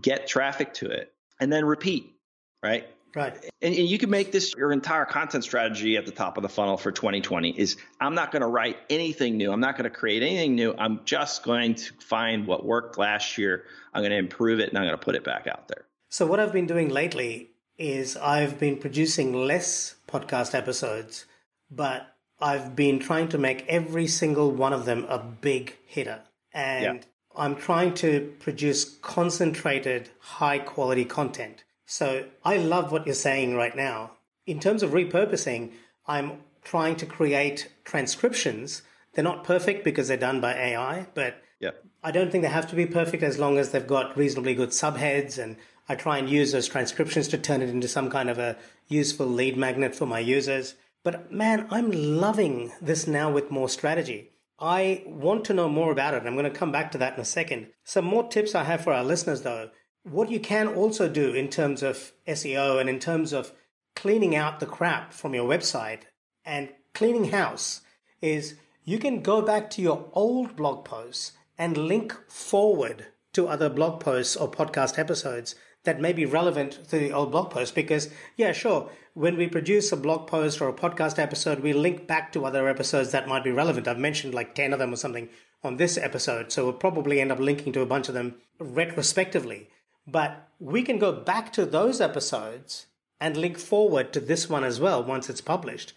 get 0.00 0.28
traffic 0.28 0.72
to 0.74 0.86
it, 0.86 1.12
and 1.40 1.52
then 1.52 1.64
repeat, 1.64 2.14
right? 2.62 2.86
Right. 3.14 3.34
And, 3.60 3.74
and, 3.74 3.88
you 3.88 3.98
can 3.98 4.10
make 4.10 4.30
this 4.30 4.54
your 4.54 4.72
entire 4.72 5.04
content 5.04 5.42
strategy 5.44 5.96
at 5.96 6.06
the 6.06 6.12
top 6.12 6.36
of 6.36 6.42
the 6.42 6.48
funnel 6.48 6.76
for 6.76 6.92
2020 6.92 7.50
is 7.58 7.76
I'm 8.00 8.14
not 8.14 8.30
going 8.30 8.42
to 8.42 8.48
write 8.48 8.78
anything 8.88 9.36
new. 9.36 9.52
I'm 9.52 9.60
not 9.60 9.76
going 9.76 9.90
to 9.90 9.96
create 9.96 10.22
anything 10.22 10.54
new. 10.54 10.74
I'm 10.78 11.00
just 11.04 11.42
going 11.42 11.74
to 11.74 11.92
find 11.94 12.46
what 12.46 12.64
worked 12.64 12.98
last 12.98 13.36
year. 13.36 13.64
I'm 13.92 14.02
going 14.02 14.12
to 14.12 14.18
improve 14.18 14.60
it 14.60 14.68
and 14.68 14.78
I'm 14.78 14.84
going 14.84 14.96
to 14.96 15.04
put 15.04 15.16
it 15.16 15.24
back 15.24 15.46
out 15.48 15.66
there. 15.68 15.86
So 16.08 16.26
what 16.26 16.40
I've 16.40 16.52
been 16.52 16.66
doing 16.66 16.88
lately 16.88 17.50
is 17.78 18.16
I've 18.16 18.58
been 18.60 18.76
producing 18.76 19.32
less 19.32 19.96
podcast 20.06 20.54
episodes, 20.54 21.24
but 21.70 22.14
I've 22.40 22.76
been 22.76 22.98
trying 22.98 23.28
to 23.28 23.38
make 23.38 23.66
every 23.66 24.06
single 24.06 24.50
one 24.50 24.72
of 24.72 24.84
them 24.84 25.04
a 25.08 25.18
big 25.18 25.76
hitter. 25.86 26.20
And 26.52 26.84
yeah. 26.84 27.02
I'm 27.36 27.56
trying 27.56 27.94
to 27.94 28.34
produce 28.40 28.84
concentrated, 29.02 30.10
high 30.18 30.58
quality 30.58 31.04
content. 31.04 31.64
So 31.90 32.26
I 32.44 32.56
love 32.56 32.92
what 32.92 33.04
you're 33.04 33.16
saying 33.16 33.56
right 33.56 33.74
now. 33.74 34.12
In 34.46 34.60
terms 34.60 34.84
of 34.84 34.92
repurposing, 34.92 35.72
I'm 36.06 36.44
trying 36.62 36.94
to 36.96 37.04
create 37.04 37.68
transcriptions. 37.82 38.82
They're 39.12 39.24
not 39.24 39.42
perfect 39.42 39.82
because 39.82 40.06
they're 40.06 40.16
done 40.16 40.40
by 40.40 40.54
AI, 40.54 41.08
but 41.14 41.42
yep. 41.58 41.84
I 42.04 42.12
don't 42.12 42.30
think 42.30 42.42
they 42.42 42.48
have 42.48 42.70
to 42.70 42.76
be 42.76 42.86
perfect 42.86 43.24
as 43.24 43.40
long 43.40 43.58
as 43.58 43.72
they've 43.72 43.84
got 43.84 44.16
reasonably 44.16 44.54
good 44.54 44.68
subheads. 44.68 45.36
And 45.36 45.56
I 45.88 45.96
try 45.96 46.18
and 46.18 46.30
use 46.30 46.52
those 46.52 46.68
transcriptions 46.68 47.26
to 47.26 47.38
turn 47.38 47.60
it 47.60 47.70
into 47.70 47.88
some 47.88 48.08
kind 48.08 48.30
of 48.30 48.38
a 48.38 48.56
useful 48.86 49.26
lead 49.26 49.56
magnet 49.56 49.92
for 49.92 50.06
my 50.06 50.20
users. 50.20 50.76
But 51.02 51.32
man, 51.32 51.66
I'm 51.72 51.90
loving 51.90 52.70
this 52.80 53.08
now 53.08 53.32
with 53.32 53.50
more 53.50 53.68
strategy. 53.68 54.30
I 54.60 55.02
want 55.06 55.44
to 55.46 55.54
know 55.54 55.68
more 55.68 55.90
about 55.90 56.14
it. 56.14 56.22
I'm 56.24 56.36
going 56.36 56.44
to 56.44 56.56
come 56.56 56.70
back 56.70 56.92
to 56.92 56.98
that 56.98 57.14
in 57.14 57.20
a 57.20 57.24
second. 57.24 57.66
Some 57.82 58.04
more 58.04 58.28
tips 58.28 58.54
I 58.54 58.62
have 58.62 58.84
for 58.84 58.92
our 58.92 59.02
listeners 59.02 59.42
though 59.42 59.70
what 60.04 60.30
you 60.30 60.40
can 60.40 60.66
also 60.68 61.08
do 61.08 61.32
in 61.32 61.48
terms 61.48 61.82
of 61.82 62.12
SEO 62.26 62.80
and 62.80 62.88
in 62.88 62.98
terms 62.98 63.32
of 63.32 63.52
cleaning 63.94 64.34
out 64.34 64.60
the 64.60 64.66
crap 64.66 65.12
from 65.12 65.34
your 65.34 65.48
website 65.48 66.02
and 66.44 66.70
cleaning 66.94 67.30
house 67.30 67.82
is 68.22 68.56
you 68.84 68.98
can 68.98 69.22
go 69.22 69.42
back 69.42 69.68
to 69.70 69.82
your 69.82 70.08
old 70.12 70.56
blog 70.56 70.84
posts 70.84 71.32
and 71.58 71.76
link 71.76 72.16
forward 72.28 73.06
to 73.32 73.46
other 73.46 73.68
blog 73.68 74.00
posts 74.00 74.36
or 74.36 74.50
podcast 74.50 74.98
episodes 74.98 75.54
that 75.84 76.00
may 76.00 76.12
be 76.12 76.24
relevant 76.24 76.72
to 76.88 76.98
the 76.98 77.12
old 77.12 77.30
blog 77.30 77.50
post 77.50 77.74
because 77.74 78.08
yeah 78.36 78.52
sure 78.52 78.90
when 79.14 79.36
we 79.36 79.46
produce 79.46 79.92
a 79.92 79.96
blog 79.96 80.26
post 80.26 80.60
or 80.60 80.68
a 80.68 80.72
podcast 80.72 81.18
episode 81.18 81.60
we 81.60 81.72
link 81.72 82.06
back 82.06 82.32
to 82.32 82.44
other 82.44 82.68
episodes 82.68 83.10
that 83.12 83.28
might 83.28 83.44
be 83.44 83.50
relevant. 83.50 83.88
I've 83.88 83.98
mentioned 83.98 84.34
like 84.34 84.54
10 84.54 84.72
of 84.72 84.78
them 84.78 84.92
or 84.92 84.96
something 84.96 85.28
on 85.62 85.76
this 85.76 85.98
episode 85.98 86.50
so 86.50 86.64
we'll 86.64 86.72
probably 86.72 87.20
end 87.20 87.30
up 87.30 87.38
linking 87.38 87.72
to 87.74 87.82
a 87.82 87.86
bunch 87.86 88.08
of 88.08 88.14
them 88.14 88.36
retrospectively 88.58 89.68
but 90.06 90.48
we 90.58 90.82
can 90.82 90.98
go 90.98 91.12
back 91.12 91.52
to 91.52 91.64
those 91.64 92.00
episodes 92.00 92.86
and 93.20 93.36
link 93.36 93.58
forward 93.58 94.12
to 94.12 94.20
this 94.20 94.48
one 94.48 94.64
as 94.64 94.80
well 94.80 95.02
once 95.04 95.28
it's 95.28 95.40
published. 95.40 95.92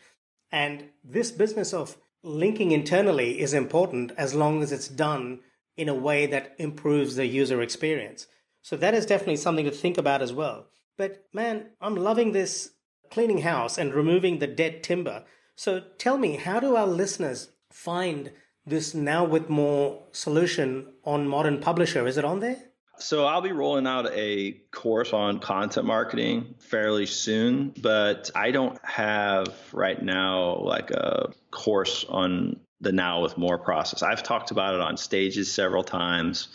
And 0.52 0.90
this 1.04 1.32
business 1.32 1.74
of 1.74 1.98
linking 2.22 2.72
internally 2.72 3.40
is 3.40 3.54
important 3.54 4.12
as 4.18 4.34
long 4.34 4.62
as 4.62 4.72
it's 4.72 4.88
done 4.88 5.40
in 5.76 5.90
a 5.90 5.94
way 5.94 6.26
that 6.28 6.56
improves 6.58 7.16
the 7.16 7.26
user 7.26 7.62
experience. 7.62 8.28
So 8.62 8.78
that 8.78 8.94
is 8.94 9.06
definitely 9.06 9.38
something 9.38 9.66
to 9.66 9.72
think 9.72 9.98
about 9.98 10.22
as 10.22 10.32
well. 10.32 10.68
But 10.98 11.26
man, 11.34 11.72
I'm 11.82 11.96
loving 11.96 12.32
this 12.32 12.72
cleaning 13.10 13.40
house 13.40 13.78
and 13.78 13.94
removing 13.94 14.40
the 14.40 14.48
dead 14.48 14.84
timber. 14.84 15.26
So 15.56 15.82
tell 15.98 16.18
me, 16.18 16.38
how 16.38 16.60
do 16.60 16.76
our 16.76 16.88
listeners 16.88 17.50
find 17.72 18.32
this 18.66 18.94
now 18.94 19.26
with 19.26 19.50
more 19.50 20.04
solution 20.12 20.94
on 21.04 21.28
Modern 21.28 21.60
Publisher? 21.60 22.08
Is 22.08 22.18
it 22.18 22.26
on 22.26 22.40
there? 22.40 22.58
So 23.00 23.26
I'll 23.26 23.42
be 23.42 23.52
rolling 23.52 23.88
out 23.88 24.10
a 24.14 24.52
course 24.72 25.14
on 25.14 25.40
content 25.40 25.86
marketing 25.86 26.56
fairly 26.60 27.06
soon, 27.06 27.74
but 27.82 28.30
I 28.36 28.52
don't 28.52 28.80
have 28.86 29.54
right 29.74 30.02
now 30.02 30.60
like 30.60 30.92
a 30.92 31.34
course 31.52 32.06
on 32.08 32.60
the 32.82 32.92
now 32.92 33.22
with 33.22 33.38
more 33.38 33.58
process. 33.58 34.04
I've 34.04 34.24
talked 34.24 34.52
about 34.52 34.76
it 34.76 34.82
on 34.82 34.98
stages 34.98 35.52
several 35.52 35.84
times. 35.84 36.50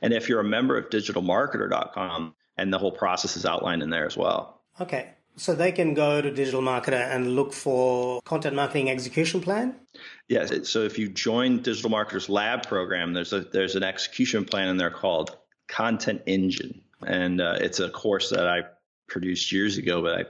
And 0.00 0.12
if 0.12 0.28
you're 0.28 0.40
a 0.40 0.44
member 0.44 0.76
of 0.76 0.90
digitalmarketer.com 0.90 2.34
and 2.56 2.72
the 2.72 2.78
whole 2.78 2.92
process 2.92 3.36
is 3.36 3.44
outlined 3.44 3.82
in 3.82 3.90
there 3.90 4.06
as 4.06 4.16
well. 4.16 4.60
Okay. 4.80 5.10
So 5.36 5.54
they 5.54 5.72
can 5.72 5.94
go 5.94 6.20
to 6.20 6.30
Digital 6.30 6.60
Marketer 6.60 7.10
and 7.10 7.34
look 7.36 7.54
for 7.54 8.20
content 8.22 8.54
marketing 8.54 8.90
execution 8.90 9.40
plan? 9.40 9.74
Yes. 10.28 10.68
So 10.68 10.80
if 10.80 10.98
you 10.98 11.08
join 11.08 11.62
Digital 11.62 11.90
Marketers 11.90 12.28
Lab 12.28 12.66
program, 12.66 13.14
there's 13.14 13.32
a 13.32 13.40
there's 13.40 13.74
an 13.74 13.82
execution 13.82 14.44
plan 14.44 14.68
in 14.68 14.76
there 14.76 14.90
called 14.90 15.36
Content 15.72 16.20
Engine, 16.26 16.82
and 17.06 17.40
uh, 17.40 17.56
it's 17.58 17.80
a 17.80 17.88
course 17.88 18.28
that 18.28 18.46
I 18.46 18.64
produced 19.08 19.50
years 19.52 19.78
ago, 19.78 20.02
but 20.02 20.18
I've 20.18 20.26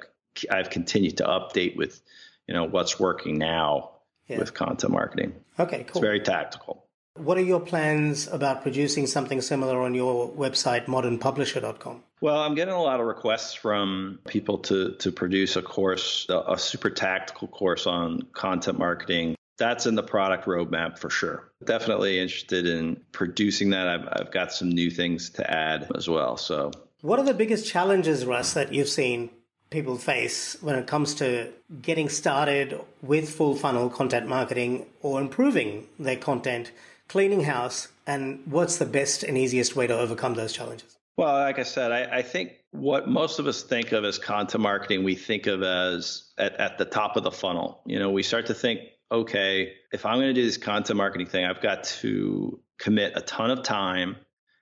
I've 0.50 0.70
continued 0.70 1.16
to 1.16 1.24
update 1.24 1.76
with 1.76 2.00
you 2.46 2.54
know 2.54 2.62
what's 2.62 3.00
working 3.00 3.38
now 3.38 3.90
yeah. 4.28 4.38
with 4.38 4.54
content 4.54 4.92
marketing. 4.92 5.34
Okay, 5.58 5.78
cool. 5.78 5.88
It's 5.88 5.98
very 5.98 6.20
tactical. 6.20 6.86
What 7.16 7.38
are 7.38 7.42
your 7.42 7.58
plans 7.58 8.28
about 8.28 8.62
producing 8.62 9.08
something 9.08 9.40
similar 9.40 9.82
on 9.82 9.94
your 9.94 10.30
website, 10.30 10.86
modernpublisher.com? 10.86 12.04
Well, 12.20 12.40
I'm 12.40 12.54
getting 12.54 12.74
a 12.74 12.80
lot 12.80 13.00
of 13.00 13.06
requests 13.06 13.52
from 13.52 14.20
people 14.28 14.58
to 14.58 14.94
to 14.94 15.10
produce 15.10 15.56
a 15.56 15.62
course, 15.62 16.24
a, 16.28 16.52
a 16.52 16.58
super 16.58 16.88
tactical 16.88 17.48
course 17.48 17.88
on 17.88 18.22
content 18.32 18.78
marketing 18.78 19.34
that's 19.62 19.86
in 19.86 19.94
the 19.94 20.02
product 20.02 20.44
roadmap 20.46 20.98
for 20.98 21.08
sure. 21.08 21.52
Definitely 21.64 22.18
interested 22.18 22.66
in 22.66 23.00
producing 23.12 23.70
that. 23.70 23.86
I've, 23.86 24.08
I've 24.12 24.32
got 24.32 24.52
some 24.52 24.68
new 24.68 24.90
things 24.90 25.30
to 25.30 25.48
add 25.48 25.88
as 25.94 26.08
well. 26.08 26.36
So, 26.36 26.72
what 27.00 27.20
are 27.20 27.24
the 27.24 27.34
biggest 27.34 27.66
challenges, 27.66 28.26
Russ, 28.26 28.54
that 28.54 28.74
you've 28.74 28.88
seen 28.88 29.30
people 29.70 29.96
face 29.96 30.56
when 30.60 30.74
it 30.74 30.86
comes 30.86 31.14
to 31.14 31.52
getting 31.80 32.08
started 32.08 32.78
with 33.02 33.30
full 33.30 33.54
funnel 33.54 33.88
content 33.88 34.26
marketing 34.26 34.86
or 35.00 35.20
improving 35.20 35.86
their 35.98 36.16
content, 36.16 36.72
cleaning 37.08 37.44
house, 37.44 37.88
and 38.06 38.42
what's 38.46 38.78
the 38.78 38.84
best 38.84 39.22
and 39.22 39.38
easiest 39.38 39.76
way 39.76 39.86
to 39.86 39.96
overcome 39.96 40.34
those 40.34 40.52
challenges? 40.52 40.98
Well, 41.16 41.34
like 41.34 41.58
I 41.58 41.62
said, 41.62 41.92
I, 41.92 42.18
I, 42.18 42.22
think 42.22 42.52
what 42.70 43.06
most 43.06 43.38
of 43.38 43.46
us 43.46 43.62
think 43.62 43.92
of 43.92 44.02
as 44.04 44.18
content 44.18 44.62
marketing, 44.62 45.04
we 45.04 45.14
think 45.14 45.46
of 45.46 45.62
as 45.62 46.32
at, 46.38 46.54
at 46.54 46.78
the 46.78 46.86
top 46.86 47.16
of 47.16 47.22
the 47.22 47.30
funnel. 47.30 47.80
You 47.84 47.98
know, 47.98 48.10
we 48.10 48.22
start 48.22 48.46
to 48.46 48.54
think 48.54 48.80
okay, 49.12 49.74
if 49.92 50.06
I'm 50.06 50.16
going 50.16 50.28
to 50.28 50.40
do 50.40 50.44
this 50.44 50.56
content 50.56 50.96
marketing 50.96 51.26
thing, 51.26 51.44
I've 51.44 51.60
got 51.60 51.84
to 51.84 52.58
commit 52.78 53.12
a 53.14 53.20
ton 53.20 53.50
of 53.50 53.62
time 53.62 54.16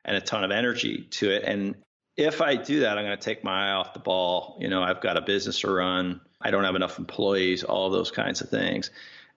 and 0.04 0.16
a 0.16 0.20
ton 0.20 0.42
of 0.42 0.50
energy 0.50 1.06
to 1.12 1.30
it. 1.30 1.44
And 1.44 1.76
if 2.16 2.42
I 2.42 2.56
do 2.56 2.80
that, 2.80 2.98
I'm 2.98 3.04
going 3.04 3.16
to 3.16 3.24
take 3.24 3.44
my 3.44 3.68
eye 3.68 3.72
off 3.72 3.94
the 3.94 4.00
ball. 4.00 4.58
You 4.60 4.68
know, 4.68 4.82
I've 4.82 5.00
got 5.00 5.16
a 5.16 5.22
business 5.22 5.60
to 5.60 5.70
run. 5.70 6.20
I 6.40 6.50
don't 6.50 6.64
have 6.64 6.74
enough 6.74 6.98
employees, 6.98 7.62
all 7.62 7.90
those 7.90 8.10
kinds 8.10 8.40
of 8.40 8.48
things. 8.48 8.90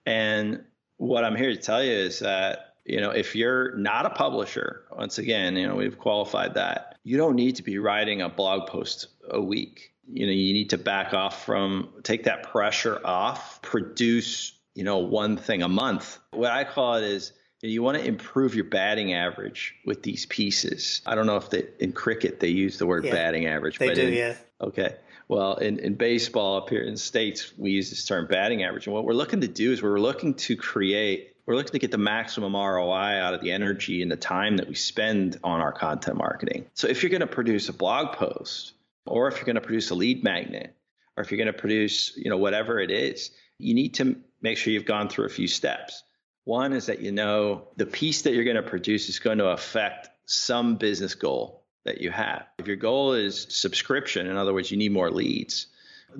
And 0.05 0.63
what 0.97 1.23
I'm 1.23 1.35
here 1.35 1.51
to 1.51 1.57
tell 1.57 1.83
you 1.83 1.91
is 1.91 2.19
that, 2.19 2.75
you 2.85 2.99
know, 2.99 3.11
if 3.11 3.35
you're 3.35 3.75
not 3.77 4.05
a 4.05 4.09
publisher, 4.09 4.83
once 4.91 5.17
again, 5.19 5.55
you 5.55 5.67
know, 5.67 5.75
we've 5.75 5.97
qualified 5.97 6.55
that, 6.55 6.97
you 7.03 7.17
don't 7.17 7.35
need 7.35 7.57
to 7.57 7.63
be 7.63 7.77
writing 7.77 8.21
a 8.21 8.29
blog 8.29 8.67
post 8.67 9.07
a 9.29 9.39
week. 9.39 9.93
You 10.07 10.25
know, 10.25 10.31
you 10.31 10.53
need 10.53 10.71
to 10.71 10.77
back 10.77 11.13
off 11.13 11.45
from, 11.45 11.89
take 12.03 12.23
that 12.23 12.43
pressure 12.43 12.99
off, 13.05 13.61
produce 13.61 14.53
you 14.75 14.83
know, 14.83 14.99
one 14.99 15.37
thing 15.37 15.63
a 15.63 15.67
month. 15.67 16.19
What 16.31 16.51
I 16.51 16.63
call 16.63 16.95
it 16.95 17.03
is 17.03 17.33
you 17.61 17.81
want 17.81 17.97
to 17.97 18.05
improve 18.05 18.55
your 18.55 18.65
batting 18.65 19.13
average 19.13 19.75
with 19.85 20.03
these 20.03 20.25
pieces. 20.25 21.01
I 21.05 21.15
don't 21.15 21.25
know 21.25 21.37
if 21.37 21.49
they, 21.49 21.67
in 21.79 21.93
cricket 21.93 22.39
they 22.39 22.49
use 22.49 22.77
the 22.77 22.85
word 22.85 23.05
yeah, 23.05 23.11
batting 23.11 23.45
average. 23.45 23.79
They 23.79 23.93
do, 23.93 24.07
in, 24.07 24.13
yeah. 24.13 24.35
Okay. 24.59 24.95
Well, 25.29 25.55
in, 25.55 25.79
in 25.79 25.95
baseball 25.95 26.57
up 26.57 26.69
here 26.69 26.81
in 26.81 26.93
the 26.93 26.99
States, 26.99 27.53
we 27.57 27.71
use 27.71 27.89
this 27.89 28.05
term 28.05 28.27
batting 28.27 28.63
average. 28.63 28.87
And 28.87 28.93
what 28.93 29.05
we're 29.05 29.13
looking 29.13 29.41
to 29.41 29.47
do 29.47 29.71
is 29.71 29.81
we're 29.81 29.99
looking 29.99 30.33
to 30.35 30.57
create, 30.57 31.35
we're 31.45 31.55
looking 31.55 31.71
to 31.71 31.79
get 31.79 31.91
the 31.91 31.97
maximum 31.97 32.53
ROI 32.53 33.19
out 33.19 33.33
of 33.33 33.41
the 33.41 33.51
energy 33.51 34.01
and 34.01 34.11
the 34.11 34.17
time 34.17 34.57
that 34.57 34.67
we 34.67 34.75
spend 34.75 35.39
on 35.43 35.61
our 35.61 35.71
content 35.71 36.17
marketing. 36.17 36.65
So 36.73 36.87
if 36.87 37.01
you're 37.01 37.09
going 37.09 37.21
to 37.21 37.27
produce 37.27 37.69
a 37.69 37.73
blog 37.73 38.15
post, 38.15 38.73
or 39.05 39.27
if 39.29 39.37
you're 39.37 39.45
going 39.45 39.55
to 39.55 39.61
produce 39.61 39.89
a 39.89 39.95
lead 39.95 40.23
magnet, 40.23 40.75
or 41.15 41.23
if 41.23 41.31
you're 41.31 41.37
going 41.37 41.53
to 41.53 41.53
produce, 41.53 42.15
you 42.17 42.29
know, 42.29 42.37
whatever 42.37 42.79
it 42.79 42.91
is, 42.91 43.31
you 43.57 43.73
need 43.73 43.93
to 43.95 44.17
make 44.43 44.57
sure 44.57 44.71
you've 44.71 44.85
gone 44.85 45.09
through 45.09 45.25
a 45.25 45.29
few 45.29 45.47
steps. 45.47 46.03
One 46.43 46.73
is 46.73 46.85
that 46.87 46.99
you 46.99 47.11
know 47.11 47.69
the 47.77 47.85
piece 47.85 48.23
that 48.23 48.33
you're 48.33 48.43
going 48.43 48.57
to 48.57 48.61
produce 48.61 49.09
is 49.09 49.17
going 49.17 49.39
to 49.39 49.47
affect 49.47 50.09
some 50.25 50.75
business 50.75 51.15
goal 51.15 51.63
that 51.85 52.01
you 52.01 52.11
have. 52.11 52.45
If 52.59 52.67
your 52.67 52.75
goal 52.75 53.13
is 53.13 53.47
subscription, 53.49 54.27
in 54.27 54.37
other 54.37 54.53
words, 54.53 54.69
you 54.69 54.77
need 54.77 54.91
more 54.91 55.09
leads, 55.09 55.67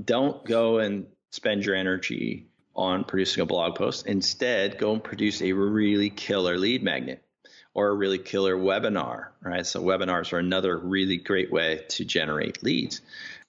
don't 0.04 0.44
go 0.46 0.80
and 0.80 1.06
spend 1.30 1.66
your 1.66 1.76
energy 1.76 2.48
on 2.76 3.04
producing 3.04 3.44
a 3.44 3.46
blog 3.46 3.76
post. 3.76 4.08
Instead, 4.08 4.78
go 4.78 4.94
and 4.94 5.04
produce 5.04 5.42
a 5.42 5.52
really 5.52 6.10
killer 6.10 6.58
lead 6.58 6.82
magnet 6.84 7.24
or 7.74 7.90
a 7.90 7.94
really 7.94 8.18
killer 8.18 8.56
webinar, 8.56 9.28
right? 9.42 9.66
So 9.66 9.82
webinars 9.82 10.32
are 10.34 10.40
another 10.40 10.78
really 10.78 11.18
great 11.18 11.52
way 11.52 11.82
to 11.90 12.06
generate 12.06 12.64
leads. 12.64 13.02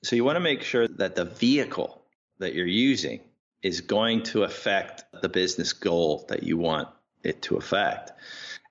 So 0.02 0.16
you 0.16 0.24
want 0.24 0.36
to 0.36 0.40
make 0.40 0.62
sure 0.62 0.88
that 0.88 1.14
the 1.14 1.24
vehicle 1.24 2.02
that 2.38 2.54
you're 2.54 2.66
using 2.66 3.20
is 3.64 3.80
going 3.80 4.22
to 4.22 4.44
affect 4.44 5.04
the 5.20 5.28
business 5.28 5.72
goal 5.72 6.26
that 6.28 6.44
you 6.44 6.58
want 6.58 6.86
it 7.24 7.42
to 7.42 7.56
affect. 7.56 8.12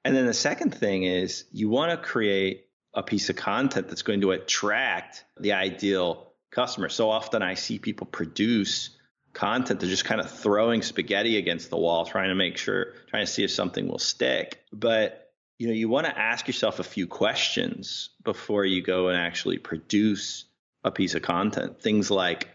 And 0.05 0.15
then 0.15 0.27
the 0.27 0.33
second 0.33 0.73
thing 0.75 1.03
is 1.03 1.45
you 1.51 1.67
want 1.67 1.91
to 1.91 1.97
create 1.97 2.67
a 2.93 3.01
piece 3.01 3.29
of 3.29 3.35
content 3.35 3.87
that's 3.89 4.03
going 4.03 4.21
to 4.21 4.31
attract 4.31 5.25
the 5.39 5.53
ideal 5.53 6.31
customer. 6.51 6.89
So 6.89 7.09
often 7.09 7.41
I 7.41 7.55
see 7.55 7.79
people 7.79 8.05
produce 8.05 8.91
content 9.33 9.79
they're 9.79 9.89
just 9.89 10.05
kind 10.05 10.21
of 10.21 10.29
throwing 10.29 10.83
spaghetti 10.83 11.37
against 11.37 11.71
the 11.71 11.77
wall 11.77 12.05
trying 12.05 12.29
to 12.29 12.35
make 12.35 12.55
sure 12.55 12.93
trying 13.07 13.25
to 13.25 13.31
see 13.31 13.43
if 13.43 13.49
something 13.49 13.87
will 13.87 13.97
stick 13.97 14.63
but 14.71 15.31
you 15.57 15.65
know 15.65 15.73
you 15.73 15.89
want 15.89 16.05
to 16.05 16.15
ask 16.15 16.45
yourself 16.45 16.77
a 16.77 16.83
few 16.83 17.07
questions 17.07 18.11
before 18.23 18.63
you 18.63 18.83
go 18.83 19.07
and 19.07 19.17
actually 19.17 19.57
produce 19.57 20.45
a 20.83 20.91
piece 20.91 21.15
of 21.15 21.23
content 21.23 21.81
things 21.81 22.11
like 22.11 22.47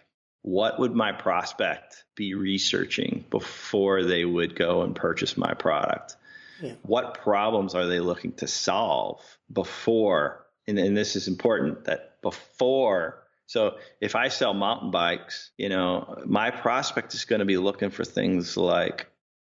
what 0.49 0.79
would 0.79 0.95
my 0.95 1.13
prospect 1.13 2.05
be 2.15 2.35
researching 2.35 3.25
before 3.31 4.03
they 4.03 4.25
would 4.25 4.57
go 4.57 4.83
and 4.83 4.97
purchase 4.97 5.37
my 5.37 5.53
product 5.55 6.17
yeah. 6.63 6.73
what 6.83 7.15
problems 7.15 7.75
are 7.75 7.87
they 7.87 8.01
looking 8.01 8.33
to 8.33 8.47
solve 8.47 9.21
before 9.53 10.47
and, 10.67 10.79
and 10.79 10.97
this 10.97 11.17
is 11.17 11.29
important 11.29 11.85
that 11.85 12.21
before 12.23 13.23
so 13.49 13.79
if 14.03 14.15
I 14.15 14.29
sell 14.29 14.53
mountain 14.53 14.91
bikes, 14.91 15.53
you 15.57 15.71
know, 15.71 16.23
my 16.27 16.51
prospect 16.51 17.15
is 17.15 17.25
going 17.25 17.39
to 17.39 17.47
be 17.47 17.57
looking 17.57 17.89
for 17.89 18.05
things 18.05 18.59
like, 18.59 19.07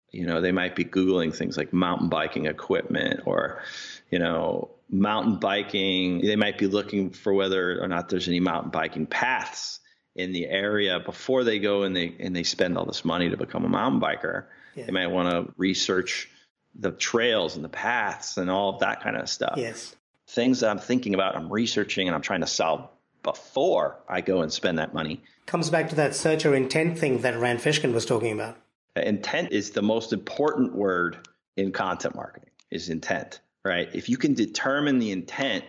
you 0.10 0.26
know, 0.26 0.41
they 0.41 0.52
might 0.52 0.76
be 0.76 0.84
Googling 0.84 1.36
things 1.36 1.56
like 1.56 1.72
mountain 1.72 2.10
biking 2.10 2.47
equipment 2.47 3.22
or, 3.26 3.62
you 4.10 4.18
know, 4.18 4.72
mountain 4.89 5.36
biking. 5.36 6.22
They 6.26 6.36
might 6.36 6.58
be 6.58 6.66
looking 6.66 7.12
for 7.12 7.32
whether 7.32 7.80
or 7.80 7.88
not 7.88 8.10
there's 8.10 8.28
any 8.28 8.39
mountain 8.39 8.72
biking 8.72 9.06
paths 9.06 9.81
in 10.16 10.32
the 10.32 10.47
area 10.47 10.99
before 10.99 11.43
they 11.43 11.59
go 11.59 11.84
and 11.84 11.95
they 11.95 12.16
and 12.20 12.36
they 12.36 12.43
spend 12.43 12.78
all 12.78 12.86
this 12.86 13.05
money 13.05 13.30
to 13.30 13.38
become 13.38 13.66
a 13.66 13.70
mountain 13.70 14.01
biker. 14.01 14.45
Yeah. 14.76 14.86
They 14.86 14.91
might 14.91 15.07
want 15.07 15.30
to 15.30 15.53
research 15.57 16.30
the 16.76 16.91
trails 16.91 17.55
and 17.55 17.64
the 17.64 17.70
paths 17.70 18.38
and 18.38 18.49
all 18.49 18.70
of 18.70 18.80
that 18.80 19.01
kind 19.01 19.18
of 19.18 19.30
stuff. 19.30 19.55
Yes. 19.57 19.95
Things 20.28 20.62
that 20.62 20.70
I'm 20.70 20.80
thinking 20.80 21.14
about, 21.14 21.36
I'm 21.36 21.51
researching 21.51 22.07
and 22.07 22.16
I'm 22.16 22.22
trying 22.22 22.41
to 22.41 22.47
solve 22.47 22.88
before 23.24 23.99
I 24.07 24.22
go 24.22 24.41
and 24.41 24.51
spend 24.51 24.80
that 24.80 24.93
money. 24.93 25.22
Comes 25.45 25.70
back 25.70 25.89
to 25.89 25.95
that 25.95 26.16
searcher 26.16 26.55
intent 26.55 26.97
thing 26.97 27.22
that 27.22 27.38
Rand 27.38 27.59
Fishkin 27.59 27.93
was 27.93 28.05
talking 28.05 28.32
about. 28.34 28.57
Uh, 28.95 29.01
intent 29.01 29.51
is 29.51 29.72
the 29.72 29.82
most 29.82 30.14
important 30.14 30.74
word 30.74 31.18
in 31.57 31.72
content 31.72 32.16
marketing 32.16 32.49
is 32.72 32.89
intent, 32.89 33.41
right? 33.66 33.89
If 33.93 34.09
you 34.09 34.18
can 34.18 34.34
determine 34.34 34.99
the 34.99 35.12
intent 35.12 35.66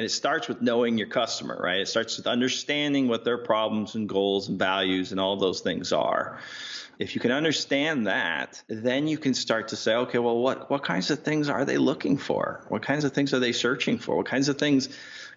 and 0.00 0.06
it 0.06 0.12
starts 0.12 0.48
with 0.48 0.62
knowing 0.62 0.96
your 0.96 1.08
customer, 1.08 1.60
right? 1.62 1.80
It 1.80 1.86
starts 1.86 2.16
with 2.16 2.26
understanding 2.26 3.06
what 3.06 3.22
their 3.22 3.36
problems 3.36 3.96
and 3.96 4.08
goals 4.08 4.48
and 4.48 4.58
values 4.58 5.12
and 5.12 5.20
all 5.20 5.36
those 5.36 5.60
things 5.60 5.92
are. 5.92 6.40
If 6.98 7.14
you 7.14 7.20
can 7.20 7.32
understand 7.32 8.06
that, 8.06 8.62
then 8.66 9.08
you 9.08 9.18
can 9.18 9.34
start 9.34 9.68
to 9.68 9.76
say, 9.76 9.94
okay, 9.94 10.16
well, 10.16 10.38
what, 10.38 10.70
what 10.70 10.84
kinds 10.84 11.10
of 11.10 11.18
things 11.18 11.50
are 11.50 11.66
they 11.66 11.76
looking 11.76 12.16
for? 12.16 12.64
What 12.68 12.80
kinds 12.80 13.04
of 13.04 13.12
things 13.12 13.34
are 13.34 13.40
they 13.40 13.52
searching 13.52 13.98
for? 13.98 14.16
What 14.16 14.24
kinds 14.24 14.48
of 14.48 14.56
things 14.56 14.88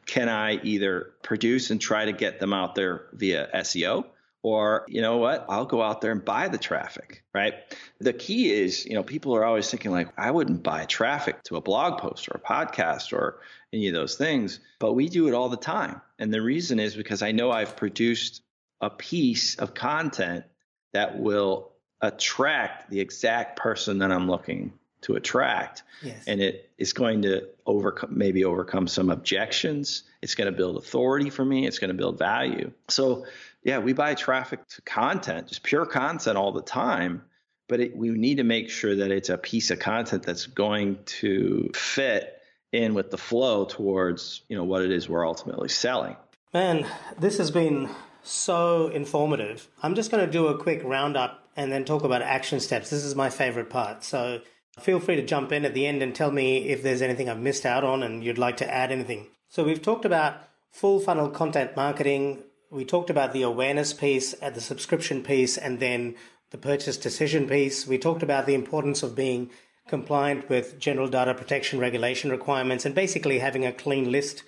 can 0.05 0.29
I 0.29 0.53
either 0.63 1.11
produce 1.23 1.69
and 1.69 1.81
try 1.81 2.05
to 2.05 2.13
get 2.13 2.39
them 2.39 2.53
out 2.53 2.73
there 2.73 3.07
via 3.11 3.49
SEO? 3.53 4.05
Or, 4.45 4.85
you 4.89 5.01
know 5.01 5.17
what, 5.17 5.45
I'll 5.47 5.65
go 5.65 5.81
out 5.81 6.01
there 6.01 6.11
and 6.11 6.23
buy 6.23 6.49
the 6.49 6.57
traffic, 6.57 7.23
right? 7.33 7.53
The 7.99 8.11
key 8.11 8.51
is, 8.51 8.85
you 8.85 8.93
know, 8.93 9.01
people 9.01 9.33
are 9.37 9.45
always 9.45 9.71
thinking, 9.71 9.91
like, 9.91 10.09
I 10.17 10.31
wouldn't 10.31 10.63
buy 10.63 10.83
traffic 10.83 11.41
to 11.43 11.55
a 11.55 11.61
blog 11.61 12.01
post 12.01 12.27
or 12.27 12.35
a 12.35 12.39
podcast 12.39 13.13
or 13.13 13.39
any 13.71 13.87
of 13.87 13.93
those 13.93 14.17
things, 14.17 14.59
but 14.79 14.93
we 14.93 15.07
do 15.07 15.29
it 15.29 15.33
all 15.33 15.47
the 15.47 15.55
time. 15.55 16.01
And 16.19 16.33
the 16.33 16.41
reason 16.41 16.81
is 16.81 16.93
because 16.93 17.21
I 17.21 17.31
know 17.31 17.51
I've 17.51 17.77
produced 17.77 18.41
a 18.81 18.89
piece 18.89 19.55
of 19.55 19.73
content 19.73 20.43
that 20.91 21.17
will 21.17 21.71
attract 22.01 22.89
the 22.89 22.99
exact 22.99 23.57
person 23.57 23.99
that 23.99 24.11
I'm 24.11 24.29
looking 24.29 24.73
to 25.03 25.15
attract. 25.15 25.83
Yes. 26.01 26.21
And 26.27 26.41
it 26.41 26.69
is 26.77 26.91
going 26.91 27.21
to 27.21 27.47
overcome 27.65 28.17
maybe 28.17 28.43
overcome 28.43 28.87
some 28.87 29.09
objections. 29.09 30.03
It's 30.21 30.35
going 30.35 30.51
to 30.51 30.57
build 30.57 30.75
authority 30.75 31.29
for 31.29 31.45
me. 31.45 31.65
It's 31.65 31.79
going 31.79 31.89
to 31.89 31.97
build 31.97 32.19
value. 32.19 32.71
So 32.89 33.25
yeah, 33.63 33.79
we 33.79 33.93
buy 33.93 34.13
traffic 34.15 34.67
to 34.69 34.81
content, 34.81 35.47
just 35.47 35.63
pure 35.63 35.85
content 35.85 36.37
all 36.37 36.51
the 36.51 36.61
time. 36.61 37.23
But 37.69 37.79
it, 37.79 37.95
we 37.95 38.09
need 38.09 38.37
to 38.37 38.43
make 38.43 38.69
sure 38.69 38.95
that 38.95 39.09
it's 39.09 39.29
a 39.29 39.37
piece 39.37 39.71
of 39.71 39.79
content 39.79 40.23
that's 40.23 40.45
going 40.45 40.99
to 41.05 41.71
fit 41.73 42.41
in 42.71 42.93
with 42.93 43.09
the 43.09 43.17
flow 43.17 43.65
towards 43.65 44.41
you 44.49 44.57
know 44.57 44.63
what 44.63 44.81
it 44.81 44.91
is 44.91 45.07
we're 45.07 45.25
ultimately 45.25 45.69
selling. 45.69 46.15
Man, 46.53 46.85
this 47.17 47.37
has 47.37 47.51
been 47.51 47.89
so 48.21 48.87
informative. 48.87 49.67
I'm 49.81 49.95
just 49.95 50.11
going 50.11 50.25
to 50.25 50.31
do 50.31 50.47
a 50.47 50.57
quick 50.57 50.81
roundup 50.83 51.47
and 51.55 51.71
then 51.71 51.85
talk 51.85 52.03
about 52.03 52.21
action 52.21 52.59
steps. 52.59 52.89
This 52.89 53.03
is 53.03 53.15
my 53.15 53.29
favorite 53.29 53.69
part. 53.69 54.03
So 54.03 54.41
Feel 54.79 54.99
free 54.99 55.15
to 55.17 55.25
jump 55.25 55.51
in 55.51 55.65
at 55.65 55.75
the 55.75 55.85
end 55.85 56.01
and 56.01 56.15
tell 56.15 56.31
me 56.31 56.69
if 56.69 56.81
there's 56.81 57.01
anything 57.01 57.29
I've 57.29 57.39
missed 57.39 57.65
out 57.65 57.83
on 57.83 58.01
and 58.01 58.23
you'd 58.23 58.39
like 58.39 58.57
to 58.57 58.73
add 58.73 58.91
anything. 58.91 59.27
So, 59.47 59.63
we've 59.63 59.81
talked 59.81 60.03
about 60.03 60.37
full 60.71 60.99
funnel 60.99 61.29
content 61.29 61.75
marketing. 61.75 62.43
We 62.73 62.85
talked 62.85 63.11
about 63.11 63.33
the 63.33 63.43
awareness 63.43 63.93
piece, 63.93 64.33
at 64.41 64.55
the 64.55 64.61
subscription 64.61 65.21
piece, 65.21 65.59
and 65.59 65.79
then 65.79 66.15
the 66.49 66.57
purchase 66.57 66.97
decision 66.97 67.47
piece. 67.47 67.85
We 67.85 67.99
talked 67.99 68.23
about 68.23 68.47
the 68.47 68.55
importance 68.55 69.03
of 69.03 69.15
being 69.15 69.51
compliant 69.87 70.49
with 70.49 70.79
general 70.79 71.07
data 71.07 71.35
protection 71.35 71.77
regulation 71.77 72.31
requirements 72.31 72.83
and 72.83 72.95
basically 72.95 73.37
having 73.37 73.63
a 73.63 73.71
clean 73.71 74.11
list 74.11 74.41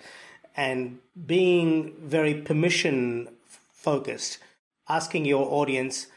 and 0.56 0.98
being 1.24 1.94
very 2.00 2.34
permission 2.34 3.28
focused, 3.46 4.38
asking 4.88 5.24
your 5.24 5.46
audience 5.48 6.08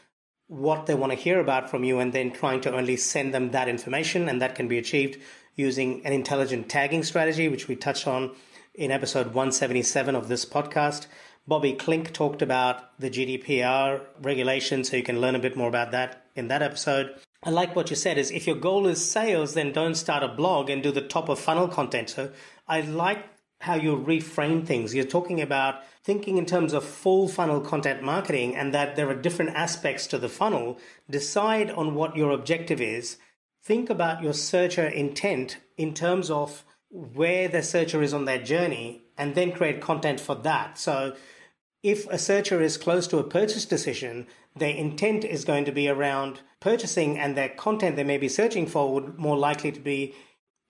what 0.48 0.86
they 0.86 0.94
want 0.94 1.12
to 1.12 1.18
hear 1.18 1.38
about 1.38 1.70
from 1.70 1.84
you 1.84 2.00
and 2.00 2.12
then 2.12 2.32
trying 2.32 2.60
to 2.62 2.74
only 2.74 2.96
send 2.96 3.32
them 3.32 3.52
that 3.52 3.68
information. 3.68 4.28
And 4.28 4.42
that 4.42 4.56
can 4.56 4.66
be 4.66 4.78
achieved 4.78 5.20
using 5.54 6.04
an 6.04 6.12
intelligent 6.12 6.68
tagging 6.68 7.04
strategy, 7.04 7.48
which 7.48 7.68
we 7.68 7.76
touched 7.76 8.08
on 8.08 8.32
in 8.74 8.90
episode 8.90 9.26
177 9.26 10.16
of 10.16 10.26
this 10.26 10.44
podcast. 10.44 11.06
Bobby 11.46 11.72
Klinck 11.72 12.12
talked 12.12 12.42
about 12.42 12.98
the 13.00 13.10
GDPR 13.10 14.02
regulation, 14.22 14.84
so 14.84 14.96
you 14.96 15.02
can 15.02 15.20
learn 15.20 15.34
a 15.34 15.40
bit 15.40 15.56
more 15.56 15.68
about 15.68 15.90
that 15.92 16.26
in 16.36 16.48
that 16.48 16.62
episode. 16.62 17.16
I 17.42 17.50
like 17.50 17.74
what 17.74 17.90
you 17.90 17.96
said 17.96 18.18
is 18.18 18.30
if 18.30 18.46
your 18.46 18.56
goal 18.56 18.86
is 18.86 19.10
sales, 19.10 19.54
then 19.54 19.72
don't 19.72 19.94
start 19.94 20.22
a 20.22 20.28
blog 20.28 20.68
and 20.68 20.82
do 20.82 20.92
the 20.92 21.00
top 21.00 21.28
of 21.28 21.38
funnel 21.38 21.68
content. 21.68 22.10
So 22.10 22.30
I 22.68 22.82
like 22.82 23.24
how 23.60 23.74
you 23.74 23.96
reframe 23.96 24.66
things. 24.66 24.94
You're 24.94 25.04
talking 25.04 25.40
about 25.40 25.82
thinking 26.02 26.38
in 26.38 26.46
terms 26.46 26.72
of 26.72 26.84
full 26.84 27.28
funnel 27.28 27.60
content 27.60 28.02
marketing 28.02 28.56
and 28.56 28.72
that 28.74 28.96
there 28.96 29.08
are 29.08 29.14
different 29.14 29.54
aspects 29.54 30.06
to 30.08 30.18
the 30.18 30.28
funnel. 30.28 30.78
Decide 31.08 31.70
on 31.70 31.94
what 31.94 32.16
your 32.16 32.30
objective 32.30 32.80
is. 32.80 33.18
Think 33.62 33.90
about 33.90 34.22
your 34.22 34.32
searcher 34.32 34.86
intent 34.86 35.58
in 35.76 35.92
terms 35.94 36.30
of 36.30 36.64
where 36.90 37.48
the 37.48 37.62
searcher 37.62 38.02
is 38.02 38.12
on 38.12 38.24
their 38.24 38.42
journey 38.42 39.02
and 39.16 39.34
then 39.34 39.52
create 39.52 39.80
content 39.80 40.20
for 40.20 40.34
that. 40.34 40.78
So 40.78 41.14
if 41.82 42.06
a 42.08 42.18
searcher 42.18 42.60
is 42.60 42.76
close 42.76 43.06
to 43.08 43.18
a 43.18 43.24
purchase 43.24 43.64
decision, 43.64 44.26
their 44.56 44.74
intent 44.74 45.24
is 45.24 45.44
going 45.44 45.64
to 45.64 45.72
be 45.72 45.88
around 45.88 46.40
purchasing 46.60 47.18
and 47.18 47.36
their 47.36 47.48
content 47.48 47.96
they 47.96 48.04
may 48.04 48.18
be 48.18 48.28
searching 48.28 48.66
for 48.66 48.92
would 48.92 49.18
more 49.18 49.38
likely 49.38 49.72
to 49.72 49.80
be 49.80 50.14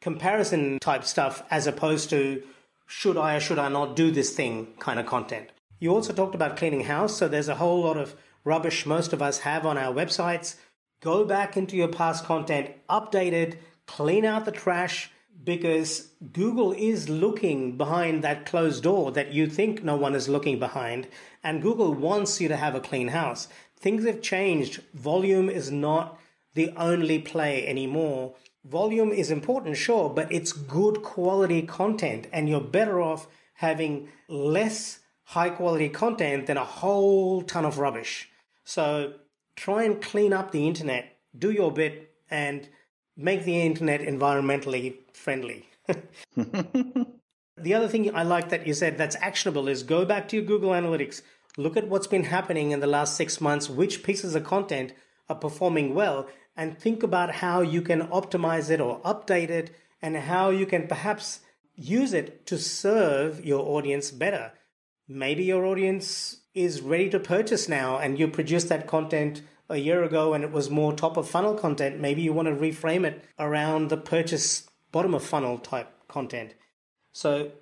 comparison 0.01 0.79
type 0.79 1.05
stuff 1.05 1.43
as 1.51 1.66
opposed 1.66 2.11
to 2.11 2.43
should 2.87 3.16
I 3.16 3.37
or 3.37 3.41
should 3.41 3.59
I 3.59 3.68
not 3.68 3.97
do 3.97 4.11
this 4.11 4.35
thing 4.35 4.75
kind 4.79 5.01
of 5.01 5.07
content. 5.07 5.51
You 5.79 5.91
also 5.91 6.12
talked 6.12 6.35
about 6.35 6.57
cleaning 6.57 6.85
house, 6.85 7.16
so 7.16 7.29
there's 7.29 7.49
a 7.49 7.55
whole 7.55 7.81
lot 7.83 7.97
of 7.97 8.14
rubbish 8.45 8.85
most 8.85 9.12
of 9.12 9.23
us 9.23 9.39
have 9.41 9.64
on 9.64 9.79
our 9.79 9.95
websites. 9.95 10.57
Go 11.01 11.25
back 11.25 11.57
into 11.57 11.77
your 11.77 11.89
past 11.89 12.25
content, 12.25 12.71
update 12.89 13.33
it, 13.33 13.62
clean 13.87 14.25
out 14.25 14.45
the 14.45 14.53
trash 14.53 15.11
because 15.43 16.09
Google 16.32 16.72
is 16.72 17.09
looking 17.09 17.76
behind 17.76 18.22
that 18.22 18.47
closed 18.47 18.82
door 18.82 19.11
that 19.12 19.32
you 19.32 19.47
think 19.47 19.82
no 19.82 19.97
one 19.97 20.14
is 20.14 20.28
looking 20.28 20.59
behind, 20.59 21.09
and 21.43 21.62
Google 21.62 21.95
wants 21.95 22.41
you 22.41 22.49
to 22.49 22.57
have 22.57 22.74
a 22.74 22.80
clean 22.80 23.09
house. 23.09 23.49
Things 23.76 24.05
have 24.05 24.20
changed. 24.20 24.82
Volume 24.93 25.49
is 25.49 25.70
not 25.70 26.18
the 26.55 26.72
only 26.76 27.18
play 27.18 27.66
anymore. 27.66 28.34
Volume 28.64 29.11
is 29.11 29.30
important, 29.30 29.76
sure, 29.76 30.11
but 30.11 30.30
it's 30.30 30.53
good 30.53 31.03
quality 31.03 31.62
content, 31.62 32.26
and 32.32 32.49
you're 32.49 32.61
better 32.61 33.01
off 33.01 33.26
having 33.55 34.09
less 34.28 35.01
high 35.24 35.51
quality 35.51 35.88
content 35.88 36.47
than 36.47 36.57
a 36.57 36.64
whole 36.64 37.41
ton 37.43 37.64
of 37.64 37.78
rubbish. 37.78 38.28
So 38.64 39.14
try 39.57 39.84
and 39.84 40.03
clean 40.03 40.32
up 40.32 40.51
the 40.51 40.66
internet, 40.66 41.16
do 41.38 41.51
your 41.51 41.72
bit, 41.72 42.14
and 42.30 42.68
make 43.16 43.45
the 43.45 43.61
internet 43.61 44.01
environmentally 44.01 44.97
friendly. 45.21 45.68
the 46.37 47.75
other 47.75 47.89
thing 47.89 48.14
I 48.14 48.23
like 48.23 48.49
that 48.49 48.66
you 48.66 48.75
said 48.75 48.97
that's 48.97 49.16
actionable 49.21 49.68
is 49.68 49.83
go 49.83 50.05
back 50.05 50.29
to 50.29 50.37
your 50.37 50.45
Google 50.45 50.71
Analytics, 50.71 51.23
look 51.57 51.77
at 51.77 51.89
what's 51.89 52.07
been 52.07 52.25
happening 52.25 52.71
in 52.71 52.81
the 52.81 52.87
last 52.87 53.16
six 53.16 53.41
months, 53.41 53.68
which 53.68 54.03
pieces 54.03 54.35
of 54.35 54.45
content 54.45 54.93
are 55.29 55.37
performing 55.37 55.95
well 55.95 56.27
and 56.57 56.79
think 56.79 57.03
about 57.03 57.37
how 57.37 57.61
you 57.61 57.83
can 57.83 58.09
optimize 58.09 58.71
it 58.71 58.81
or 58.81 59.01
update 59.03 59.51
it 59.51 59.75
and 60.03 60.16
how 60.16 60.51
you 60.51 60.66
can 60.66 60.87
perhaps 60.87 61.41
use 61.75 62.12
it 62.12 62.47
to 62.47 62.59
serve 62.59 63.45
your 63.45 63.66
audience 63.77 64.11
better. 64.11 64.53
Maybe 65.09 65.45
your 65.45 65.64
audience 65.64 66.43
is 66.55 66.81
ready 66.81 67.09
to 67.11 67.21
purchase 67.21 67.68
now 67.68 67.99
and 67.99 68.18
you 68.18 68.29
produced 68.29 68.68
that 68.68 68.87
content 68.87 69.43
a 69.68 69.77
year 69.77 70.03
ago 70.03 70.35
and 70.35 70.43
it 70.43 70.53
was 70.53 70.68
more 70.68 70.93
top 70.93 71.16
of 71.16 71.29
funnel 71.29 71.55
content. 71.55 72.01
Maybe 72.01 72.23
you 72.23 72.33
want 72.33 72.49
to 72.49 72.55
reframe 72.55 73.05
it 73.05 73.25
around 73.39 73.89
the 73.89 73.97
purchase 73.97 74.70
bottom 74.93 75.14
of 75.14 75.24
funnel 75.24 75.59
type 75.59 75.88
content. 76.09 76.55
So 77.12 77.53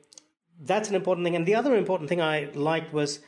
that's 0.60 0.88
an 0.88 0.94
important 0.94 1.24
thing. 1.24 1.36
And 1.36 1.46
the 1.46 1.54
other 1.54 1.74
important 1.74 2.08
thing 2.08 2.20
I 2.20 2.50
liked 2.54 2.92
was 2.92 3.20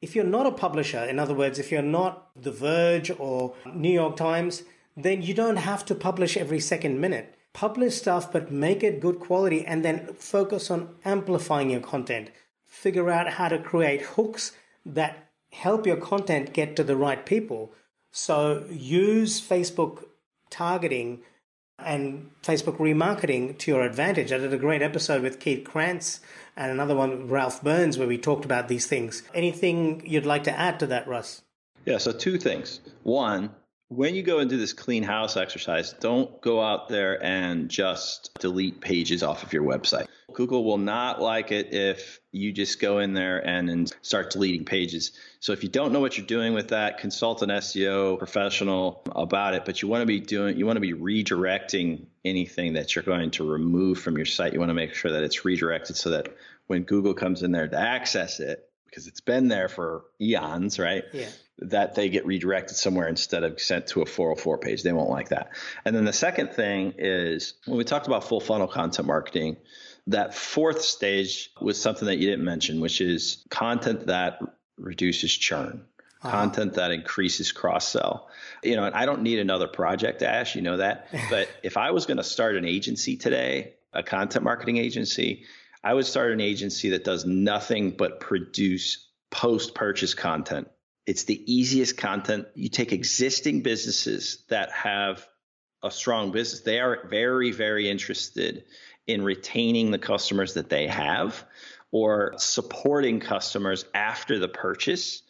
if 0.00 0.14
you're 0.14 0.24
not 0.24 0.46
a 0.46 0.52
publisher, 0.52 1.04
in 1.04 1.18
other 1.18 1.34
words, 1.34 1.58
if 1.58 1.72
you're 1.72 1.82
not 1.82 2.30
The 2.40 2.52
Verge 2.52 3.10
or 3.18 3.54
New 3.74 3.92
York 3.92 4.16
Times, 4.16 4.62
then 4.96 5.22
you 5.22 5.34
don't 5.34 5.56
have 5.56 5.84
to 5.86 5.94
publish 5.94 6.36
every 6.36 6.60
second 6.60 7.00
minute. 7.00 7.34
Publish 7.52 7.96
stuff, 7.96 8.30
but 8.30 8.52
make 8.52 8.84
it 8.84 9.00
good 9.00 9.18
quality 9.18 9.64
and 9.64 9.84
then 9.84 10.14
focus 10.14 10.70
on 10.70 10.94
amplifying 11.04 11.70
your 11.70 11.80
content. 11.80 12.30
Figure 12.64 13.10
out 13.10 13.32
how 13.34 13.48
to 13.48 13.58
create 13.58 14.02
hooks 14.02 14.52
that 14.86 15.30
help 15.50 15.86
your 15.86 15.96
content 15.96 16.52
get 16.52 16.76
to 16.76 16.84
the 16.84 16.96
right 16.96 17.24
people. 17.24 17.72
So 18.12 18.66
use 18.70 19.40
Facebook 19.40 20.04
targeting 20.50 21.22
and 21.78 22.30
Facebook 22.42 22.78
remarketing 22.78 23.56
to 23.58 23.70
your 23.70 23.82
advantage. 23.82 24.32
I 24.32 24.38
did 24.38 24.52
a 24.52 24.58
great 24.58 24.82
episode 24.82 25.22
with 25.22 25.40
Keith 25.40 25.64
Krance 25.64 26.20
and 26.56 26.72
another 26.72 26.94
one 26.94 27.10
with 27.10 27.30
Ralph 27.30 27.62
Burns 27.62 27.98
where 27.98 28.08
we 28.08 28.18
talked 28.18 28.44
about 28.44 28.68
these 28.68 28.86
things. 28.86 29.22
Anything 29.34 30.02
you'd 30.04 30.26
like 30.26 30.44
to 30.44 30.58
add 30.58 30.80
to 30.80 30.86
that, 30.88 31.06
Russ? 31.06 31.42
Yeah, 31.84 31.98
so 31.98 32.12
two 32.12 32.38
things. 32.38 32.80
One, 33.04 33.50
when 33.88 34.14
you 34.14 34.22
go 34.22 34.38
and 34.38 34.50
do 34.50 34.58
this 34.58 34.74
clean 34.74 35.02
house 35.02 35.36
exercise, 35.36 35.94
don't 35.94 36.40
go 36.42 36.60
out 36.60 36.88
there 36.88 37.22
and 37.24 37.70
just 37.70 38.30
delete 38.38 38.80
pages 38.80 39.22
off 39.22 39.42
of 39.42 39.52
your 39.52 39.62
website. 39.62 40.06
Google 40.34 40.62
will 40.62 40.78
not 40.78 41.22
like 41.22 41.52
it 41.52 41.72
if 41.72 42.20
you 42.30 42.52
just 42.52 42.80
go 42.80 42.98
in 42.98 43.14
there 43.14 43.38
and, 43.38 43.70
and 43.70 43.90
start 44.02 44.30
deleting 44.30 44.66
pages. 44.66 45.12
So 45.40 45.52
if 45.52 45.62
you 45.62 45.70
don't 45.70 45.92
know 45.92 46.00
what 46.00 46.18
you're 46.18 46.26
doing 46.26 46.52
with 46.52 46.68
that, 46.68 46.98
consult 46.98 47.40
an 47.40 47.48
SEO 47.48 48.18
professional 48.18 49.02
about 49.16 49.54
it. 49.54 49.64
But 49.64 49.80
you 49.80 49.88
want 49.88 50.02
to 50.02 50.06
be 50.06 50.20
doing, 50.20 50.58
you 50.58 50.66
want 50.66 50.76
to 50.76 50.80
be 50.80 50.92
redirecting 50.92 52.04
anything 52.26 52.74
that 52.74 52.94
you're 52.94 53.04
going 53.04 53.30
to 53.32 53.50
remove 53.50 53.98
from 54.00 54.16
your 54.16 54.26
site. 54.26 54.52
You 54.52 54.58
want 54.58 54.70
to 54.70 54.74
make 54.74 54.94
sure 54.94 55.12
that 55.12 55.22
it's 55.22 55.46
redirected 55.46 55.96
so 55.96 56.10
that 56.10 56.36
when 56.66 56.82
Google 56.82 57.14
comes 57.14 57.42
in 57.42 57.52
there 57.52 57.66
to 57.66 57.78
access 57.78 58.38
it, 58.38 58.68
because 58.84 59.06
it's 59.06 59.20
been 59.22 59.48
there 59.48 59.68
for 59.68 60.04
eons, 60.20 60.78
right? 60.78 61.04
Yeah. 61.12 61.28
That 61.60 61.94
they 61.94 62.08
get 62.08 62.24
redirected 62.24 62.76
somewhere 62.76 63.08
instead 63.08 63.42
of 63.42 63.60
sent 63.60 63.88
to 63.88 64.02
a 64.02 64.06
404 64.06 64.58
page. 64.58 64.82
They 64.82 64.92
won't 64.92 65.10
like 65.10 65.30
that. 65.30 65.50
And 65.84 65.94
then 65.94 66.04
the 66.04 66.12
second 66.12 66.52
thing 66.52 66.94
is 66.98 67.54
when 67.66 67.78
we 67.78 67.84
talked 67.84 68.06
about 68.06 68.24
full 68.24 68.40
funnel 68.40 68.68
content 68.68 69.08
marketing, 69.08 69.56
that 70.08 70.34
fourth 70.34 70.82
stage 70.82 71.50
was 71.60 71.80
something 71.80 72.06
that 72.06 72.18
you 72.18 72.30
didn't 72.30 72.44
mention, 72.44 72.80
which 72.80 73.00
is 73.00 73.44
content 73.50 74.06
that 74.06 74.40
reduces 74.78 75.32
churn. 75.32 75.84
Uh-huh. 76.22 76.30
Content 76.30 76.74
that 76.74 76.90
increases 76.90 77.52
cross 77.52 77.86
sell. 77.86 78.28
You 78.64 78.74
know, 78.74 78.84
and 78.84 78.94
I 78.94 79.06
don't 79.06 79.22
need 79.22 79.38
another 79.38 79.68
project, 79.68 80.22
Ash, 80.22 80.56
you 80.56 80.62
know 80.62 80.78
that. 80.78 81.08
But 81.30 81.48
if 81.62 81.76
I 81.76 81.92
was 81.92 82.06
going 82.06 82.16
to 82.16 82.24
start 82.24 82.56
an 82.56 82.64
agency 82.64 83.16
today, 83.16 83.74
a 83.92 84.02
content 84.02 84.44
marketing 84.44 84.78
agency, 84.78 85.44
I 85.84 85.94
would 85.94 86.06
start 86.06 86.32
an 86.32 86.40
agency 86.40 86.90
that 86.90 87.04
does 87.04 87.24
nothing 87.24 87.92
but 87.92 88.18
produce 88.18 89.06
post 89.30 89.74
purchase 89.74 90.14
content. 90.14 90.68
It's 91.08 91.24
the 91.24 91.42
easiest 91.50 91.96
content. 91.96 92.48
You 92.54 92.68
take 92.68 92.92
existing 92.92 93.62
businesses 93.62 94.44
that 94.50 94.70
have 94.72 95.26
a 95.82 95.90
strong 95.90 96.32
business, 96.32 96.60
they 96.60 96.80
are 96.80 97.08
very, 97.08 97.50
very 97.50 97.88
interested 97.88 98.64
in 99.06 99.24
retaining 99.24 99.90
the 99.90 99.98
customers 99.98 100.52
that 100.52 100.68
they 100.68 100.86
have 100.86 101.46
or 101.92 102.34
supporting 102.36 103.20
customers 103.20 103.86
after 103.94 104.38
the 104.38 104.48
purchase. 104.48 105.22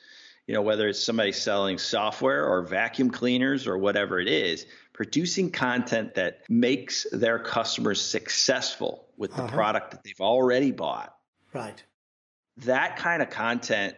You 0.49 0.55
know, 0.55 0.62
whether 0.62 0.89
it's 0.89 1.01
somebody 1.01 1.31
selling 1.31 1.79
software 1.79 2.45
or 2.45 2.62
vacuum 2.62 3.11
cleaners 3.11 3.68
or 3.68 3.79
whatever 3.79 4.18
it 4.18 4.26
is, 4.26 4.66
producing 4.93 5.53
content 5.53 6.16
that 6.16 6.43
makes 6.49 7.07
their 7.12 7.39
customers 7.39 8.01
successful 8.01 9.07
with 9.16 9.31
the 9.31 9.45
uh-huh. 9.45 9.55
product 9.55 9.93
that 9.93 10.03
they've 10.03 10.20
already 10.20 10.72
bought. 10.72 11.14
Right. 11.53 11.81
That 12.57 12.97
kind 12.97 13.22
of 13.22 13.31
content 13.31 13.95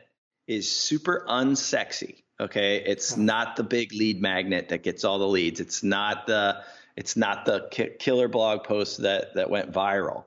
is 0.51 0.69
super 0.69 1.25
unsexy. 1.29 2.25
Okay. 2.41 2.83
It's 2.85 3.13
uh-huh. 3.13 3.23
not 3.23 3.57
the 3.57 3.63
big 3.63 3.93
lead 3.93 4.21
magnet 4.21 4.71
that 4.71 4.83
gets 4.83 5.05
all 5.05 5.21
the 5.21 5.29
leads. 5.29 5.61
It's 5.61 5.85
not 5.85 6.27
the 6.27 6.63
it's 6.97 7.17
not 7.17 7.47
the 7.47 7.69
ki- 7.71 7.93
killer 7.99 8.27
blog 8.27 8.65
post 8.65 9.03
that 9.03 9.35
that 9.35 9.49
went 9.49 9.73
viral. 9.73 10.25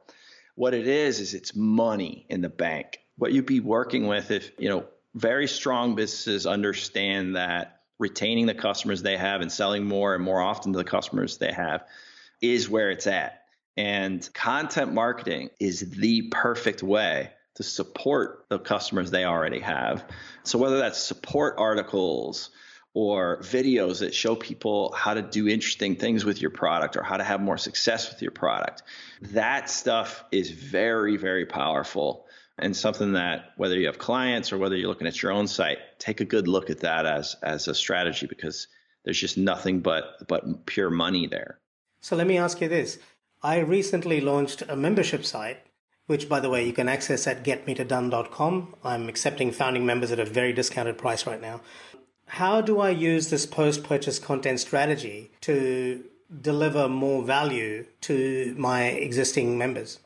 What 0.56 0.74
it 0.74 0.88
is 0.88 1.20
is 1.20 1.34
it's 1.34 1.56
money 1.56 2.26
in 2.30 2.40
the 2.40 2.50
bank. 2.50 3.00
What 3.18 3.34
you'd 3.34 3.46
be 3.46 3.60
working 3.60 4.08
with 4.08 4.32
if, 4.32 4.52
you 4.58 4.70
know, 4.70 4.86
very 5.14 5.48
strong 5.48 5.96
businesses 5.96 6.48
understand 6.48 7.36
that 7.36 7.82
retaining 8.00 8.46
the 8.46 8.56
customers 8.56 9.02
they 9.02 9.18
have 9.18 9.42
and 9.42 9.52
selling 9.52 9.84
more 9.84 10.16
and 10.16 10.24
more 10.24 10.42
often 10.42 10.72
to 10.72 10.78
the 10.78 10.86
customers 10.86 11.38
they 11.38 11.52
have 11.52 11.86
is 12.42 12.70
where 12.70 12.92
it's 12.92 13.08
at. 13.08 13.44
And 13.76 14.28
content 14.34 14.94
marketing 14.94 15.50
is 15.60 15.82
the 15.82 16.30
perfect 16.30 16.82
way 16.82 17.32
to 17.56 17.64
support 17.64 18.46
the 18.50 18.60
customers 18.60 19.12
they 19.12 19.26
already 19.26 19.60
have. 19.60 20.04
So 20.44 20.58
whether 20.58 20.80
that's 20.80 21.00
support 21.00 21.56
articles 21.58 22.50
or 22.94 23.42
videos 23.42 24.00
that 24.00 24.14
show 24.14 24.36
people 24.36 24.94
how 24.94 25.14
to 25.14 25.22
do 25.22 25.48
interesting 25.48 25.96
things 25.96 26.26
with 26.26 26.42
your 26.42 26.52
product 26.52 26.96
or 26.96 27.04
how 27.04 27.18
to 27.18 27.24
have 27.24 27.42
more 27.42 27.58
success 27.58 28.12
with 28.12 28.22
your 28.22 28.32
product, 28.32 28.84
that 29.22 29.70
stuff 29.70 30.24
is 30.32 30.52
very, 30.52 31.18
very 31.18 31.46
powerful 31.46 32.26
and 32.58 32.76
something 32.76 33.14
that 33.14 33.52
whether 33.58 33.76
you 33.76 33.88
have 33.88 33.98
clients 33.98 34.52
or 34.52 34.58
whether 34.58 34.76
you're 34.76 34.88
looking 34.88 35.08
at 35.08 35.22
your 35.22 35.32
own 35.32 35.48
site, 35.48 35.80
take 36.00 36.22
a 36.22 36.26
good 36.26 36.48
look 36.48 36.70
at 36.70 36.82
that 36.82 37.06
as 37.06 37.36
as 37.42 37.68
a 37.68 37.74
strategy 37.74 38.28
because 38.28 38.68
there's 39.04 39.20
just 39.20 39.38
nothing 39.38 39.80
but 39.80 40.28
but 40.28 40.66
pure 40.66 40.90
money 40.90 41.28
there. 41.28 41.60
So 42.02 42.16
let 42.16 42.28
me 42.28 42.38
ask 42.38 42.62
you 42.62 42.68
this. 42.68 43.00
I 43.42 43.60
recently 43.60 44.22
launched 44.22 44.64
a 44.70 44.76
membership 44.76 45.26
site, 45.26 45.60
which 46.08 46.28
by 46.28 46.40
the 46.40 46.50
way 46.50 46.66
you 46.66 46.74
can 46.74 46.90
access 46.90 47.28
at 47.28 47.44
getmetodone.com. 47.44 48.76
I'm 48.84 49.10
accepting 49.10 49.52
founding 49.52 49.86
members 49.86 50.12
at 50.12 50.20
a 50.20 50.26
very 50.26 50.54
discounted 50.54 50.98
price 50.98 51.26
right 51.26 51.42
now. 51.42 51.62
How 52.26 52.62
do 52.62 52.80
I 52.80 52.90
use 52.90 53.30
this 53.30 53.46
post-purchase 53.46 54.20
content 54.20 54.60
strategy 54.60 55.32
to 55.42 56.04
deliver 56.42 56.90
more 56.90 57.24
value 57.24 57.86
to 58.02 58.56
my 58.58 58.86
existing 58.86 59.58
members? 59.58 60.00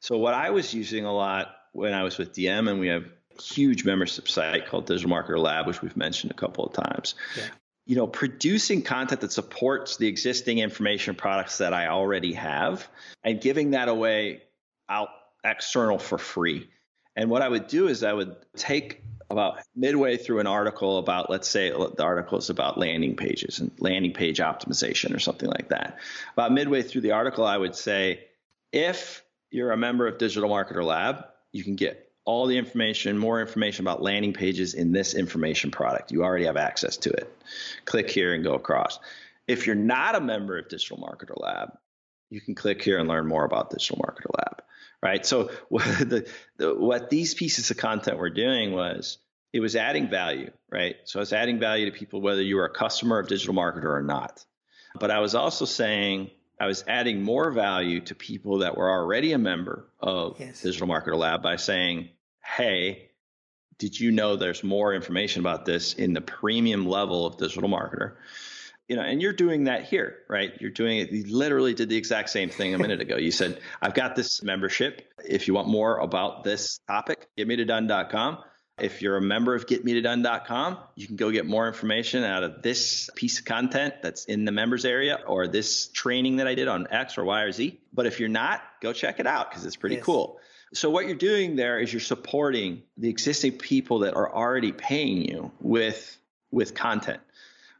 So 0.00 0.18
what 0.18 0.34
I 0.34 0.50
was 0.50 0.74
using 0.74 1.04
a 1.04 1.12
lot 1.12 1.54
when 1.72 1.94
I 1.94 2.02
was 2.02 2.18
with 2.18 2.32
DM, 2.32 2.68
and 2.68 2.80
we 2.80 2.88
have 2.88 3.04
a 3.04 3.42
huge 3.42 3.84
membership 3.84 4.28
site 4.28 4.66
called 4.66 4.86
Digital 4.86 5.10
Marketer 5.10 5.38
Lab, 5.38 5.66
which 5.66 5.82
we've 5.82 5.96
mentioned 5.96 6.32
a 6.32 6.34
couple 6.34 6.66
of 6.66 6.72
times. 6.72 7.14
Yeah. 7.36 7.44
You 7.86 7.96
know, 7.96 8.06
producing 8.06 8.82
content 8.82 9.20
that 9.22 9.32
supports 9.32 9.96
the 9.96 10.06
existing 10.06 10.58
information 10.58 11.14
products 11.14 11.58
that 11.58 11.72
I 11.72 11.88
already 11.88 12.34
have 12.34 12.88
and 13.24 13.40
giving 13.40 13.70
that 13.70 13.88
away 13.88 14.42
out 14.88 15.08
external 15.44 15.98
for 15.98 16.18
free. 16.18 16.68
And 17.16 17.30
what 17.30 17.42
I 17.42 17.48
would 17.48 17.66
do 17.66 17.88
is 17.88 18.02
I 18.04 18.12
would 18.12 18.36
take 18.56 19.02
about 19.30 19.60
midway 19.76 20.16
through 20.16 20.40
an 20.40 20.46
article 20.46 20.98
about, 20.98 21.30
let's 21.30 21.48
say 21.48 21.70
the 21.70 22.02
article 22.02 22.38
is 22.38 22.50
about 22.50 22.78
landing 22.78 23.14
pages 23.14 23.60
and 23.60 23.70
landing 23.78 24.12
page 24.12 24.38
optimization 24.38 25.14
or 25.14 25.20
something 25.20 25.48
like 25.48 25.68
that. 25.68 25.98
About 26.32 26.52
midway 26.52 26.82
through 26.82 27.02
the 27.02 27.12
article, 27.12 27.44
I 27.44 27.56
would 27.56 27.76
say, 27.76 28.24
if 28.72 29.24
you're 29.50 29.72
a 29.72 29.76
member 29.76 30.06
of 30.06 30.18
Digital 30.18 30.50
Marketer 30.50 30.84
Lab, 30.84 31.26
you 31.52 31.62
can 31.62 31.76
get 31.76 32.10
all 32.24 32.46
the 32.46 32.58
information, 32.58 33.18
more 33.18 33.40
information 33.40 33.84
about 33.84 34.02
landing 34.02 34.32
pages 34.32 34.74
in 34.74 34.92
this 34.92 35.14
information 35.14 35.70
product. 35.70 36.12
You 36.12 36.22
already 36.22 36.46
have 36.46 36.56
access 36.56 36.96
to 36.98 37.10
it. 37.10 37.32
Click 37.84 38.10
here 38.10 38.34
and 38.34 38.44
go 38.44 38.54
across. 38.54 38.98
If 39.48 39.66
you're 39.66 39.76
not 39.76 40.14
a 40.14 40.20
member 40.20 40.58
of 40.58 40.68
Digital 40.68 40.98
Marketer 40.98 41.40
Lab, 41.40 41.76
you 42.30 42.40
can 42.40 42.54
click 42.54 42.82
here 42.82 42.98
and 42.98 43.08
learn 43.08 43.26
more 43.26 43.44
about 43.44 43.70
Digital 43.70 43.98
Marketer 43.98 44.30
Lab, 44.38 44.62
right? 45.02 45.24
So 45.24 45.50
what, 45.68 45.84
the, 45.98 46.28
the, 46.56 46.74
what 46.74 47.10
these 47.10 47.34
pieces 47.34 47.70
of 47.70 47.76
content 47.76 48.18
were 48.18 48.30
doing 48.30 48.72
was 48.72 49.18
it 49.52 49.60
was 49.60 49.76
adding 49.76 50.08
value, 50.08 50.50
right? 50.70 50.96
So 51.04 51.20
it's 51.20 51.32
adding 51.32 51.58
value 51.58 51.90
to 51.90 51.96
people 51.96 52.20
whether 52.20 52.42
you 52.42 52.56
were 52.56 52.66
a 52.66 52.72
customer 52.72 53.18
of 53.18 53.28
Digital 53.28 53.54
Marketer 53.54 53.84
or 53.84 54.02
not. 54.02 54.44
But 54.98 55.10
I 55.10 55.20
was 55.20 55.34
also 55.34 55.64
saying 55.64 56.30
I 56.58 56.66
was 56.66 56.84
adding 56.86 57.22
more 57.22 57.50
value 57.50 58.00
to 58.02 58.14
people 58.14 58.58
that 58.58 58.76
were 58.76 58.90
already 58.90 59.32
a 59.32 59.38
member 59.38 59.86
of 59.98 60.38
yes. 60.38 60.62
Digital 60.62 60.88
Marketer 60.88 61.16
Lab 61.16 61.42
by 61.42 61.56
saying, 61.56 62.10
hey, 62.44 63.10
did 63.78 63.98
you 63.98 64.10
know 64.10 64.36
there's 64.36 64.62
more 64.62 64.94
information 64.94 65.40
about 65.40 65.64
this 65.64 65.94
in 65.94 66.12
the 66.12 66.20
premium 66.20 66.86
level 66.86 67.26
of 67.26 67.38
Digital 67.38 67.68
Marketer? 67.68 68.16
You 68.90 68.96
know, 68.96 69.02
and 69.02 69.22
you're 69.22 69.32
doing 69.32 69.64
that 69.64 69.84
here, 69.84 70.16
right? 70.28 70.52
You're 70.60 70.72
doing 70.72 70.98
it. 70.98 71.12
You 71.12 71.24
literally 71.32 71.74
did 71.74 71.88
the 71.88 71.96
exact 71.96 72.28
same 72.28 72.50
thing 72.50 72.74
a 72.74 72.78
minute 72.78 73.00
ago. 73.00 73.18
You 73.18 73.30
said, 73.30 73.60
I've 73.80 73.94
got 73.94 74.16
this 74.16 74.42
membership. 74.42 75.08
If 75.24 75.46
you 75.46 75.54
want 75.54 75.68
more 75.68 75.98
about 75.98 76.42
this 76.42 76.80
topic, 76.88 77.28
getmetodone.com. 77.38 78.38
If 78.80 79.00
you're 79.00 79.16
a 79.16 79.22
member 79.22 79.54
of 79.54 79.66
getmetodone.com, 79.66 80.78
you 80.96 81.06
can 81.06 81.14
go 81.14 81.30
get 81.30 81.46
more 81.46 81.68
information 81.68 82.24
out 82.24 82.42
of 82.42 82.62
this 82.62 83.08
piece 83.14 83.38
of 83.38 83.44
content 83.44 83.94
that's 84.02 84.24
in 84.24 84.44
the 84.44 84.50
members 84.50 84.84
area 84.84 85.20
or 85.24 85.46
this 85.46 85.86
training 85.86 86.38
that 86.38 86.48
I 86.48 86.56
did 86.56 86.66
on 86.66 86.88
X 86.90 87.16
or 87.16 87.24
Y 87.24 87.42
or 87.42 87.52
Z. 87.52 87.80
But 87.92 88.06
if 88.06 88.18
you're 88.18 88.28
not, 88.28 88.60
go 88.82 88.92
check 88.92 89.20
it 89.20 89.26
out 89.28 89.50
because 89.50 89.64
it's 89.64 89.76
pretty 89.76 89.96
yes. 89.96 90.04
cool. 90.04 90.40
So 90.74 90.90
what 90.90 91.06
you're 91.06 91.14
doing 91.14 91.54
there 91.54 91.78
is 91.78 91.92
you're 91.92 92.00
supporting 92.00 92.82
the 92.96 93.08
existing 93.08 93.58
people 93.58 94.00
that 94.00 94.14
are 94.14 94.34
already 94.34 94.72
paying 94.72 95.22
you 95.22 95.52
with 95.60 96.18
with 96.50 96.74
content. 96.74 97.20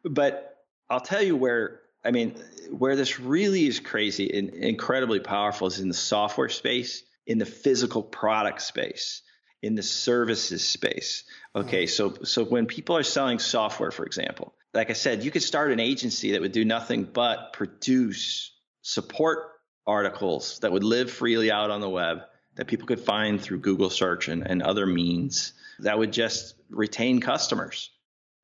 But 0.04 0.49
I'll 0.90 1.00
tell 1.00 1.22
you 1.22 1.36
where 1.36 1.80
I 2.04 2.10
mean 2.10 2.34
where 2.70 2.96
this 2.96 3.20
really 3.20 3.66
is 3.66 3.80
crazy 3.80 4.30
and 4.36 4.50
incredibly 4.50 5.20
powerful 5.20 5.66
is 5.68 5.80
in 5.80 5.88
the 5.88 5.94
software 5.94 6.48
space, 6.48 7.02
in 7.26 7.38
the 7.38 7.46
physical 7.46 8.02
product 8.02 8.62
space 8.62 9.22
in 9.62 9.74
the 9.74 9.82
services 9.82 10.66
space. 10.66 11.24
Okay, 11.54 11.84
mm. 11.84 11.88
so 11.88 12.14
so 12.24 12.44
when 12.44 12.66
people 12.66 12.96
are 12.96 13.02
selling 13.02 13.38
software, 13.38 13.90
for 13.90 14.04
example, 14.04 14.54
like 14.72 14.90
I 14.90 14.94
said, 14.94 15.24
you 15.24 15.30
could 15.30 15.42
start 15.42 15.72
an 15.72 15.80
agency 15.80 16.32
that 16.32 16.40
would 16.40 16.52
do 16.52 16.64
nothing 16.64 17.04
but 17.04 17.52
produce 17.52 18.52
support 18.82 19.50
articles 19.86 20.58
that 20.60 20.72
would 20.72 20.84
live 20.84 21.10
freely 21.10 21.50
out 21.50 21.70
on 21.70 21.80
the 21.80 21.88
web 21.88 22.18
that 22.56 22.66
people 22.66 22.86
could 22.86 23.00
find 23.00 23.40
through 23.40 23.58
Google 23.58 23.90
search 23.90 24.28
and, 24.28 24.46
and 24.46 24.62
other 24.62 24.86
means 24.86 25.52
that 25.80 25.98
would 25.98 26.12
just 26.12 26.54
retain 26.68 27.20
customers, 27.20 27.90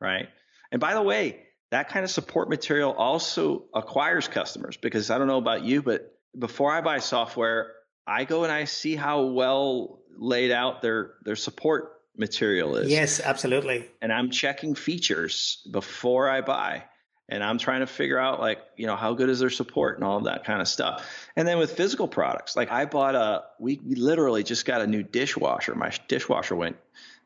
right? 0.01 0.29
And 0.73 0.81
by 0.81 0.95
the 0.95 1.03
way, 1.03 1.46
that 1.71 1.89
kind 1.89 2.05
of 2.05 2.11
support 2.11 2.49
material 2.49 2.93
also 2.93 3.64
acquires 3.75 4.29
customers 4.29 4.77
because 4.77 5.11
I 5.11 5.19
don't 5.19 5.27
know 5.27 5.39
about 5.39 5.64
you, 5.64 5.83
but 5.83 6.17
before 6.39 6.73
I 6.73 6.81
buy 6.81 6.99
software, 6.99 7.73
I 8.07 8.25
go 8.25 8.45
and 8.45 8.53
I 8.53 8.64
see 8.64 8.95
how 8.95 9.23
well 9.23 10.01
laid 10.17 10.53
out 10.53 10.81
their 10.81 11.14
their 11.25 11.37
support 11.37 11.93
material 12.17 12.77
is. 12.77 12.91
Yes, 12.91 13.21
absolutely. 13.21 13.87
And 14.01 14.12
I'm 14.12 14.31
checking 14.31 14.75
features 14.75 15.67
before 15.71 16.29
I 16.29 16.41
buy. 16.41 16.85
And 17.29 17.43
I'm 17.43 17.59
trying 17.59 17.81
to 17.81 17.89
figure 17.89 18.21
out 18.21 18.39
like, 18.39 18.61
you 18.77 18.87
know, 18.87 18.95
how 18.95 19.14
good 19.14 19.29
is 19.29 19.41
their 19.41 19.51
support 19.51 19.97
and 19.97 20.05
all 20.05 20.19
of 20.19 20.25
that 20.25 20.45
kind 20.45 20.61
of 20.61 20.69
stuff. 20.69 21.05
And 21.35 21.47
then 21.47 21.59
with 21.59 21.73
physical 21.73 22.07
products, 22.07 22.55
like 22.55 22.71
I 22.71 22.85
bought 22.85 23.17
a 23.17 23.43
we, 23.59 23.81
we 23.85 23.97
literally 23.97 24.45
just 24.45 24.64
got 24.64 24.81
a 24.81 24.87
new 24.87 25.03
dishwasher. 25.03 25.75
My 25.75 25.91
dishwasher 26.07 26.55
went 26.55 26.77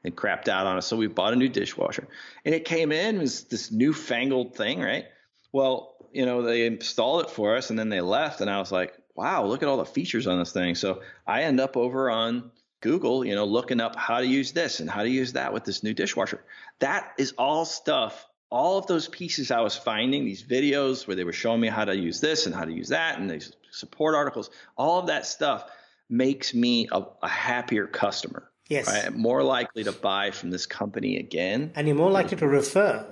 and 0.05 0.17
crapped 0.17 0.49
out 0.49 0.67
on 0.67 0.77
us. 0.77 0.87
So 0.87 0.97
we 0.97 1.07
bought 1.07 1.33
a 1.33 1.37
new 1.37 1.49
dishwasher. 1.49 2.09
And 2.45 2.55
it 2.55 2.65
came 2.65 2.93
in 2.93 3.19
was 3.19 3.45
this 3.45 3.71
newfangled 3.71 4.55
thing, 4.57 4.81
right? 4.81 5.07
Well, 5.53 5.97
you 6.13 6.27
know, 6.27 6.43
they 6.43 6.67
installed 6.67 7.25
it 7.25 7.31
for 7.31 7.57
us 7.57 7.71
and 7.71 7.79
then 7.79 7.89
they 7.89 8.01
left 8.01 8.41
and 8.41 8.51
I 8.51 8.59
was 8.59 8.73
like, 8.73 8.95
wow, 9.15 9.45
look 9.45 9.63
at 9.63 9.69
all 9.69 9.77
the 9.77 9.85
features 9.85 10.27
on 10.27 10.39
this 10.39 10.53
thing. 10.53 10.75
So 10.75 11.03
I 11.27 11.43
end 11.43 11.61
up 11.61 11.77
over 11.77 12.11
on 12.11 12.51
Google, 12.81 13.25
you 13.25 13.35
know, 13.35 13.45
looking 13.45 13.81
up 13.81 13.95
how 13.97 14.21
to 14.21 14.27
use 14.27 14.53
this 14.53 14.81
and 14.81 14.89
how 14.89 15.03
to 15.03 15.09
use 15.09 15.35
that 15.35 15.53
with 15.53 15.65
this 15.65 15.83
new 15.83 15.93
dishwasher. 15.93 16.43
That 16.79 17.13
is 17.19 17.33
all 17.37 17.65
stuff. 17.65 18.27
All 18.51 18.79
of 18.79 18.87
those 18.87 19.07
pieces 19.07 19.51
I 19.51 19.61
was 19.61 19.77
finding, 19.77 20.25
these 20.25 20.43
videos 20.43 21.07
where 21.07 21.15
they 21.15 21.25
were 21.25 21.33
showing 21.33 21.61
me 21.61 21.69
how 21.69 21.85
to 21.85 21.95
use 21.95 22.21
this 22.21 22.47
and 22.47 22.55
how 22.55 22.65
to 22.65 22.73
use 22.73 22.89
that, 22.89 23.19
and 23.19 23.31
these 23.31 23.53
support 23.71 24.17
articles, 24.17 24.51
all 24.77 24.99
of 24.99 25.07
that 25.07 25.27
stuff 25.27 25.71
makes 26.09 26.53
me 26.53 26.89
a, 26.91 27.03
a 27.23 27.29
happier 27.29 27.87
customer. 27.87 28.50
Yes. 28.71 28.87
Right? 28.87 29.13
More 29.15 29.43
likely 29.43 29.85
to 29.85 29.93
buy 29.93 30.31
from 30.31 30.51
this 30.51 30.65
company 30.65 31.19
again. 31.19 31.73
And 31.75 31.87
you're 31.89 31.97
more 31.97 32.11
likely 32.11 32.37
to 32.39 32.47
refer. 32.47 33.05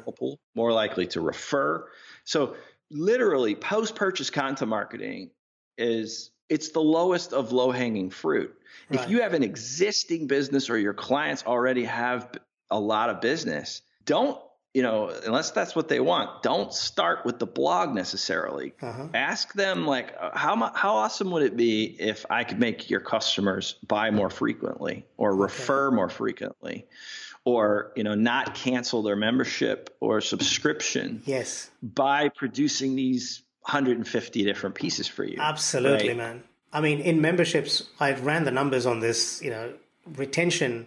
More 0.54 0.72
likely 0.72 1.08
to 1.08 1.20
refer. 1.20 1.88
So 2.24 2.54
literally 2.90 3.56
post 3.56 3.96
purchase 3.96 4.30
content 4.30 4.70
marketing 4.70 5.30
is 5.76 6.30
it's 6.48 6.70
the 6.70 6.80
lowest 6.80 7.32
of 7.32 7.52
low 7.52 7.72
hanging 7.72 8.08
fruit. 8.08 8.54
Right. 8.88 9.00
If 9.00 9.10
you 9.10 9.20
have 9.22 9.34
an 9.34 9.42
existing 9.42 10.28
business 10.28 10.70
or 10.70 10.78
your 10.78 10.94
clients 10.94 11.44
already 11.44 11.84
have 11.84 12.30
a 12.70 12.78
lot 12.78 13.10
of 13.10 13.20
business, 13.20 13.82
don't 14.04 14.40
you 14.74 14.82
know 14.82 15.08
unless 15.26 15.50
that's 15.50 15.74
what 15.74 15.88
they 15.88 16.00
want 16.00 16.42
don't 16.42 16.72
start 16.72 17.24
with 17.24 17.38
the 17.38 17.46
blog 17.46 17.94
necessarily 17.94 18.74
uh-huh. 18.80 19.08
ask 19.14 19.52
them 19.54 19.86
like 19.86 20.14
uh, 20.20 20.30
how 20.36 20.56
how 20.74 20.94
awesome 20.94 21.30
would 21.30 21.42
it 21.42 21.56
be 21.56 21.84
if 21.98 22.26
i 22.30 22.44
could 22.44 22.58
make 22.58 22.90
your 22.90 23.00
customers 23.00 23.76
buy 23.86 24.10
more 24.10 24.30
frequently 24.30 25.04
or 25.16 25.34
refer 25.34 25.88
okay. 25.88 25.96
more 25.96 26.08
frequently 26.08 26.86
or 27.44 27.92
you 27.96 28.04
know 28.04 28.14
not 28.14 28.54
cancel 28.54 29.02
their 29.02 29.16
membership 29.16 29.96
or 30.00 30.20
subscription 30.20 31.22
yes 31.24 31.70
by 31.82 32.28
producing 32.28 32.94
these 32.94 33.42
150 33.62 34.44
different 34.44 34.74
pieces 34.74 35.06
for 35.08 35.24
you 35.24 35.36
absolutely 35.40 36.08
right? 36.08 36.16
man 36.16 36.42
I 36.72 36.80
mean, 36.80 37.00
in 37.00 37.20
memberships, 37.20 37.84
I 37.98 38.12
ran 38.12 38.44
the 38.44 38.50
numbers 38.50 38.86
on 38.86 39.00
this. 39.00 39.42
You 39.42 39.50
know, 39.50 39.72
retention 40.06 40.86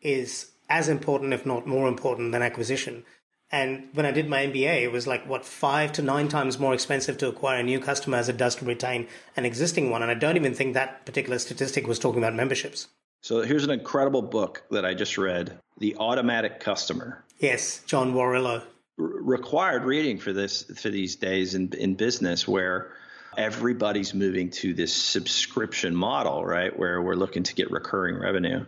is 0.00 0.50
as 0.70 0.88
important, 0.88 1.34
if 1.34 1.44
not 1.44 1.66
more 1.66 1.88
important, 1.88 2.32
than 2.32 2.40
acquisition. 2.42 3.04
And 3.52 3.88
when 3.94 4.06
I 4.06 4.12
did 4.12 4.28
my 4.28 4.46
MBA, 4.46 4.82
it 4.82 4.92
was 4.92 5.08
like 5.08 5.28
what 5.28 5.44
five 5.44 5.92
to 5.94 6.02
nine 6.02 6.28
times 6.28 6.58
more 6.58 6.72
expensive 6.72 7.18
to 7.18 7.28
acquire 7.28 7.58
a 7.58 7.64
new 7.64 7.80
customer 7.80 8.16
as 8.16 8.28
it 8.28 8.36
does 8.36 8.54
to 8.56 8.64
retain 8.64 9.08
an 9.36 9.44
existing 9.44 9.90
one. 9.90 10.02
And 10.02 10.10
I 10.10 10.14
don't 10.14 10.36
even 10.36 10.54
think 10.54 10.74
that 10.74 11.04
particular 11.04 11.38
statistic 11.38 11.86
was 11.86 11.98
talking 11.98 12.22
about 12.22 12.34
memberships. 12.34 12.86
So 13.22 13.42
here's 13.42 13.64
an 13.64 13.70
incredible 13.70 14.22
book 14.22 14.62
that 14.70 14.86
I 14.86 14.94
just 14.94 15.18
read, 15.18 15.58
The 15.78 15.96
Automatic 15.96 16.60
Customer. 16.60 17.22
Yes, 17.38 17.82
John 17.86 18.14
Warrillow. 18.14 18.60
R- 18.60 18.64
required 18.98 19.84
reading 19.84 20.18
for 20.18 20.32
this 20.32 20.62
for 20.80 20.88
these 20.88 21.16
days 21.16 21.54
in 21.54 21.72
in 21.72 21.96
business 21.96 22.46
where 22.46 22.92
everybody's 23.40 24.12
moving 24.12 24.50
to 24.50 24.74
this 24.74 24.94
subscription 24.94 25.96
model, 25.96 26.44
right? 26.44 26.78
Where 26.78 27.00
we're 27.00 27.14
looking 27.14 27.42
to 27.44 27.54
get 27.54 27.70
recurring 27.70 28.16
revenue. 28.16 28.66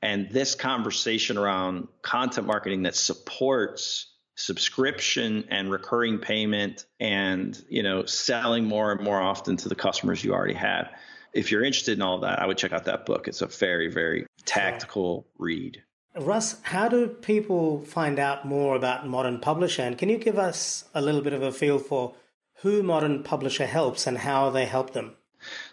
And 0.00 0.30
this 0.30 0.54
conversation 0.54 1.36
around 1.36 1.88
content 2.00 2.46
marketing 2.46 2.84
that 2.84 2.96
supports 2.96 4.06
subscription 4.36 5.44
and 5.50 5.70
recurring 5.70 6.18
payment 6.18 6.86
and, 6.98 7.62
you 7.68 7.82
know, 7.82 8.06
selling 8.06 8.64
more 8.64 8.92
and 8.92 9.02
more 9.02 9.20
often 9.20 9.58
to 9.58 9.68
the 9.68 9.74
customers 9.74 10.24
you 10.24 10.32
already 10.32 10.54
have. 10.54 10.88
If 11.34 11.50
you're 11.50 11.62
interested 11.62 11.98
in 11.98 12.02
all 12.02 12.20
that, 12.20 12.40
I 12.40 12.46
would 12.46 12.56
check 12.56 12.72
out 12.72 12.86
that 12.86 13.04
book. 13.04 13.28
It's 13.28 13.42
a 13.42 13.46
very, 13.46 13.90
very 13.90 14.26
tactical 14.46 15.26
read. 15.38 15.82
Russ, 16.16 16.56
how 16.62 16.88
do 16.88 17.08
people 17.08 17.82
find 17.82 18.18
out 18.18 18.46
more 18.46 18.74
about 18.74 19.06
Modern 19.06 19.38
Publisher? 19.38 19.82
And 19.82 19.98
can 19.98 20.08
you 20.08 20.16
give 20.16 20.38
us 20.38 20.84
a 20.94 21.02
little 21.02 21.20
bit 21.20 21.34
of 21.34 21.42
a 21.42 21.52
feel 21.52 21.78
for 21.78 22.14
who 22.64 22.82
Modern 22.82 23.22
Publisher 23.22 23.66
helps 23.66 24.06
and 24.06 24.16
how 24.16 24.48
they 24.48 24.64
help 24.64 24.94
them. 24.94 25.14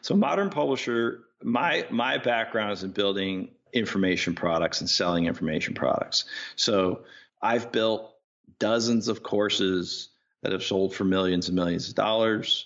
So 0.01 0.13
Modern 0.13 0.49
Publisher, 0.49 1.21
my 1.41 1.87
my 1.89 2.17
background 2.17 2.73
is 2.73 2.83
in 2.83 2.91
building 2.91 3.51
information 3.71 4.35
products 4.35 4.81
and 4.81 4.89
selling 4.89 5.25
information 5.25 5.73
products. 5.73 6.25
So 6.57 7.05
I've 7.41 7.71
built 7.71 8.13
dozens 8.59 9.07
of 9.07 9.23
courses 9.23 10.09
that 10.41 10.51
have 10.51 10.63
sold 10.63 10.93
for 10.93 11.05
millions 11.05 11.47
and 11.47 11.55
millions 11.55 11.87
of 11.87 11.95
dollars. 11.95 12.65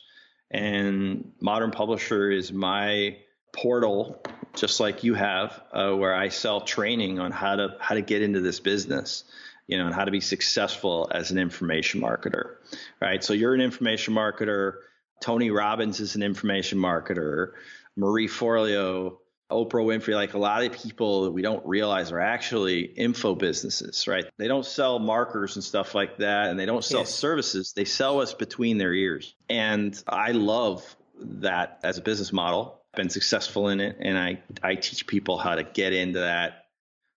And 0.49 1.31
Modern 1.39 1.69
Publisher 1.69 2.31
is 2.31 2.51
my 2.51 3.17
portal, 3.53 4.23
just 4.55 4.79
like 4.79 5.03
you 5.03 5.13
have, 5.13 5.61
uh, 5.71 5.91
where 5.91 6.15
I 6.15 6.29
sell 6.29 6.61
training 6.61 7.19
on 7.19 7.31
how 7.31 7.57
to 7.57 7.77
how 7.79 7.93
to 7.93 8.01
get 8.01 8.23
into 8.23 8.41
this 8.41 8.59
business 8.59 9.23
you 9.67 9.77
know, 9.77 9.85
and 9.87 9.95
how 9.95 10.05
to 10.05 10.11
be 10.11 10.21
successful 10.21 11.09
as 11.13 11.31
an 11.31 11.37
information 11.37 12.01
marketer, 12.01 12.55
right? 13.01 13.23
So 13.23 13.33
you're 13.33 13.53
an 13.53 13.61
information 13.61 14.13
marketer. 14.13 14.73
Tony 15.21 15.49
Robbins 15.49 15.99
is 15.99 16.15
an 16.15 16.23
information 16.23 16.77
marketer. 16.77 17.53
Marie 17.95 18.27
Forleo, 18.27 19.17
Oprah 19.51 19.85
Winfrey, 19.85 20.13
like 20.13 20.33
a 20.33 20.37
lot 20.37 20.63
of 20.63 20.73
people 20.73 21.23
that 21.23 21.31
we 21.31 21.41
don't 21.41 21.65
realize 21.65 22.11
are 22.11 22.19
actually 22.19 22.81
info 22.81 23.35
businesses, 23.35 24.07
right? 24.07 24.25
They 24.37 24.47
don't 24.47 24.65
sell 24.65 24.99
markers 24.99 25.55
and 25.55 25.63
stuff 25.63 25.95
like 25.95 26.17
that, 26.17 26.47
and 26.47 26.59
they 26.59 26.65
don't 26.65 26.83
sell 26.83 27.01
yes. 27.01 27.13
services. 27.13 27.73
They 27.73 27.85
sell 27.85 28.21
us 28.21 28.33
between 28.33 28.77
their 28.77 28.93
ears. 28.93 29.35
And 29.49 30.01
I 30.07 30.31
love 30.31 30.95
that 31.19 31.79
as 31.83 31.97
a 31.97 32.01
business 32.01 32.33
model. 32.33 32.81
Been 32.95 33.09
successful 33.09 33.69
in 33.69 33.81
it, 33.81 33.97
and 33.99 34.17
I 34.17 34.41
I 34.63 34.75
teach 34.75 35.05
people 35.05 35.37
how 35.37 35.55
to 35.55 35.63
get 35.63 35.91
into 35.91 36.19
that 36.19 36.64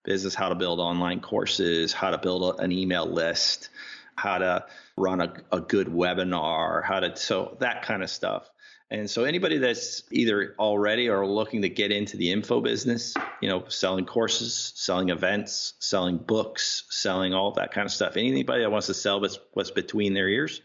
business, 0.09 0.33
how 0.33 0.49
to 0.49 0.55
build 0.55 0.79
online 0.79 1.21
courses, 1.21 1.93
how 1.93 2.09
to 2.09 2.17
build 2.17 2.59
an 2.59 2.71
email 2.71 3.05
list, 3.05 3.69
how 4.15 4.39
to 4.39 4.65
run 4.97 5.21
a, 5.21 5.31
a 5.51 5.61
good 5.61 5.87
webinar, 5.87 6.83
how 6.83 6.99
to, 6.99 7.15
so 7.15 7.55
that 7.59 7.83
kind 7.83 8.01
of 8.01 8.09
stuff. 8.09 8.49
And 8.91 9.07
so 9.07 9.23
anybody 9.23 9.59
that's 9.59 10.01
either 10.09 10.55
already 10.57 11.09
or 11.09 11.27
looking 11.27 11.61
to 11.61 11.69
get 11.69 11.91
into 11.91 12.17
the 12.17 12.31
info 12.31 12.59
business, 12.59 13.13
you 13.39 13.47
know, 13.47 13.65
selling 13.67 14.07
courses, 14.07 14.73
selling 14.75 15.09
events, 15.09 15.75
selling 15.77 16.17
books, 16.17 16.85
selling 16.89 17.35
all 17.35 17.51
that 17.51 17.71
kind 17.71 17.85
of 17.85 17.91
stuff. 17.91 18.17
Anybody 18.17 18.63
that 18.63 18.71
wants 18.71 18.87
to 18.87 18.95
sell 18.95 19.21
what's, 19.21 19.37
what's 19.53 19.69
between 19.69 20.15
their 20.15 20.27
ears, 20.27 20.59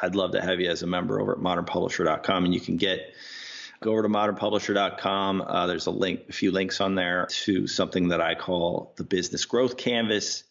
I'd 0.00 0.14
love 0.14 0.32
to 0.32 0.40
have 0.40 0.60
you 0.60 0.70
as 0.70 0.84
a 0.84 0.86
member 0.86 1.20
over 1.20 1.32
at 1.32 1.38
modernpublisher.com 1.38 2.44
and 2.44 2.54
you 2.54 2.60
can 2.60 2.76
get 2.76 3.12
go 3.84 3.92
over 3.92 4.02
to 4.02 4.08
modernpublisher.com. 4.08 5.42
Uh, 5.42 5.66
there's 5.66 5.86
a 5.86 5.90
link, 5.90 6.22
a 6.30 6.32
few 6.32 6.50
links 6.50 6.80
on 6.80 6.94
there 6.94 7.26
to 7.28 7.66
something 7.66 8.08
that 8.08 8.20
I 8.20 8.34
call 8.34 8.94
the 8.96 9.04
business 9.04 9.44
growth 9.44 9.76
canvas. 9.76 10.42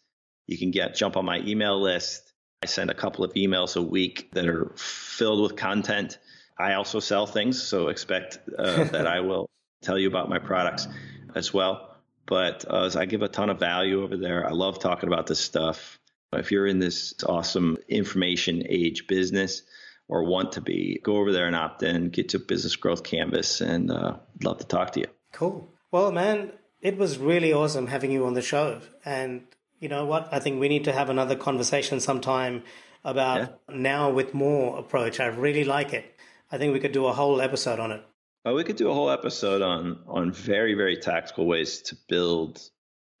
You 0.46 0.56
can 0.56 0.70
get 0.70 0.94
jump 0.94 1.16
on 1.16 1.24
my 1.24 1.40
email 1.40 1.80
list. 1.80 2.32
I 2.62 2.66
send 2.66 2.90
a 2.90 2.94
couple 2.94 3.24
of 3.24 3.34
emails 3.34 3.76
a 3.76 3.82
week 3.82 4.30
that 4.34 4.46
are 4.46 4.70
filled 4.76 5.42
with 5.42 5.56
content. 5.56 6.18
I 6.56 6.74
also 6.74 7.00
sell 7.00 7.26
things, 7.26 7.60
so 7.60 7.88
expect 7.88 8.38
uh, 8.56 8.84
that 8.92 9.08
I 9.08 9.18
will 9.20 9.50
tell 9.82 9.98
you 9.98 10.06
about 10.06 10.28
my 10.28 10.38
products 10.38 10.86
as 11.34 11.52
well. 11.52 11.96
but 12.26 12.64
uh, 12.68 12.88
I 12.96 13.04
give 13.04 13.22
a 13.22 13.28
ton 13.28 13.50
of 13.50 13.58
value 13.58 14.04
over 14.04 14.16
there. 14.16 14.46
I 14.46 14.52
love 14.52 14.78
talking 14.78 15.08
about 15.08 15.26
this 15.26 15.40
stuff. 15.40 15.98
If 16.32 16.52
you're 16.52 16.68
in 16.68 16.78
this 16.78 17.14
awesome 17.26 17.78
information 17.88 18.62
age 18.68 19.08
business 19.08 19.62
or 20.08 20.24
want 20.24 20.52
to 20.52 20.60
be, 20.60 21.00
go 21.02 21.16
over 21.16 21.32
there 21.32 21.46
and 21.46 21.56
opt 21.56 21.82
in, 21.82 22.10
get 22.10 22.30
to 22.30 22.38
Business 22.38 22.76
Growth 22.76 23.02
Canvas, 23.02 23.60
and 23.60 23.90
uh, 23.90 24.16
love 24.42 24.58
to 24.58 24.66
talk 24.66 24.92
to 24.92 25.00
you. 25.00 25.06
Cool. 25.32 25.68
Well, 25.90 26.12
man, 26.12 26.52
it 26.80 26.98
was 26.98 27.18
really 27.18 27.52
awesome 27.52 27.86
having 27.86 28.12
you 28.12 28.26
on 28.26 28.34
the 28.34 28.42
show. 28.42 28.80
And 29.04 29.44
you 29.80 29.88
know 29.88 30.04
what? 30.04 30.28
I 30.32 30.38
think 30.38 30.60
we 30.60 30.68
need 30.68 30.84
to 30.84 30.92
have 30.92 31.10
another 31.10 31.36
conversation 31.36 32.00
sometime 32.00 32.62
about 33.02 33.38
yeah. 33.38 33.74
now 33.74 34.10
with 34.10 34.34
more 34.34 34.78
approach. 34.78 35.20
I 35.20 35.26
really 35.26 35.64
like 35.64 35.92
it. 35.92 36.14
I 36.52 36.58
think 36.58 36.72
we 36.72 36.80
could 36.80 36.92
do 36.92 37.06
a 37.06 37.12
whole 37.12 37.40
episode 37.40 37.80
on 37.80 37.90
it. 37.90 38.02
Well, 38.44 38.54
we 38.54 38.64
could 38.64 38.76
do 38.76 38.90
a 38.90 38.94
whole 38.94 39.10
episode 39.10 39.62
on 39.62 40.00
on 40.06 40.30
very 40.30 40.74
very 40.74 40.96
tactical 40.96 41.46
ways 41.46 41.80
to 41.82 41.96
build 42.08 42.60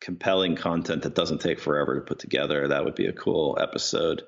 compelling 0.00 0.54
content 0.54 1.02
that 1.02 1.14
doesn't 1.14 1.40
take 1.40 1.58
forever 1.58 1.96
to 1.96 2.02
put 2.02 2.18
together. 2.18 2.68
That 2.68 2.84
would 2.84 2.94
be 2.94 3.06
a 3.06 3.12
cool 3.12 3.58
episode. 3.60 4.22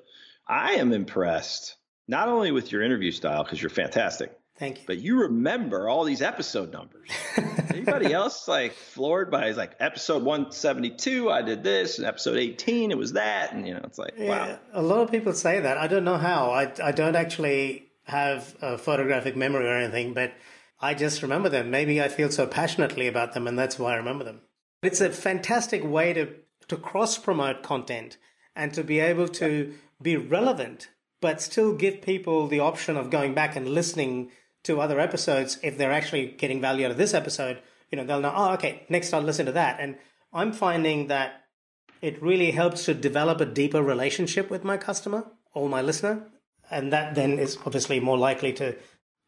I 0.47 0.73
am 0.73 0.91
impressed 0.91 1.76
not 2.07 2.29
only 2.29 2.51
with 2.51 2.71
your 2.71 2.83
interview 2.83 3.11
style 3.11 3.43
because 3.43 3.61
you're 3.61 3.69
fantastic. 3.69 4.37
Thank 4.57 4.79
you. 4.79 4.83
But 4.87 4.97
you 4.97 5.21
remember 5.21 5.87
all 5.87 6.03
these 6.03 6.21
episode 6.21 6.73
numbers. 6.73 7.09
Anybody 7.69 8.11
else 8.11 8.47
like 8.47 8.73
floored 8.73 9.29
by 9.29 9.51
like 9.51 9.75
episode 9.79 10.23
172, 10.23 11.29
I 11.29 11.43
did 11.43 11.63
this, 11.63 11.99
and 11.99 12.07
episode 12.07 12.37
18, 12.37 12.89
it 12.89 12.97
was 12.97 13.13
that, 13.13 13.53
and 13.53 13.67
you 13.67 13.75
know, 13.75 13.81
it's 13.83 13.99
like 13.99 14.15
yeah, 14.17 14.27
wow. 14.29 14.59
A 14.73 14.81
lot 14.81 15.01
of 15.01 15.11
people 15.11 15.33
say 15.33 15.59
that. 15.59 15.77
I 15.77 15.87
don't 15.87 16.03
know 16.03 16.17
how. 16.17 16.49
I 16.51 16.71
I 16.83 16.91
don't 16.91 17.15
actually 17.15 17.87
have 18.05 18.55
a 18.61 18.77
photographic 18.77 19.35
memory 19.35 19.67
or 19.67 19.73
anything, 19.73 20.13
but 20.13 20.33
I 20.79 20.93
just 20.93 21.21
remember 21.21 21.49
them. 21.49 21.69
Maybe 21.69 22.01
I 22.01 22.07
feel 22.07 22.31
so 22.31 22.47
passionately 22.47 23.07
about 23.07 23.33
them, 23.33 23.47
and 23.47 23.57
that's 23.59 23.77
why 23.77 23.93
I 23.93 23.97
remember 23.97 24.23
them. 24.23 24.41
It's 24.81 25.01
a 25.01 25.09
fantastic 25.09 25.83
way 25.83 26.13
to, 26.13 26.29
to 26.67 26.77
cross 26.77 27.17
promote 27.17 27.63
content 27.63 28.17
and 28.55 28.73
to 28.73 28.83
be 28.83 28.99
able 28.99 29.27
to 29.29 29.73
be 30.01 30.15
relevant, 30.17 30.89
but 31.21 31.41
still 31.41 31.73
give 31.73 32.01
people 32.01 32.47
the 32.47 32.59
option 32.59 32.97
of 32.97 33.09
going 33.09 33.33
back 33.33 33.55
and 33.55 33.67
listening 33.67 34.31
to 34.63 34.81
other 34.81 34.99
episodes 34.99 35.57
if 35.63 35.77
they're 35.77 35.91
actually 35.91 36.27
getting 36.27 36.61
value 36.61 36.85
out 36.85 36.91
of 36.91 36.97
this 36.97 37.13
episode. 37.13 37.59
You 37.91 37.97
know, 37.97 38.05
they'll 38.05 38.21
know, 38.21 38.33
oh, 38.35 38.53
okay, 38.53 38.85
next 38.89 39.13
I'll 39.13 39.21
listen 39.21 39.45
to 39.45 39.51
that. 39.53 39.79
And 39.79 39.97
I'm 40.33 40.51
finding 40.51 41.07
that 41.07 41.45
it 42.01 42.21
really 42.21 42.51
helps 42.51 42.85
to 42.85 42.93
develop 42.93 43.41
a 43.41 43.45
deeper 43.45 43.81
relationship 43.81 44.49
with 44.49 44.63
my 44.63 44.77
customer 44.77 45.25
or 45.53 45.69
my 45.69 45.81
listener. 45.81 46.27
And 46.69 46.91
that 46.93 47.15
then 47.15 47.39
is 47.39 47.57
obviously 47.65 47.99
more 47.99 48.17
likely 48.17 48.53
to 48.53 48.75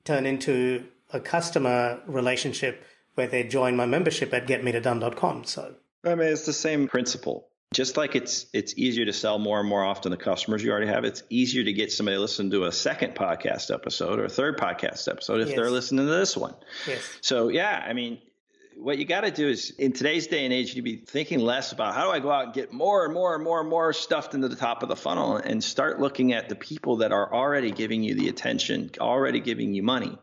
turn 0.03 0.25
into 0.25 0.85
a 1.11 1.19
customer 1.19 2.01
relationship 2.05 2.83
where 3.15 3.27
they 3.27 3.43
join 3.43 3.75
my 3.75 3.85
membership 3.85 4.33
at 4.33 4.47
getmetodone.com. 4.47 5.45
So 5.45 5.75
I 6.03 6.15
mean, 6.15 6.27
it's 6.27 6.45
the 6.45 6.53
same 6.53 6.87
principle. 6.87 7.48
Just 7.73 7.97
like 7.97 8.15
it's 8.15 8.47
it's 8.51 8.73
easier 8.77 9.05
to 9.05 9.13
sell 9.13 9.37
more 9.37 9.59
and 9.59 9.69
more 9.69 9.83
often 9.83 10.11
the 10.11 10.17
customers 10.17 10.63
you 10.63 10.71
already 10.71 10.87
have, 10.87 11.03
it's 11.05 11.23
easier 11.29 11.63
to 11.63 11.73
get 11.73 11.91
somebody 11.91 12.17
to 12.17 12.21
listen 12.21 12.49
to 12.51 12.65
a 12.65 12.71
second 12.71 13.13
podcast 13.15 13.71
episode 13.71 14.19
or 14.19 14.25
a 14.25 14.29
third 14.29 14.57
podcast 14.57 15.07
episode 15.07 15.41
if 15.41 15.49
yes. 15.49 15.55
they're 15.55 15.69
listening 15.69 16.05
to 16.07 16.11
this 16.11 16.35
one. 16.35 16.55
Yes. 16.87 17.01
So 17.21 17.49
yeah, 17.49 17.85
I 17.87 17.93
mean, 17.93 18.19
what 18.75 18.97
you 18.97 19.05
got 19.05 19.21
to 19.21 19.31
do 19.31 19.47
is 19.47 19.69
in 19.71 19.93
today's 19.93 20.25
day 20.27 20.45
and 20.45 20.53
age, 20.53 20.73
you 20.73 20.81
be 20.81 20.97
thinking 20.97 21.39
less 21.39 21.71
about 21.71 21.93
how 21.93 22.05
do 22.05 22.11
I 22.11 22.19
go 22.19 22.31
out 22.31 22.45
and 22.45 22.53
get 22.53 22.73
more 22.73 23.05
and 23.05 23.13
more 23.13 23.35
and 23.35 23.43
more 23.43 23.59
and 23.59 23.69
more 23.69 23.93
stuffed 23.93 24.33
into 24.33 24.47
the 24.47 24.55
top 24.55 24.81
of 24.81 24.89
the 24.89 24.95
funnel 24.95 25.37
and 25.37 25.63
start 25.63 25.99
looking 25.99 26.33
at 26.33 26.49
the 26.49 26.55
people 26.55 26.97
that 26.97 27.11
are 27.11 27.31
already 27.31 27.69
giving 27.69 28.01
you 28.01 28.15
the 28.15 28.29
attention, 28.29 28.89
already 28.99 29.41
giving 29.41 29.73
you 29.75 29.83
money 29.83 30.17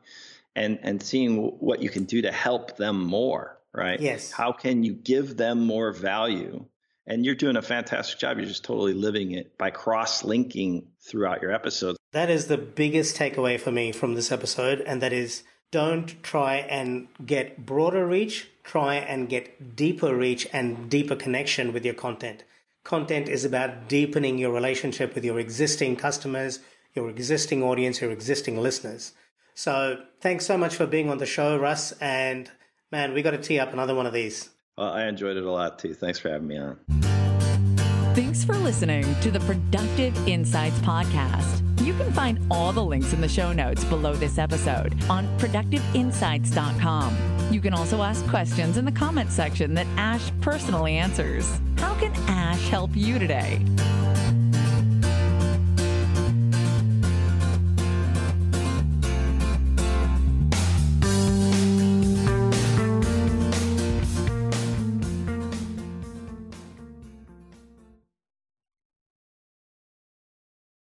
and 0.56 0.80
and 0.82 1.00
seeing 1.00 1.36
what 1.36 1.80
you 1.80 1.90
can 1.90 2.04
do 2.04 2.22
to 2.22 2.32
help 2.32 2.76
them 2.76 3.04
more 3.04 3.58
right 3.72 4.00
yes 4.00 4.32
how 4.32 4.50
can 4.50 4.82
you 4.82 4.94
give 4.94 5.36
them 5.36 5.60
more 5.60 5.92
value 5.92 6.64
and 7.06 7.24
you're 7.24 7.34
doing 7.34 7.56
a 7.56 7.62
fantastic 7.62 8.18
job 8.18 8.38
you're 8.38 8.46
just 8.46 8.64
totally 8.64 8.94
living 8.94 9.32
it 9.32 9.56
by 9.58 9.70
cross 9.70 10.24
linking 10.24 10.86
throughout 11.00 11.42
your 11.42 11.52
episodes 11.52 11.98
that 12.12 12.30
is 12.30 12.46
the 12.46 12.58
biggest 12.58 13.16
takeaway 13.16 13.58
for 13.58 13.70
me 13.70 13.92
from 13.92 14.14
this 14.14 14.32
episode 14.32 14.80
and 14.80 15.02
that 15.02 15.12
is 15.12 15.42
don't 15.72 16.22
try 16.22 16.56
and 16.56 17.08
get 17.24 17.64
broader 17.64 18.06
reach 18.06 18.48
try 18.64 18.94
and 18.96 19.28
get 19.28 19.76
deeper 19.76 20.14
reach 20.14 20.46
and 20.52 20.90
deeper 20.90 21.16
connection 21.16 21.72
with 21.72 21.84
your 21.84 21.94
content 21.94 22.44
content 22.84 23.28
is 23.28 23.44
about 23.44 23.88
deepening 23.88 24.38
your 24.38 24.52
relationship 24.52 25.14
with 25.14 25.24
your 25.24 25.38
existing 25.38 25.96
customers 25.96 26.60
your 26.94 27.10
existing 27.10 27.62
audience 27.62 28.00
your 28.00 28.10
existing 28.10 28.56
listeners 28.56 29.12
so 29.56 30.02
thanks 30.20 30.44
so 30.44 30.58
much 30.58 30.76
for 30.76 30.86
being 30.86 31.08
on 31.08 31.16
the 31.16 31.24
show, 31.24 31.56
Russ. 31.56 31.92
And 31.92 32.50
man, 32.92 33.14
we 33.14 33.22
got 33.22 33.30
to 33.30 33.38
tee 33.38 33.58
up 33.58 33.72
another 33.72 33.94
one 33.94 34.06
of 34.06 34.12
these. 34.12 34.50
Well, 34.76 34.90
I 34.90 35.06
enjoyed 35.06 35.36
it 35.36 35.44
a 35.44 35.50
lot 35.50 35.78
too. 35.78 35.94
Thanks 35.94 36.18
for 36.18 36.28
having 36.28 36.48
me 36.48 36.58
on. 36.58 36.78
Thanks 38.14 38.44
for 38.44 38.54
listening 38.54 39.04
to 39.20 39.30
the 39.30 39.40
Productive 39.40 40.16
Insights 40.28 40.78
Podcast. 40.80 41.62
You 41.84 41.94
can 41.94 42.12
find 42.12 42.40
all 42.50 42.72
the 42.72 42.84
links 42.84 43.12
in 43.12 43.20
the 43.20 43.28
show 43.28 43.52
notes 43.52 43.84
below 43.84 44.14
this 44.14 44.38
episode 44.38 44.94
on 45.08 45.26
productiveinsights.com. 45.38 47.16
You 47.52 47.60
can 47.60 47.74
also 47.74 48.02
ask 48.02 48.26
questions 48.26 48.76
in 48.76 48.84
the 48.84 48.92
comment 48.92 49.30
section 49.30 49.72
that 49.74 49.86
Ash 49.96 50.30
personally 50.40 50.96
answers. 50.96 51.60
How 51.76 51.94
can 51.94 52.12
Ash 52.28 52.68
help 52.68 52.90
you 52.94 53.18
today? 53.18 53.64